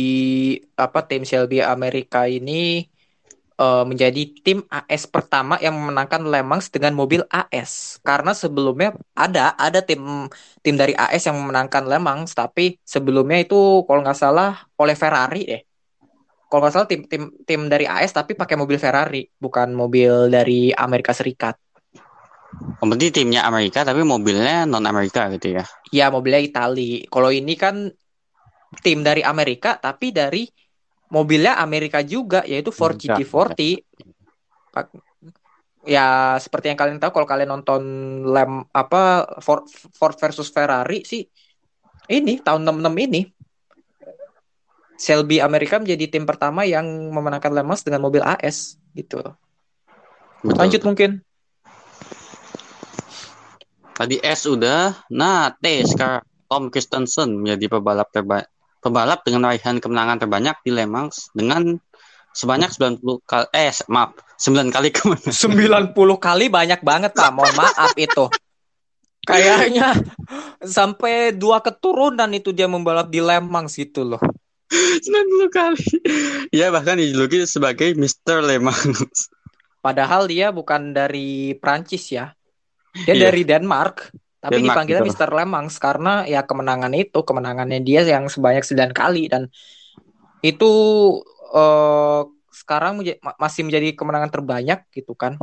apa 0.74 1.06
tim 1.06 1.22
Shelby 1.22 1.62
Amerika 1.62 2.26
ini 2.26 2.90
eh, 3.62 3.84
menjadi 3.86 4.22
tim 4.46 4.66
AS 4.70 5.06
pertama 5.06 5.62
yang 5.62 5.78
memenangkan 5.78 6.26
Le 6.26 6.42
Mans 6.42 6.70
dengan 6.74 6.94
mobil 6.98 7.22
AS. 7.30 8.02
Karena 8.02 8.34
sebelumnya 8.34 8.98
ada 9.14 9.54
ada 9.58 9.86
tim 9.86 10.02
tim 10.66 10.76
dari 10.82 10.94
AS 10.98 11.30
yang 11.30 11.38
memenangkan 11.42 11.86
Le 11.86 11.98
Mans, 12.02 12.34
tapi 12.34 12.82
sebelumnya 12.86 13.38
itu 13.46 13.86
kalau 13.86 14.02
nggak 14.06 14.18
salah 14.18 14.66
oleh 14.82 14.96
Ferrari 14.98 15.42
deh. 15.46 15.62
Kalau 16.50 16.62
nggak 16.64 16.74
salah 16.74 16.90
tim 16.90 17.02
tim 17.12 17.24
tim 17.46 17.62
dari 17.70 17.86
AS 17.86 18.12
tapi 18.18 18.34
pakai 18.34 18.56
mobil 18.58 18.78
Ferrari, 18.82 19.30
bukan 19.38 19.78
mobil 19.78 20.32
dari 20.34 20.74
Amerika 20.74 21.14
Serikat. 21.14 21.67
Berarti 22.78 23.10
timnya 23.12 23.44
Amerika 23.44 23.84
tapi 23.84 24.02
mobilnya 24.06 24.64
non 24.64 24.86
Amerika 24.88 25.28
gitu 25.34 25.60
ya. 25.60 25.64
Ya, 25.92 26.08
mobilnya 26.08 26.40
Itali. 26.40 27.04
Kalau 27.10 27.34
ini 27.34 27.54
kan 27.60 27.92
tim 28.84 29.04
dari 29.04 29.24
Amerika 29.24 29.76
tapi 29.80 30.12
dari 30.16 30.48
mobilnya 31.12 31.60
Amerika 31.60 32.04
juga 32.04 32.44
yaitu 32.48 32.72
Ford 32.72 32.96
Amerika. 32.96 33.20
GT40. 33.20 33.62
Pak- 34.72 34.96
Ya, 35.88 36.36
seperti 36.36 36.68
yang 36.68 36.76
kalian 36.76 37.00
tahu 37.00 37.16
kalau 37.16 37.24
kalian 37.24 37.48
nonton 37.48 37.82
lem 38.28 38.68
apa 38.76 39.24
Ford, 39.40 39.64
Ford 39.96 40.20
versus 40.20 40.52
Ferrari 40.52 41.08
sih 41.08 41.24
ini 42.12 42.44
tahun 42.44 42.68
66 42.68 43.08
ini 43.08 43.22
Shelby 44.98 45.40
Amerika 45.40 45.80
menjadi 45.80 46.10
tim 46.10 46.28
pertama 46.28 46.66
yang 46.66 46.84
memenangkan 47.14 47.54
Le 47.54 47.64
Mans 47.64 47.86
dengan 47.86 48.02
mobil 48.02 48.20
AS 48.20 48.76
gitu. 48.98 49.22
Betul. 50.42 50.58
Lanjut 50.58 50.82
mungkin. 50.84 51.22
Tadi 53.98 54.22
S 54.22 54.46
udah. 54.46 55.10
Nah, 55.10 55.50
T 55.58 55.66
sekarang 55.82 56.22
Tom 56.46 56.70
Christensen 56.70 57.42
menjadi 57.42 57.66
pebalap 57.66 58.14
terbaik 58.14 58.46
pebalap 58.78 59.26
dengan 59.26 59.50
raihan 59.50 59.82
kemenangan 59.82 60.22
terbanyak 60.22 60.56
di 60.62 60.70
Le 60.70 60.86
Mans 60.86 61.34
dengan 61.34 61.76
sebanyak 62.32 62.70
90 62.70 63.26
kali 63.26 63.48
eh 63.58 63.74
maaf 63.90 64.14
9 64.38 64.70
kali 64.70 64.90
kemenangan. 64.94 65.34
90 65.92 65.98
kali 66.22 66.46
banyak 66.48 66.82
banget 66.86 67.12
Pak. 67.18 67.32
Mohon 67.34 67.56
maaf 67.58 67.92
itu. 67.98 68.30
Kayaknya 69.28 69.92
sampai 70.64 71.36
dua 71.36 71.60
keturunan 71.60 72.30
itu 72.32 72.56
dia 72.56 72.70
membalap 72.70 73.12
di 73.12 73.20
Lemang 73.20 73.68
situ 73.68 74.06
loh. 74.06 74.22
90 74.70 75.52
kali. 75.52 75.84
Ya 76.54 76.70
bahkan 76.72 77.02
dijuluki 77.02 77.44
sebagai 77.44 77.98
Mr. 77.98 78.46
Le 78.46 78.62
Mans. 78.62 79.34
Padahal 79.84 80.30
dia 80.30 80.54
bukan 80.54 80.96
dari 80.96 81.58
Prancis 81.60 82.08
ya. 82.14 82.37
Dia 83.06 83.14
Iya. 83.14 83.24
dari 83.30 83.44
Denmark. 83.44 83.96
Tapi 84.38 84.62
Denmark, 84.62 84.66
dipanggilnya 84.80 85.04
betul. 85.04 85.18
Mr. 85.18 85.30
Lemang 85.34 85.66
karena 85.76 86.14
ya 86.24 86.42
kemenangan 86.42 86.94
itu, 86.94 87.20
kemenangannya 87.22 87.80
dia 87.82 88.02
yang 88.02 88.26
sebanyak 88.26 88.64
9 88.64 88.94
kali 88.94 89.28
dan 89.28 89.50
itu 90.40 90.72
eh, 91.48 92.22
sekarang 92.52 93.00
menja- 93.00 93.20
ma- 93.22 93.38
masih 93.38 93.64
menjadi 93.64 93.94
kemenangan 93.94 94.30
terbanyak 94.30 94.84
gitu 94.92 95.14
kan. 95.14 95.38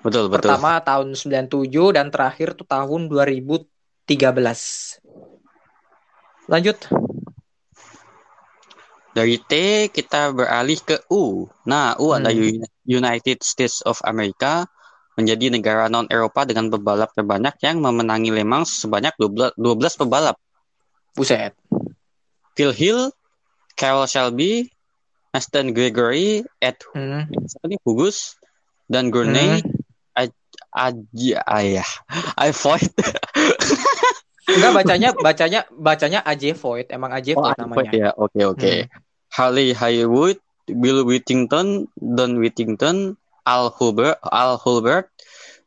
Betul, 0.00 0.30
betul. 0.30 0.50
Pertama 0.50 0.78
tahun 0.80 1.12
97 1.12 1.90
dan 1.90 2.08
terakhir 2.08 2.54
tuh 2.54 2.64
tahun 2.64 3.06
2013. 3.06 5.00
Lanjut. 6.46 6.78
Dari 9.12 9.36
T 9.42 9.52
kita 9.90 10.30
beralih 10.30 10.78
ke 10.78 11.02
U. 11.10 11.48
Nah, 11.66 11.98
U 11.98 12.14
Hmm. 12.14 12.22
Uni- 12.24 12.62
United 12.84 13.42
States 13.42 13.82
of 13.82 13.98
America 14.04 14.64
menjadi 15.18 15.50
negara 15.50 15.90
non 15.90 16.06
Eropa 16.06 16.46
dengan 16.46 16.70
pebalap 16.70 17.10
terbanyak 17.10 17.58
yang 17.66 17.82
memenangi 17.82 18.30
Le 18.30 18.46
Mans 18.46 18.70
sebanyak 18.70 19.10
12, 19.18 19.58
12 19.58 20.00
pebalap. 20.06 20.38
Buset. 21.18 21.58
Phil 22.54 22.70
Hill, 22.70 23.10
Carroll 23.74 24.06
Shelby, 24.06 24.70
Aston 25.34 25.74
Gregory, 25.74 26.46
Ed 26.62 26.78
Hmm. 26.94 27.26
Hugus, 27.82 28.38
dan 28.86 29.10
Gurney, 29.10 29.58
Aja 30.68 31.38
ayah, 31.48 31.90
I 32.38 32.50
Void. 32.54 32.92
Enggak 34.48 34.72
bacanya 34.74 35.08
bacanya 35.16 35.60
bacanya 35.70 36.20
AJ 36.24 36.56
Void, 36.60 36.86
emang 36.92 37.10
AJ 37.12 37.36
Oh, 37.36 37.44
Void 37.44 37.56
I 37.56 37.60
namanya. 37.62 37.74
Void 37.74 37.92
ya, 37.94 38.10
oke 38.14 38.40
oke. 38.54 38.72
Harley 39.32 39.72
Haywood, 39.76 40.38
Bill 40.68 41.04
Whittington, 41.04 41.88
Don 41.96 42.32
Whittington, 42.40 43.16
Al 43.48 43.72
Hulbert, 43.72 44.20
Al 44.28 44.60
Hulbert, 44.60 45.08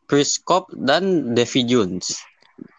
Chris 0.06 0.38
Cobb, 0.38 0.70
dan 0.78 1.34
Davy 1.34 1.66
Jones. 1.66 2.22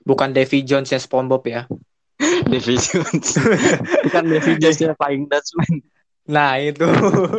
Bukan 0.06 0.30
Davy 0.30 0.62
Jones 0.62 0.94
yang 0.94 1.02
SpongeBob 1.02 1.42
ya. 1.50 1.66
Davy 2.52 2.78
Jones. 2.78 3.34
Bukan 4.06 4.24
Davy 4.30 4.52
Jones 4.62 4.78
yang 4.78 4.94
Flying 4.94 5.26
Dutchman. 5.26 5.82
Nah, 6.30 6.54
itu. 6.62 6.86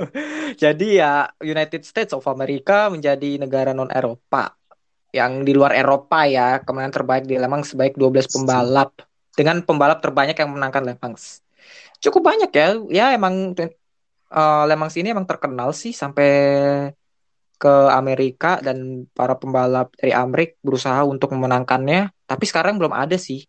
Jadi 0.64 1.00
ya 1.00 1.32
United 1.40 1.88
States 1.88 2.12
of 2.12 2.28
America 2.28 2.92
menjadi 2.92 3.40
negara 3.40 3.72
non 3.72 3.88
Eropa. 3.88 4.52
Yang 5.14 5.46
di 5.48 5.54
luar 5.56 5.78
Eropa 5.78 6.26
ya, 6.28 6.60
kemenangan 6.60 6.96
terbaik 7.00 7.24
di 7.30 7.38
Le 7.40 7.48
Mans 7.48 7.70
sebaik 7.70 7.96
12 7.96 8.34
pembalap 8.34 8.92
dengan 9.38 9.62
pembalap 9.64 10.02
terbanyak 10.04 10.36
yang 10.36 10.52
menangkan 10.52 10.84
Le 10.84 10.96
Mans. 11.00 11.40
Cukup 12.04 12.28
banyak 12.28 12.52
ya. 12.52 12.68
Ya 12.92 13.06
emang 13.16 13.56
eh, 13.56 14.64
Le 14.68 14.76
Mans 14.76 14.96
ini 15.00 15.16
emang 15.16 15.30
terkenal 15.30 15.72
sih 15.72 15.96
sampai 15.96 16.28
ke 17.64 17.74
Amerika 17.96 18.60
dan 18.60 19.08
para 19.16 19.40
pembalap 19.40 19.96
dari 19.96 20.12
Amerika 20.12 20.60
berusaha 20.68 21.00
untuk 21.08 21.32
memenangkannya, 21.32 22.12
tapi 22.28 22.44
sekarang 22.44 22.76
belum 22.76 22.92
ada 22.92 23.16
sih. 23.16 23.48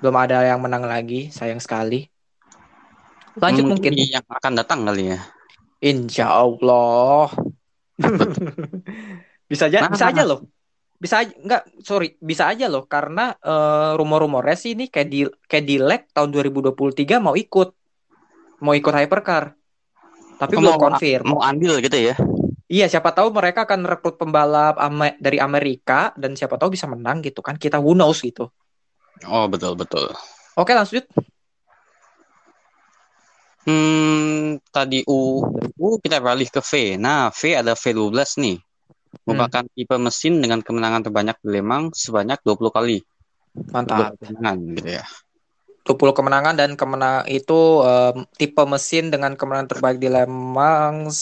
Belum 0.00 0.16
ada 0.16 0.40
yang 0.48 0.58
menang 0.64 0.88
lagi, 0.88 1.28
sayang 1.28 1.60
sekali. 1.60 2.08
Lanjut 3.36 3.64
Hmm, 3.64 3.72
mungkin. 3.76 3.92
yang 3.96 4.24
akan 4.28 4.52
datang 4.56 4.80
kali 4.88 5.12
ya. 5.12 5.20
Insya 5.84 6.26
Allah. 6.32 7.28
bisa 9.50 9.68
aja, 9.68 9.84
Nah. 9.84 9.90
bisa 9.92 10.04
aja 10.08 10.22
loh. 10.24 10.40
Bisa 10.96 11.26
aja, 11.26 11.34
enggak, 11.34 11.62
sorry, 11.82 12.14
bisa 12.22 12.46
aja 12.46 12.70
loh 12.70 12.86
karena 12.86 13.34
eh, 13.42 13.90
rumor-rumornya 13.98 14.54
sih 14.54 14.78
ini 14.78 14.86
Cadillac, 14.86 15.34
Cadillac 15.50 16.02
tahun 16.14 16.30
2023 16.30 17.18
mau 17.18 17.34
ikut. 17.34 17.68
Mau 18.62 18.74
ikut 18.74 18.94
hypercar. 18.94 19.58
Tapi 20.42 20.58
belum 20.58 20.74
mau, 20.74 20.82
confirm. 20.90 21.24
mau 21.30 21.40
andil 21.40 21.78
gitu 21.78 21.94
ya. 21.94 22.14
Iya, 22.66 22.90
siapa 22.90 23.14
tahu 23.14 23.30
mereka 23.30 23.62
akan 23.62 23.86
rekrut 23.86 24.18
pembalap 24.18 24.74
Ame- 24.80 25.14
dari 25.22 25.38
Amerika 25.38 26.10
dan 26.18 26.34
siapa 26.34 26.58
tahu 26.58 26.74
bisa 26.74 26.90
menang 26.90 27.22
gitu 27.22 27.38
kan. 27.38 27.54
Kita 27.54 27.78
who 27.78 27.94
knows 27.94 28.18
gitu. 28.18 28.50
Oh, 29.28 29.46
betul 29.46 29.78
betul. 29.78 30.10
Oke, 30.58 30.74
lanjut. 30.74 31.06
Hmm, 33.62 34.58
tadi 34.74 35.06
U, 35.06 35.46
U 35.78 36.02
kita 36.02 36.18
beralih 36.18 36.50
ke 36.50 36.58
V. 36.58 36.98
Nah, 36.98 37.30
V 37.30 37.54
ada 37.54 37.78
V12 37.78 38.42
nih. 38.42 38.58
Merupakan 39.22 39.62
tipe 39.70 39.96
mesin 40.02 40.42
dengan 40.42 40.58
kemenangan 40.64 41.06
terbanyak 41.06 41.38
di 41.38 41.48
Le 41.54 41.62
Mans 41.62 41.94
sebanyak 41.94 42.42
20 42.42 42.74
kali. 42.74 42.98
Mantap. 43.70 44.18
20 44.18 44.18
kemenangan 44.18 44.56
gitu 44.74 44.90
ya. 44.98 45.04
20 45.82 46.14
kemenangan 46.14 46.54
dan 46.54 46.70
kemenang 46.78 47.26
itu 47.26 47.82
em, 47.82 48.16
tipe 48.38 48.62
mesin 48.66 49.10
dengan 49.10 49.34
kemenangan 49.34 49.70
terbaik 49.72 49.98
di 49.98 50.08
Le 50.10 50.24
Mans. 50.30 51.20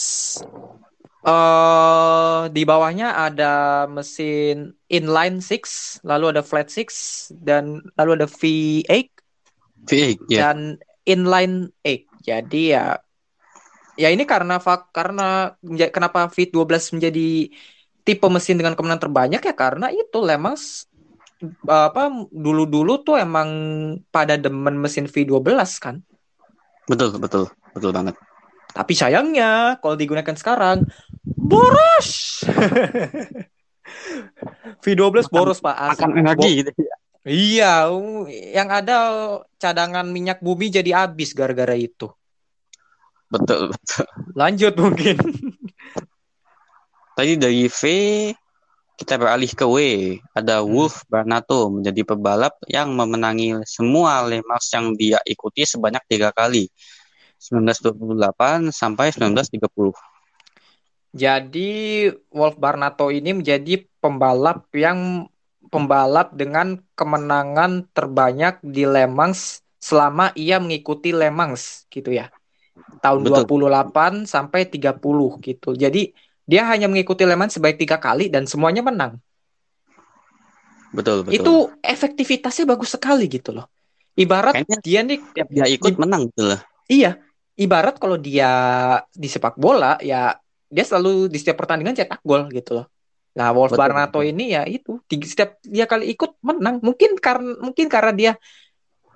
eh 1.21 2.41
di 2.49 2.65
bawahnya 2.65 3.13
ada 3.29 3.85
mesin 3.85 4.73
inline 4.89 5.37
six, 5.37 5.97
lalu 6.01 6.33
ada 6.33 6.41
flat 6.41 6.73
six 6.73 6.89
dan 7.37 7.85
lalu 7.93 8.17
ada 8.17 8.27
V8 8.29 9.09
V8 9.85 10.17
ya. 10.29 10.41
dan 10.41 10.57
inline 11.05 11.69
8. 11.85 12.09
Jadi 12.21 12.73
ya 12.73 12.97
ya 13.97 14.07
ini 14.09 14.23
karena 14.25 14.57
fak 14.57 14.93
karena 14.95 15.53
kenapa 15.93 16.29
V12 16.31 16.95
menjadi 16.97 17.49
tipe 18.01 18.27
mesin 18.33 18.57
dengan 18.57 18.73
kemenangan 18.73 19.03
terbanyak 19.09 19.41
ya 19.45 19.53
karena 19.53 19.87
itu 19.93 20.17
Le 20.25 20.37
Mans 20.41 20.89
apa 21.65 22.29
dulu-dulu 22.29 23.01
tuh 23.01 23.17
emang 23.17 23.49
pada 24.13 24.37
demen 24.37 24.77
mesin 24.77 25.09
V12 25.09 25.57
kan. 25.81 26.05
Betul, 26.85 27.17
betul. 27.17 27.49
Betul 27.71 27.91
banget. 27.95 28.15
Tapi 28.71 28.93
sayangnya 28.95 29.79
kalau 29.83 29.99
digunakan 29.99 30.35
sekarang 30.35 30.87
boros. 31.25 32.41
V12 34.83 35.27
boros 35.29 35.59
Pak. 35.59 35.75
asli. 35.75 35.91
Makan 35.99 36.11
energi 36.17 36.51
gitu. 36.63 36.71
Iya, 37.21 37.85
uh, 37.85 38.25
yang 38.29 38.73
ada 38.73 38.97
cadangan 39.61 40.09
minyak 40.09 40.41
bumi 40.41 40.73
jadi 40.73 41.05
habis 41.05 41.37
gara-gara 41.37 41.77
itu. 41.77 42.09
Betul, 43.29 43.69
betul. 43.69 44.05
Lanjut 44.33 44.73
mungkin. 44.73 45.21
Tadi 47.13 47.37
dari 47.37 47.69
V 47.69 47.81
kita 49.01 49.17
beralih 49.17 49.49
ke 49.49 49.65
W. 49.65 49.77
Ada 50.37 50.61
Wolf 50.61 51.01
Barnato 51.09 51.73
menjadi 51.73 52.05
pebalap 52.05 52.53
yang 52.69 52.93
memenangi 52.93 53.57
semua 53.65 54.21
Le 54.29 54.45
Mans 54.45 54.69
yang 54.69 54.93
dia 54.93 55.17
ikuti 55.25 55.65
sebanyak 55.65 56.05
tiga 56.05 56.29
kali. 56.29 56.69
1928 57.41 58.69
sampai 58.69 59.09
1930. 59.09 59.97
Jadi 61.17 61.71
Wolf 62.29 62.55
Barnato 62.61 63.09
ini 63.09 63.41
menjadi 63.41 63.81
pembalap 63.97 64.69
yang 64.77 65.25
pembalap 65.73 66.37
dengan 66.37 66.77
kemenangan 66.93 67.89
terbanyak 67.97 68.61
di 68.61 68.85
Le 68.85 69.09
Mans 69.09 69.65
selama 69.81 70.29
ia 70.37 70.61
mengikuti 70.61 71.09
Le 71.09 71.33
Mans 71.33 71.89
gitu 71.89 72.13
ya. 72.13 72.29
Tahun 73.01 73.25
Betul. 73.25 73.49
28 73.49 74.29
sampai 74.29 74.69
30 74.69 75.41
gitu. 75.41 75.73
Jadi 75.73 76.13
dia 76.45 76.65
hanya 76.67 76.89
mengikuti 76.89 77.23
Le 77.23 77.37
Mans 77.37 77.53
sebaik 77.53 77.77
tiga 77.77 78.01
kali 78.01 78.27
dan 78.27 78.49
semuanya 78.49 78.81
menang. 78.81 79.17
Betul, 80.91 81.23
betul. 81.23 81.35
Itu 81.35 81.53
efektivitasnya 81.79 82.67
bagus 82.67 82.93
sekali 82.93 83.31
gitu 83.31 83.55
loh. 83.55 83.67
Ibarat 84.19 84.59
Kayaknya 84.59 84.77
dia 84.83 84.99
nih 85.07 85.19
tiap 85.31 85.47
dia 85.47 85.65
ikut 85.71 85.95
menang 85.95 86.27
gitu 86.27 86.51
loh. 86.51 86.59
Iya, 86.91 87.15
ibarat 87.55 87.95
kalau 87.95 88.19
dia 88.19 88.51
di 89.15 89.27
sepak 89.31 89.55
bola 89.55 89.95
ya 90.03 90.35
dia 90.67 90.83
selalu 90.83 91.31
di 91.31 91.37
setiap 91.39 91.63
pertandingan 91.63 91.95
cetak 91.95 92.19
gol 92.23 92.51
gitu 92.51 92.83
loh. 92.83 92.87
Nah, 93.31 93.55
Wolf 93.55 93.71
Betul, 93.71 93.79
Barnato 93.79 94.19
ini 94.19 94.51
ya 94.51 94.67
itu 94.67 94.99
setiap 95.07 95.55
dia 95.63 95.87
kali 95.87 96.11
ikut 96.11 96.43
menang. 96.43 96.83
Mungkin 96.83 97.15
karena 97.15 97.55
mungkin 97.63 97.87
karena 97.87 98.11
dia 98.11 98.31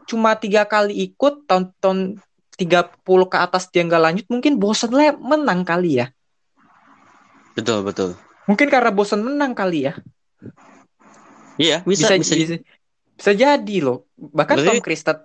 cuma 0.07 0.39
tiga 0.39 0.63
kali 0.63 0.95
ikut 1.11 1.43
tahun-tahun 1.43 2.23
30 2.55 3.27
ke 3.27 3.37
atas 3.37 3.67
dia 3.67 3.83
nggak 3.83 3.99
lanjut 3.99 4.25
mungkin 4.31 4.55
bosen 4.55 4.95
lah 4.95 5.11
menang 5.19 5.67
kali 5.67 5.99
ya. 5.99 6.14
Betul, 7.55 7.87
betul. 7.87 8.09
Mungkin 8.45 8.67
karena 8.69 8.91
bosen 8.93 9.23
menang 9.25 9.55
kali 9.55 9.89
ya. 9.89 9.93
Iya, 11.55 11.81
bisa, 11.87 12.11
bisa. 12.19 12.35
bisa, 12.35 12.55
bisa 13.15 13.31
jadi 13.31 13.75
loh. 13.79 14.05
Bahkan 14.19 14.55
Berarti- 14.59 14.69
Tom 14.69 14.83
Kristen 14.83 15.17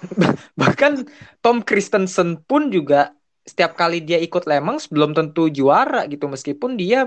bahkan 0.60 1.04
Tom 1.44 1.60
Christensen 1.60 2.40
pun 2.40 2.72
juga 2.72 3.12
setiap 3.44 3.76
kali 3.76 4.00
dia 4.00 4.16
ikut 4.16 4.48
Le 4.48 4.56
Mans 4.56 4.88
belum 4.88 5.12
tentu 5.12 5.52
juara 5.52 6.08
gitu 6.08 6.24
meskipun 6.24 6.80
dia 6.80 7.04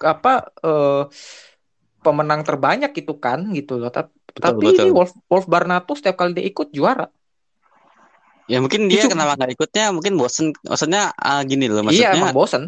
apa 0.00 0.48
eh, 0.64 1.02
pemenang 2.00 2.40
terbanyak 2.40 2.96
itu 2.96 3.12
kan 3.20 3.52
gitu 3.52 3.76
loh. 3.76 3.92
Tapi, 3.92 4.12
tapi 4.32 4.72
betul. 4.72 4.88
ini 4.88 4.90
Wolf 4.96 5.12
Wolf 5.28 5.44
Barnato 5.44 5.92
setiap 5.92 6.16
kali 6.16 6.32
dia 6.32 6.44
ikut 6.48 6.72
juara. 6.72 7.08
Ya 8.48 8.58
mungkin 8.64 8.88
dia 8.88 9.04
Itu- 9.04 9.12
kenapa 9.12 9.36
nggak 9.36 9.60
ikutnya 9.60 9.92
mungkin 9.92 10.16
bosen 10.16 10.56
maksudnya 10.64 11.12
ah, 11.20 11.44
gini 11.44 11.68
loh 11.68 11.84
iya 11.84 12.10
maksudnya 12.10 12.10
emang 12.16 12.32
bosen. 12.32 12.62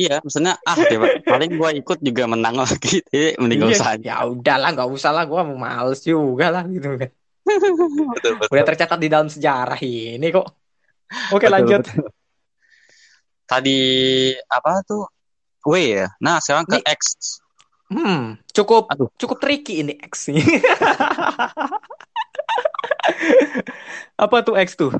Iya 0.00 0.16
maksudnya 0.24 0.56
ah 0.64 0.76
dia- 0.80 1.20
paling 1.22 1.50
gua 1.54 1.70
ikut 1.70 1.98
juga 2.00 2.24
menang 2.24 2.56
lagi 2.56 3.04
jadi 3.12 3.36
mending 3.36 3.58
nggak 3.60 3.70
Iya, 3.70 3.78
usah 3.78 3.90
ya 4.00 4.16
udahlah 4.24 4.68
nggak 4.72 4.88
usah 4.88 5.10
lah 5.12 5.24
gua 5.28 5.44
mau 5.44 5.58
males 5.58 6.00
juga 6.02 6.48
lah 6.48 6.64
gitu 6.64 6.96
kan. 6.96 7.10
betul, 8.14 8.32
betul. 8.40 8.52
Udah 8.52 8.64
tercatat 8.64 8.96
di 8.96 9.08
dalam 9.08 9.26
sejarah 9.26 9.80
ini 9.80 10.26
kok. 10.28 10.46
Oke 11.30 11.44
Betul, 11.44 11.52
lanjut. 11.52 11.82
betul. 11.84 12.08
tadi 13.44 13.80
apa 14.46 14.78
tuh 14.86 15.10
W 15.66 15.74
ya 15.74 16.06
nah 16.18 16.38
sekarang 16.38 16.64
ke 16.64 16.78
Ini- 16.78 16.86
X 16.88 17.02
Hmm, 17.90 18.38
cukup 18.54 18.86
Aduh. 18.86 19.10
cukup 19.18 19.42
tricky 19.42 19.82
ini 19.82 19.98
X 19.98 20.30
nih. 20.30 20.38
Apa 24.14 24.46
tuh 24.46 24.54
X 24.54 24.78
tuh? 24.78 24.94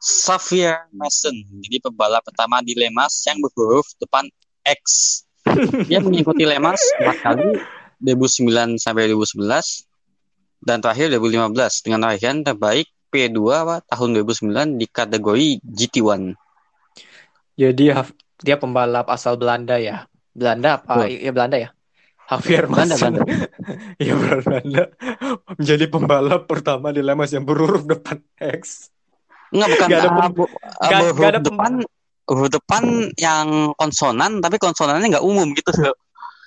Xavier 0.00 0.88
Mason 0.96 1.36
jadi 1.60 1.76
pebalap 1.84 2.24
pertama 2.24 2.64
di 2.64 2.72
Le 2.72 2.88
Mans 2.88 3.12
yang 3.28 3.38
berhuruf 3.44 3.86
depan 4.00 4.26
X 4.64 4.82
dia 5.86 6.00
mengikuti 6.00 6.48
Le 6.48 6.56
Mans 6.56 6.80
empat 6.98 7.16
kali 7.20 7.60
2009 8.00 8.80
sampai 8.80 9.12
2011 9.12 9.84
dan 10.64 10.80
terakhir 10.80 11.12
2015 11.12 11.84
dengan 11.84 12.00
raihan 12.08 12.40
terbaik 12.44 12.88
P2 13.10 13.38
apa, 13.52 13.76
tahun 13.90 14.22
2009 14.24 14.80
di 14.80 14.86
kategori 14.88 15.48
GT1 15.64 16.36
Ya 17.60 17.76
dia 17.76 18.08
dia 18.40 18.56
pembalap 18.56 19.12
asal 19.12 19.36
Belanda 19.36 19.76
ya. 19.76 20.08
Belanda 20.32 20.80
apa? 20.80 21.04
Betul. 21.04 21.20
Ya 21.20 21.30
Belanda 21.36 21.56
ya. 21.60 21.70
Javier 22.30 22.64
Belanda, 22.70 22.94
Mason. 22.96 23.12
Belanda. 23.12 23.24
Iya 24.02 24.14
Belanda. 24.16 24.84
Menjadi 25.60 25.84
pembalap 25.90 26.42
pertama 26.48 26.88
di 26.94 27.04
Le 27.04 27.12
Mans 27.12 27.28
yang 27.34 27.44
berhuruf 27.44 27.84
depan 27.84 28.22
X. 28.40 28.88
Enggak 29.50 29.68
bukan 29.74 29.86
Nggak 29.88 30.00
ada 30.00 30.10
pem- 30.10 30.34
bu- 30.34 30.50
ah, 30.50 30.86
nggak- 30.86 31.00
berhuruf 31.00 31.16
nggak 31.18 31.30
ada 31.30 31.40
depan 31.42 31.72
huruf 32.30 32.46
depan 32.48 32.82
yang 33.18 33.46
konsonan 33.74 34.32
tapi 34.38 34.56
konsonannya 34.56 35.18
nggak 35.18 35.26
umum 35.26 35.50
gitu 35.52 35.70
loh. 35.82 35.96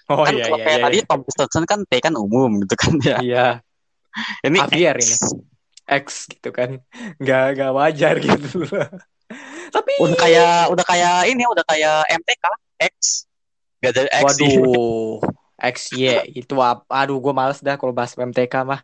Oh 0.07 0.23
kan 0.23 0.35
iya 0.35 0.47
kalau 0.47 0.59
iya 0.59 0.65
kayak 0.67 0.79
iya. 0.79 0.85
tadi 0.87 0.97
Tom 1.07 1.19
Christensen 1.23 1.63
kan 1.63 1.79
T 1.87 1.91
kan 1.99 2.13
umum 2.15 2.51
gitu 2.63 2.75
kan 2.75 2.93
ya. 2.99 3.17
Iya, 3.19 3.47
Ini 4.43 4.57
Javier 4.67 4.95
X. 4.99 5.03
ini. 5.03 5.17
X 5.83 6.05
gitu 6.27 6.49
kan. 6.51 6.79
Nggak 7.19 7.43
nggak 7.55 7.71
wajar 7.71 8.15
gitu. 8.19 8.67
Tapi 9.73 9.91
Udah 9.99 10.17
kayak 10.19 10.57
udah 10.69 10.85
kayak 10.85 11.15
ini 11.27 11.43
udah 11.43 11.63
kayak 11.65 12.03
MTK 12.11 12.45
X. 12.83 13.25
Gak 13.79 13.91
ada 13.95 14.01
X. 14.07 14.23
Waduh, 14.23 15.19
XY 15.59 16.35
itu 16.35 16.55
apa? 16.59 16.83
Aduh, 17.03 17.19
gue 17.19 17.33
males 17.35 17.59
dah 17.59 17.75
kalau 17.75 17.91
bahas 17.91 18.15
MTK 18.15 18.63
mah. 18.63 18.79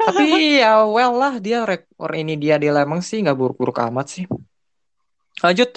Tapi 0.00 0.24
ya 0.64 0.84
well 0.86 1.14
lah 1.14 1.36
dia 1.36 1.64
rekor 1.64 2.10
ini 2.12 2.34
dia 2.36 2.56
di 2.56 2.68
Lemang 2.68 3.04
sih 3.04 3.20
nggak 3.20 3.36
buruk-buruk 3.36 3.76
amat 3.90 4.06
sih. 4.08 4.24
Lanjut, 5.40 5.70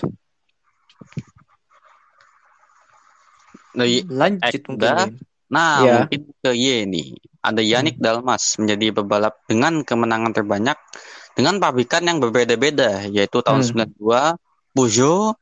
Dari- 3.73 4.05
lanjut 4.05 4.41
X 4.43 4.53
mungkin. 4.69 5.17
Nah, 5.49 5.85
Iya. 5.85 5.93
mungkin 6.05 6.21
ke 6.41 6.51
Y 6.53 6.65
nih. 6.89 7.07
Ada 7.43 7.61
Yannick 7.61 7.99
Dalmas 7.99 8.55
menjadi 8.57 8.95
pebalap 8.95 9.35
dengan 9.45 9.83
kemenangan 9.83 10.31
terbanyak 10.31 10.77
dengan 11.35 11.59
pabrikan 11.59 12.05
yang 12.07 12.17
berbeda-beda, 12.23 13.03
yaitu 13.09 13.43
tahun 13.43 13.61
Hmm. 13.61 13.69
92 13.93 14.39
Peugeot, 14.73 15.35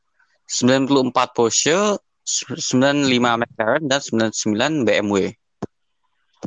94 0.48 1.32
Porsche, 1.32 1.96
95 2.26 3.38
McLaren 3.38 3.84
dan 3.86 4.00
99 4.02 4.84
BMW. 4.84 5.32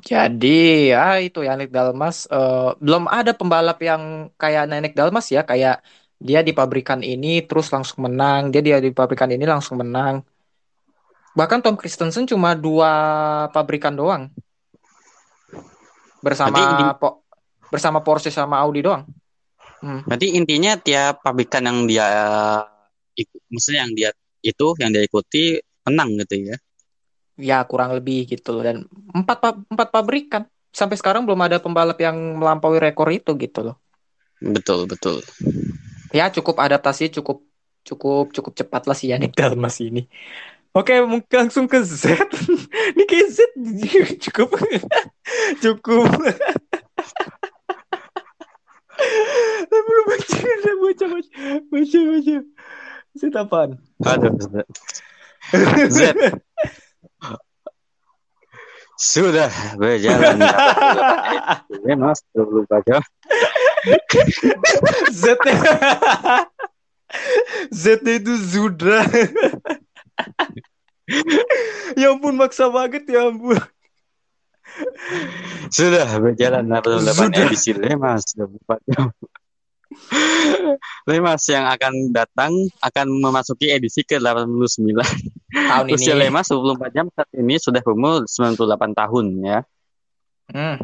Jadi 0.03 0.91
ya 0.91 1.23
itu 1.23 1.39
Yannick 1.45 1.71
Dalmas 1.71 2.27
eh, 2.27 2.69
belum 2.83 3.07
ada 3.07 3.31
pembalap 3.31 3.79
yang 3.79 4.27
kayak 4.35 4.67
Yannick 4.67 4.95
Dalmas 4.97 5.31
ya 5.31 5.47
kayak 5.47 5.79
dia 6.19 6.39
di 6.43 6.51
pabrikan 6.55 7.03
ini 7.03 7.43
terus 7.43 7.71
langsung 7.71 8.07
menang, 8.07 8.51
dia 8.51 8.63
dia 8.63 8.77
di 8.79 8.91
pabrikan 8.91 9.31
ini 9.31 9.43
langsung 9.47 9.79
menang. 9.79 10.23
Bahkan 11.35 11.59
Tom 11.59 11.75
Christensen 11.75 12.23
cuma 12.23 12.55
dua 12.55 12.91
pabrikan 13.51 13.91
doang. 13.91 14.31
Bersama 16.23 16.55
Berarti 16.55 16.85
po- 16.95 17.27
bersama 17.67 17.99
Porsche 17.99 18.31
sama 18.31 18.55
Audi 18.63 18.79
doang. 18.79 19.03
Hmm. 19.83 20.07
Berarti 20.07 20.39
intinya 20.39 20.79
tiap 20.79 21.19
pabrikan 21.21 21.67
yang 21.67 21.83
dia 21.85 22.07
ikut, 23.19 23.41
maksudnya 23.51 23.83
yang 23.83 23.93
dia 23.93 24.09
itu 24.39 24.67
yang 24.79 24.89
dia 24.95 25.03
ikuti 25.03 25.59
menang 25.83 26.15
gitu 26.23 26.55
ya. 26.55 26.55
Ya 27.35 27.59
kurang 27.67 27.91
lebih 27.91 28.31
gitu 28.31 28.55
loh 28.55 28.63
dan 28.63 28.87
empat 29.11 29.37
pa- 29.43 29.59
empat 29.67 29.87
pabrikan 29.91 30.43
sampai 30.71 30.95
sekarang 30.95 31.27
belum 31.27 31.39
ada 31.43 31.59
pembalap 31.59 31.99
yang 31.99 32.15
melampaui 32.39 32.79
rekor 32.79 33.11
itu 33.11 33.35
gitu 33.35 33.71
loh. 33.71 33.75
Betul, 34.39 34.87
betul. 34.87 35.19
Ya 36.15 36.31
cukup 36.31 36.59
adaptasi 36.63 37.11
cukup 37.11 37.43
cukup 37.83 38.31
cukup 38.31 38.53
cepat 38.55 38.87
lah 38.87 38.95
si 38.95 39.11
Yannick 39.11 39.35
Dalmas 39.35 39.79
ini. 39.83 40.07
Oke, 40.75 40.99
mungkin 41.07 41.47
langsung 41.47 41.71
ke 41.71 41.79
Z. 41.79 42.19
Ini 42.99 43.03
kayak 43.07 43.27
Z 43.31 43.39
cukup 44.27 44.59
cukup. 45.63 46.11
Belum 49.71 50.05
baca, 50.07 50.37
baca, 50.83 51.05
baca, 51.07 51.07
baca, 51.71 51.99
baca. 52.11 52.35
Z 53.15 53.21
apaan? 53.39 53.69
Aduh. 54.03 54.35
Z. 55.87 55.99
Sudah 58.95 59.51
berjalan. 59.75 60.39
Ya, 61.85 61.93
Mas, 61.93 62.17
belum 62.33 62.65
baca. 62.65 62.97
Z 65.13 65.37
Z 67.69 67.85
itu 68.01 68.33
Zudra. 68.41 69.05
ya 71.99 72.09
ampun 72.09 72.33
maksa 72.33 72.73
banget 72.73 73.05
ya 73.05 73.29
ampun. 73.29 73.61
Sudah 75.69 76.09
berjalan 76.17 76.65
88 76.65 77.13
Sudah. 77.13 77.45
edisi 77.45 77.71
Lemas 77.77 78.33
24 78.33 78.89
jam. 78.89 79.13
Lemas 81.05 81.43
yang 81.47 81.69
akan 81.69 81.93
datang 82.11 82.51
akan 82.81 83.07
memasuki 83.21 83.69
edisi 83.69 84.01
ke-89. 84.01 84.97
Tahun 85.55 85.87
ini. 85.87 85.95
Usia 85.95 86.13
Lemas 86.19 86.51
24 86.51 86.91
jam 86.91 87.07
saat 87.15 87.31
ini 87.31 87.55
sudah 87.55 87.79
berumur 87.79 88.27
98 88.27 88.91
tahun 88.91 89.25
ya. 89.39 89.59
Hmm. 90.51 90.77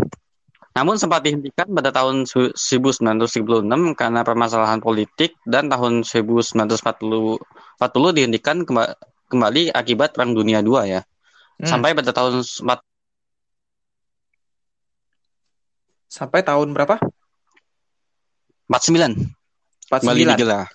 Namun 0.72 0.96
sempat 0.96 1.28
dihentikan 1.28 1.68
pada 1.76 1.92
tahun 1.92 2.24
su- 2.24 2.56
1936 2.56 3.92
karena 4.00 4.24
permasalahan 4.24 4.80
politik 4.80 5.36
dan 5.44 5.68
tahun 5.68 6.08
1940 6.08 7.36
40 7.76 8.16
dihentikan 8.16 8.64
kemba- 8.64 8.96
kembali 9.28 9.76
akibat 9.76 10.16
Perang 10.16 10.32
Dunia 10.32 10.64
II 10.64 10.80
ya. 10.88 11.04
Hmm. 11.60 11.68
Sampai 11.68 11.92
pada 11.92 12.16
tahun 12.16 12.40
empat- 12.40 12.88
Sampai 16.08 16.44
tahun 16.44 16.72
berapa? 16.76 17.00
49 18.68 19.36
kembali 19.92 20.24
49. 20.24 20.32
digelar. 20.40 20.68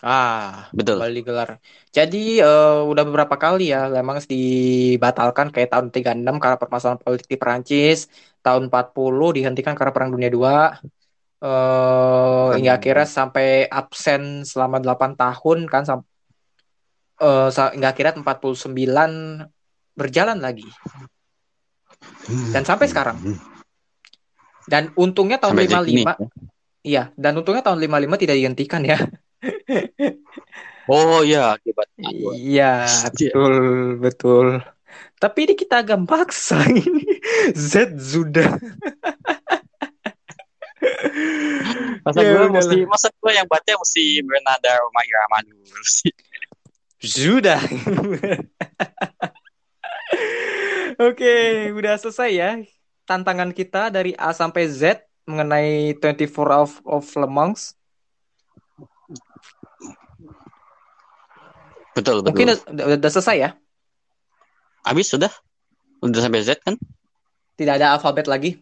Ah, 0.00 0.72
Betul. 0.72 0.96
kembali 0.96 1.12
digelar. 1.20 1.50
Jadi 1.92 2.40
eh, 2.40 2.80
udah 2.88 3.04
beberapa 3.04 3.36
kali 3.36 3.68
ya 3.68 3.84
Lemans 3.92 4.24
dibatalkan 4.24 5.52
kayak 5.52 5.76
tahun 5.76 5.86
36 5.92 6.40
karena 6.40 6.56
permasalahan 6.56 7.00
politik 7.04 7.28
di 7.28 7.36
Perancis, 7.36 8.08
tahun 8.40 8.72
40 8.72 9.36
dihentikan 9.36 9.76
karena 9.76 9.92
Perang 9.92 10.10
Dunia 10.12 10.32
II. 10.32 10.44
Eh 11.40 12.48
hingga 12.56 12.72
akhirnya 12.80 13.08
sampai 13.08 13.64
absen 13.68 14.44
selama 14.44 14.80
8 14.80 15.16
tahun 15.16 15.68
kan 15.68 15.82
sam 15.84 16.00
eh, 17.20 17.48
sa- 17.52 17.72
hingga 17.76 17.92
akhirnya 17.92 18.16
49 18.24 19.12
berjalan 19.92 20.40
lagi. 20.40 20.68
Dan 22.56 22.64
sampai 22.64 22.88
sekarang. 22.88 23.20
Dan 24.64 24.96
untungnya 24.96 25.36
tahun 25.36 25.60
Sampai 25.60 25.68
detik 25.68 25.92
ini. 25.92 26.04
55 26.08 26.16
Iya, 26.80 27.12
dan 27.12 27.36
untungnya 27.36 27.60
tahun 27.60 27.76
55 27.76 28.16
tidak 28.16 28.36
dihentikan 28.40 28.80
ya. 28.88 28.96
Oh 30.90 31.22
iya, 31.22 31.54
akibat 31.56 31.86
Iya, 32.00 32.88
betul, 33.14 33.54
betul. 34.02 34.46
Tapi 35.20 35.38
ini 35.46 35.54
kita 35.54 35.84
agak 35.84 36.00
maksa 36.02 36.64
ini. 36.66 37.04
Z 37.54 37.94
sudah. 38.00 38.56
Masa 42.00 42.24
Ya 42.24 42.32
gue 42.32 42.48
mesti, 42.56 42.88
masa 42.88 43.12
gue 43.12 43.32
yang 43.36 43.44
baca 43.44 43.68
mesti 43.76 44.24
bernada 44.24 44.80
Roma 44.80 45.02
Irama 45.04 45.44
dulu 45.44 45.84
sih. 45.84 46.08
Sudah. 46.96 47.60
Oke, 50.96 51.68
udah 51.76 52.00
selesai 52.00 52.30
ya. 52.32 52.50
Tantangan 53.04 53.52
kita 53.52 53.92
dari 53.92 54.16
A 54.16 54.32
sampai 54.32 54.72
Z 54.72 55.04
mengenai 55.28 55.92
24 56.00 56.32
of, 56.48 56.80
of 56.88 57.04
Le 57.20 57.28
Mans. 57.28 57.76
Betul, 62.00 62.24
betul. 62.24 62.28
Mungkin 62.32 62.46
udah, 62.56 62.84
udah, 62.96 63.10
selesai 63.12 63.36
ya. 63.36 63.50
Habis 64.88 65.12
sudah? 65.12 65.28
Udah 66.00 66.20
sampai 66.24 66.40
Z 66.40 66.56
kan? 66.64 66.80
Tidak 67.60 67.76
ada 67.76 67.92
alfabet 67.92 68.24
lagi. 68.24 68.56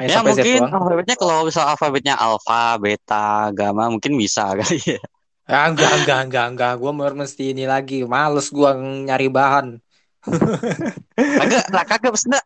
Hanya 0.00 0.08
ya 0.08 0.18
Z 0.24 0.24
mungkin 0.24 0.60
doang. 0.64 0.72
alfabetnya 0.72 1.16
kalau 1.20 1.44
misal 1.44 1.68
alfabetnya 1.68 2.14
alfa, 2.16 2.80
beta, 2.80 3.52
gamma 3.52 3.92
mungkin 3.92 4.16
bisa 4.16 4.48
kali 4.58 4.80
ya. 4.80 5.00
Ya, 5.48 5.64
enggak, 5.68 5.92
enggak, 6.04 6.20
enggak, 6.28 6.46
enggak. 6.56 6.72
Gue 6.80 6.92
mesti 6.92 7.44
ini 7.56 7.64
lagi. 7.68 8.04
Males 8.08 8.48
gue 8.48 8.70
nyari 9.08 9.28
bahan. 9.28 9.80
Kagak, 11.40 11.64
lah 11.72 11.84
kagak 11.88 12.10
maksudnya 12.12 12.40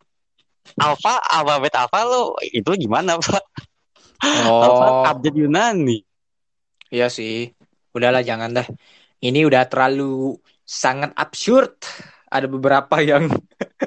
alfa, 0.79 1.19
alfabet 1.35 1.75
alfa 1.75 1.99
lo 2.07 2.39
itu 2.41 2.71
gimana 2.79 3.19
pak? 3.19 3.43
Alfa 4.23 4.87
Oh, 4.87 5.03
abjad 5.11 5.35
Yunani. 5.35 6.07
iya 6.95 7.11
sih. 7.11 7.51
Udahlah, 7.93 8.25
jangan 8.25 8.51
dah. 8.53 8.67
Ini 9.23 9.47
udah 9.47 9.69
terlalu 9.71 10.37
sangat 10.67 11.15
absurd. 11.15 11.77
Ada 12.33 12.49
beberapa 12.49 12.99
yang 13.05 13.29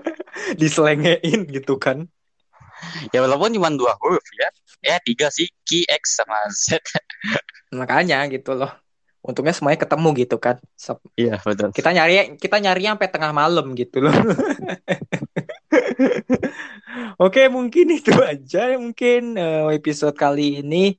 diselengein 0.61 1.49
gitu 1.49 1.81
kan. 1.81 2.05
Ya 3.09 3.23
walaupun 3.23 3.49
cuma 3.55 3.71
dua 3.73 3.97
huruf 3.99 4.25
ya. 4.37 4.49
Ya 4.85 4.95
tiga 5.01 5.33
sih, 5.33 5.49
Q, 5.65 5.89
X 5.89 6.21
sama 6.21 6.37
Z. 6.53 6.77
Makanya 7.79 8.29
gitu 8.29 8.53
loh. 8.53 8.69
Untungnya 9.25 9.57
semuanya 9.57 9.81
ketemu 9.81 10.13
gitu 10.21 10.37
kan. 10.37 10.61
Iya 11.17 11.41
betul. 11.41 11.73
kita 11.73 11.89
nyari 11.89 12.37
kita 12.37 12.61
nyari 12.61 12.85
sampai 12.85 13.09
tengah 13.09 13.33
malam 13.33 13.73
gitu 13.73 14.05
loh. 14.05 14.13
Oke, 17.23 17.49
mungkin 17.49 17.85
itu 17.97 18.13
aja 18.21 18.77
mungkin 18.77 19.33
eh, 19.33 19.65
episode 19.73 20.13
kali 20.13 20.61
ini. 20.61 20.93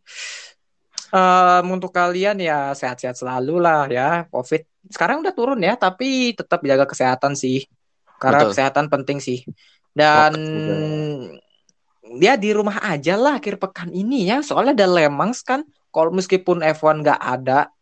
Em, 1.15 1.65
untuk 1.71 1.95
kalian 1.95 2.39
ya 2.43 2.75
sehat-sehat 2.75 3.19
selalu 3.19 3.63
lah 3.63 3.87
ya. 3.87 4.27
Covid 4.31 4.67
sekarang 4.91 5.23
udah 5.23 5.35
turun 5.35 5.61
ya, 5.63 5.75
tapi 5.79 6.35
tetap 6.35 6.63
jaga 6.63 6.87
kesehatan 6.87 7.35
sih. 7.39 7.67
Karena 8.19 8.47
Betul. 8.47 8.51
kesehatan 8.55 8.87
penting 8.91 9.19
sih. 9.23 9.43
Dan 9.95 10.33
dia 12.17 12.39
di 12.39 12.51
rumah 12.55 12.79
aja 12.83 13.19
lah 13.19 13.39
akhir 13.39 13.59
pekan 13.59 13.91
ini 13.91 14.31
ya. 14.31 14.43
Soalnya 14.43 14.83
ada 14.83 14.87
Lemans 14.87 15.43
kan. 15.43 15.63
Kalau 15.95 16.13
meskipun 16.13 16.61
F1 16.61 17.01
nggak 17.01 17.21
ada, 17.23 17.73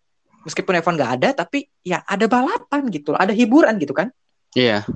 meskipun 0.47 0.79
F1 0.79 0.95
nggak 0.95 1.13
ada, 1.19 1.29
tapi 1.35 1.67
ya 1.83 1.99
ada 2.07 2.31
balapan 2.31 2.87
gitu 2.95 3.11
loh, 3.11 3.19
ada 3.19 3.35
hiburan 3.35 3.75
gitu 3.83 3.91
kan. 3.91 4.15
Iya, 4.55 4.87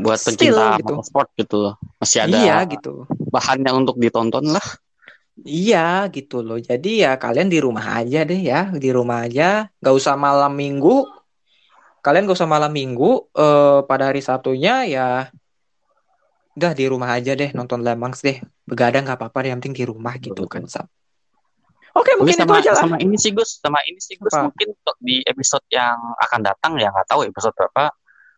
buat 0.00 0.16
Still, 0.16 0.56
pencinta 0.56 0.80
gitu. 0.80 0.96
motorsport 0.96 1.28
gitu 1.36 1.56
loh. 1.60 1.74
Masih 2.00 2.24
ada 2.24 2.40
Iya 2.40 2.56
gitu. 2.72 3.04
bahannya 3.28 3.68
untuk 3.76 4.00
ditonton 4.00 4.48
lah. 4.48 4.64
Iya 5.42 6.06
gitu 6.14 6.46
loh. 6.46 6.62
Jadi 6.62 7.02
ya 7.02 7.18
kalian 7.18 7.50
di 7.50 7.58
rumah 7.58 7.98
aja 7.98 8.22
deh 8.22 8.38
ya, 8.38 8.70
di 8.70 8.90
rumah 8.94 9.26
aja, 9.26 9.66
nggak 9.82 9.94
usah 9.98 10.14
malam 10.14 10.54
minggu. 10.54 11.02
Kalian 12.04 12.28
gak 12.28 12.36
usah 12.36 12.50
malam 12.50 12.68
minggu. 12.68 13.32
eh 13.32 13.80
pada 13.88 14.12
hari 14.12 14.20
Sabtunya 14.20 14.84
ya, 14.84 15.32
udah 16.52 16.72
di 16.76 16.84
rumah 16.84 17.16
aja 17.16 17.32
deh 17.32 17.50
nonton 17.56 17.80
Le 17.80 17.96
Mans 17.96 18.20
deh. 18.20 18.44
Begadang 18.68 19.08
nggak 19.08 19.16
apa-apa, 19.16 19.48
yang 19.48 19.56
penting 19.58 19.72
di 19.72 19.84
rumah 19.88 20.12
gitu 20.20 20.44
Betul. 20.44 20.52
kan. 20.52 20.64
Sam. 20.68 20.86
Oke 21.94 22.10
Tapi 22.12 22.18
mungkin 22.20 22.36
itu 22.36 22.44
sama, 22.44 22.54
aja 22.58 22.70
lah. 22.74 22.82
sama 22.84 22.96
ini 23.00 23.16
sih 23.16 23.30
Gus, 23.30 23.50
sama 23.62 23.78
ini 23.86 24.00
sih 24.02 24.18
Gus 24.18 24.34
Apa? 24.34 24.50
mungkin 24.50 24.66
untuk 24.74 24.96
di 24.98 25.22
episode 25.22 25.62
yang 25.70 25.94
akan 26.18 26.40
datang 26.42 26.72
ya 26.76 26.90
nggak 26.90 27.08
tahu 27.08 27.24
episode 27.24 27.54
berapa. 27.54 27.88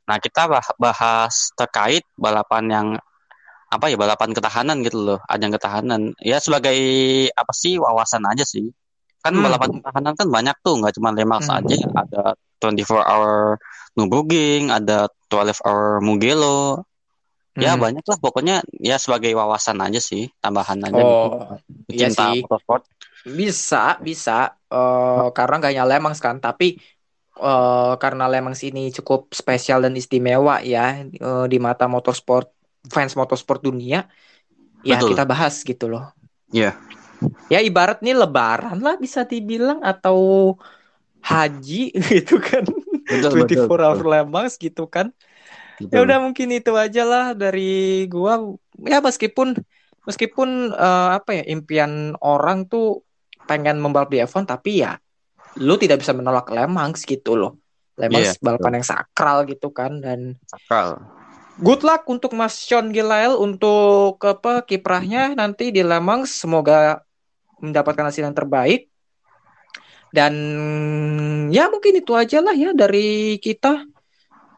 Nah 0.07 0.17
kita 0.21 0.43
bah- 0.47 0.77
bahas 0.79 1.51
terkait 1.57 2.05
balapan 2.15 2.65
yang 2.71 2.89
apa 3.77 3.93
ya 3.93 3.97
balapan 4.01 4.33
ketahanan 4.33 4.81
gitu 4.83 4.99
loh, 5.05 5.19
ajang 5.29 5.53
ketahanan. 5.53 6.17
Ya 6.25 6.41
sebagai 6.41 6.77
apa 7.37 7.53
sih 7.53 7.77
wawasan 7.77 8.25
aja 8.25 8.45
sih. 8.49 8.73
Kan 9.21 9.37
Hmm. 9.37 9.45
balapan 9.45 9.71
ketahanan 9.79 10.15
kan 10.17 10.27
banyak 10.33 10.57
tuh, 10.65 10.75
nggak 10.81 10.95
cuma 10.97 11.13
Le 11.13 11.25
Mans 11.29 11.47
Hmm. 11.47 11.61
aja, 11.61 11.77
ada 11.93 12.23
24 12.63 13.05
hour 13.05 13.61
Nürburgring, 13.97 14.73
ada 14.73 15.07
12 15.29 15.59
hour 15.65 16.01
Mugello. 16.01 16.83
Ya 17.57 17.73
Hmm. 17.73 17.81
banyak 17.81 18.05
lah 18.05 18.19
pokoknya 18.21 18.61
ya 18.81 19.01
sebagai 19.01 19.33
wawasan 19.33 19.81
aja 19.81 20.01
sih, 20.01 20.29
tambahan 20.45 20.77
aja 20.85 21.01
gitu. 21.01 21.27
Oh, 21.33 21.57
iya 21.89 22.09
Cinta 22.13 22.29
sih. 22.33 22.45
motorsport. 22.45 22.83
Bisa, 23.25 23.97
bisa. 24.05 24.57
Eh 24.69 25.27
karena 25.37 25.55
nggak 25.59 25.73
hanya 25.73 25.87
Lemans 25.89 26.21
kan, 26.21 26.37
tapi 26.39 26.77
eh 27.37 27.93
karena 28.03 28.25
Lemans 28.33 28.61
ini 28.65 28.93
cukup 28.93 29.33
spesial 29.33 29.85
dan 29.85 29.97
istimewa 29.97 30.61
ya 30.65 31.01
eh, 31.05 31.45
di 31.53 31.59
mata 31.61 31.85
motorsport 31.89 32.56
fans 32.91 33.15
motorsport 33.19 33.63
dunia. 33.63 34.07
Ya 34.87 34.99
Betul. 34.99 35.15
kita 35.15 35.25
bahas 35.27 35.61
gitu 35.63 35.91
loh. 35.91 36.11
Iya. 36.55 36.79
Ya 37.51 37.63
ibarat 37.63 38.03
nih 38.05 38.15
Lebaran 38.15 38.79
lah 38.83 38.99
bisa 39.01 39.25
dibilang 39.25 39.81
atau 39.83 40.55
haji 41.23 41.95
gitu 42.13 42.39
kan. 42.39 42.63
Betul, 43.07 43.47
24 43.47 43.67
betul, 43.67 43.81
hour 43.83 43.99
Lemans 44.07 44.55
gitu 44.59 44.87
kan. 44.87 45.11
Ya 45.93 46.01
udah 46.01 46.19
mungkin 46.23 46.49
itu 46.57 46.73
aja 46.75 47.03
lah 47.05 47.25
dari 47.37 48.07
gua. 48.09 48.41
Ya 48.83 48.99
meskipun 49.03 49.59
meskipun 50.07 50.73
eh, 50.73 51.09
apa 51.19 51.43
ya 51.43 51.45
impian 51.51 52.15
orang 52.23 52.67
tuh 52.71 53.03
pengen 53.47 53.79
membalap 53.79 54.11
di 54.11 54.19
F1 54.23 54.47
tapi 54.47 54.83
ya 54.83 54.99
lu 55.63 55.79
tidak 55.81 56.03
bisa 56.03 56.13
menolak 56.13 56.51
Le 56.53 56.67
Mans 56.69 57.01
gitu 57.03 57.39
loh. 57.39 57.57
Le 57.97 58.11
Mans 58.13 58.37
Iya, 58.37 58.43
balapan 58.43 58.83
yang 58.83 58.87
sakral 58.87 59.49
gitu 59.49 59.73
kan 59.73 60.03
dan 60.03 60.37
Sakral. 60.45 61.01
Good 61.61 61.81
luck 61.85 62.05
untuk 62.09 62.37
Mas 62.37 62.57
Sean 62.61 62.93
Gilael 62.93 63.37
untuk 63.37 64.21
apa 64.21 64.65
kiprahnya 64.65 65.33
nanti 65.33 65.73
di 65.73 65.81
Le 65.81 65.99
Mans 66.01 66.29
semoga 66.29 67.01
mendapatkan 67.61 68.09
hasil 68.13 68.29
yang 68.29 68.37
terbaik. 68.37 68.93
Dan 70.13 70.35
ya 71.53 71.69
mungkin 71.69 72.01
itu 72.01 72.13
aja 72.17 72.41
lah 72.41 72.57
ya 72.57 72.73
dari 72.73 73.37
kita. 73.41 73.85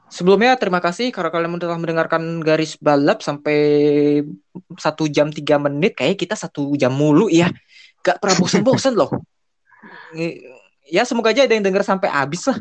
Sebelumnya 0.08 0.56
terima 0.56 0.80
kasih 0.80 1.12
karena 1.12 1.28
kalian 1.28 1.60
telah 1.60 1.76
mendengarkan 1.76 2.40
garis 2.40 2.80
balap 2.80 3.20
sampai 3.20 3.58
satu 4.80 5.04
jam 5.10 5.28
tiga 5.28 5.60
menit. 5.60 5.98
Kayak 5.98 6.16
kita 6.16 6.34
satu 6.34 6.72
jam 6.78 6.94
mulu 6.94 7.28
ya. 7.28 7.52
Gak 8.00 8.22
pernah 8.22 8.36
bosan-bosan 8.38 8.94
loh. 8.96 9.10
Ya 10.88 11.04
semoga 11.04 11.36
aja 11.36 11.44
ada 11.44 11.52
yang 11.52 11.60
denger 11.60 11.84
sampai 11.84 12.08
habis 12.08 12.48
lah. 12.48 12.56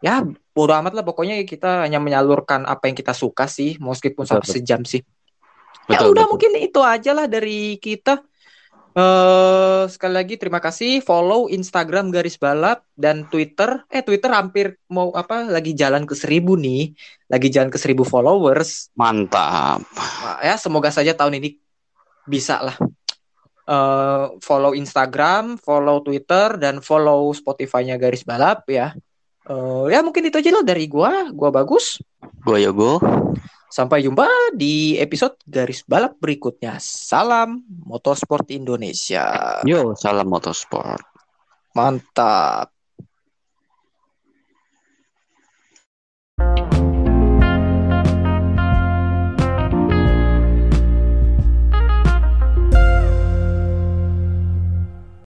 Ya 0.00 0.24
bodo 0.56 0.72
amat 0.72 0.96
lah 0.96 1.04
pokoknya 1.04 1.40
kita 1.44 1.84
hanya 1.84 2.00
menyalurkan 2.00 2.64
apa 2.64 2.88
yang 2.88 2.96
kita 2.96 3.12
suka 3.12 3.44
sih. 3.44 3.76
Meskipun 3.76 4.24
Betul, 4.24 4.30
sampai 4.40 4.48
betul. 4.48 4.56
sejam 4.56 4.80
sih. 4.88 5.02
Ya 5.88 6.00
Betul, 6.00 6.16
udah 6.16 6.24
betul. 6.24 6.32
mungkin 6.32 6.50
itu 6.60 6.80
aja 6.80 7.10
lah 7.12 7.26
dari 7.28 7.76
kita. 7.76 8.24
Eh 8.90 9.86
sekali 9.86 10.18
lagi 10.18 10.34
terima 10.34 10.58
kasih 10.58 10.98
follow 10.98 11.46
Instagram 11.46 12.10
garis 12.10 12.34
balap 12.34 12.82
dan 12.98 13.22
Twitter. 13.30 13.86
Eh 13.86 14.02
Twitter 14.02 14.34
hampir 14.34 14.82
mau 14.90 15.14
apa 15.14 15.46
lagi 15.46 15.78
jalan 15.78 16.02
ke 16.02 16.18
seribu 16.18 16.58
nih, 16.58 16.90
lagi 17.30 17.54
jalan 17.54 17.70
ke 17.70 17.78
seribu 17.78 18.02
followers. 18.02 18.90
Mantap. 18.98 19.86
Nah, 19.94 20.42
ya 20.42 20.58
semoga 20.58 20.90
saja 20.90 21.14
tahun 21.14 21.38
ini 21.38 21.54
bisa 22.26 22.58
lah. 22.66 22.76
Eh 23.70 24.24
follow 24.42 24.74
Instagram, 24.74 25.54
follow 25.62 26.02
Twitter 26.02 26.58
dan 26.58 26.82
follow 26.82 27.30
Spotify-nya 27.30 27.94
garis 27.94 28.26
balap 28.26 28.66
ya. 28.66 28.90
Eh 29.50 29.84
ya 29.90 29.98
mungkin 30.06 30.30
itu 30.30 30.38
aja 30.38 30.50
lah 30.54 30.62
dari 30.62 30.86
gua. 30.86 31.34
Gua 31.34 31.50
bagus. 31.50 31.98
Gue 32.46 32.62
Yogo. 32.62 33.02
Sampai 33.70 34.02
jumpa 34.02 34.26
di 34.54 34.98
episode 34.98 35.38
garis 35.46 35.82
balap 35.86 36.18
berikutnya. 36.22 36.78
Salam 36.78 37.62
Motorsport 37.66 38.46
Indonesia. 38.54 39.58
Yo, 39.66 39.94
salam 39.98 40.26
motorsport. 40.30 41.02
Mantap. 41.74 42.79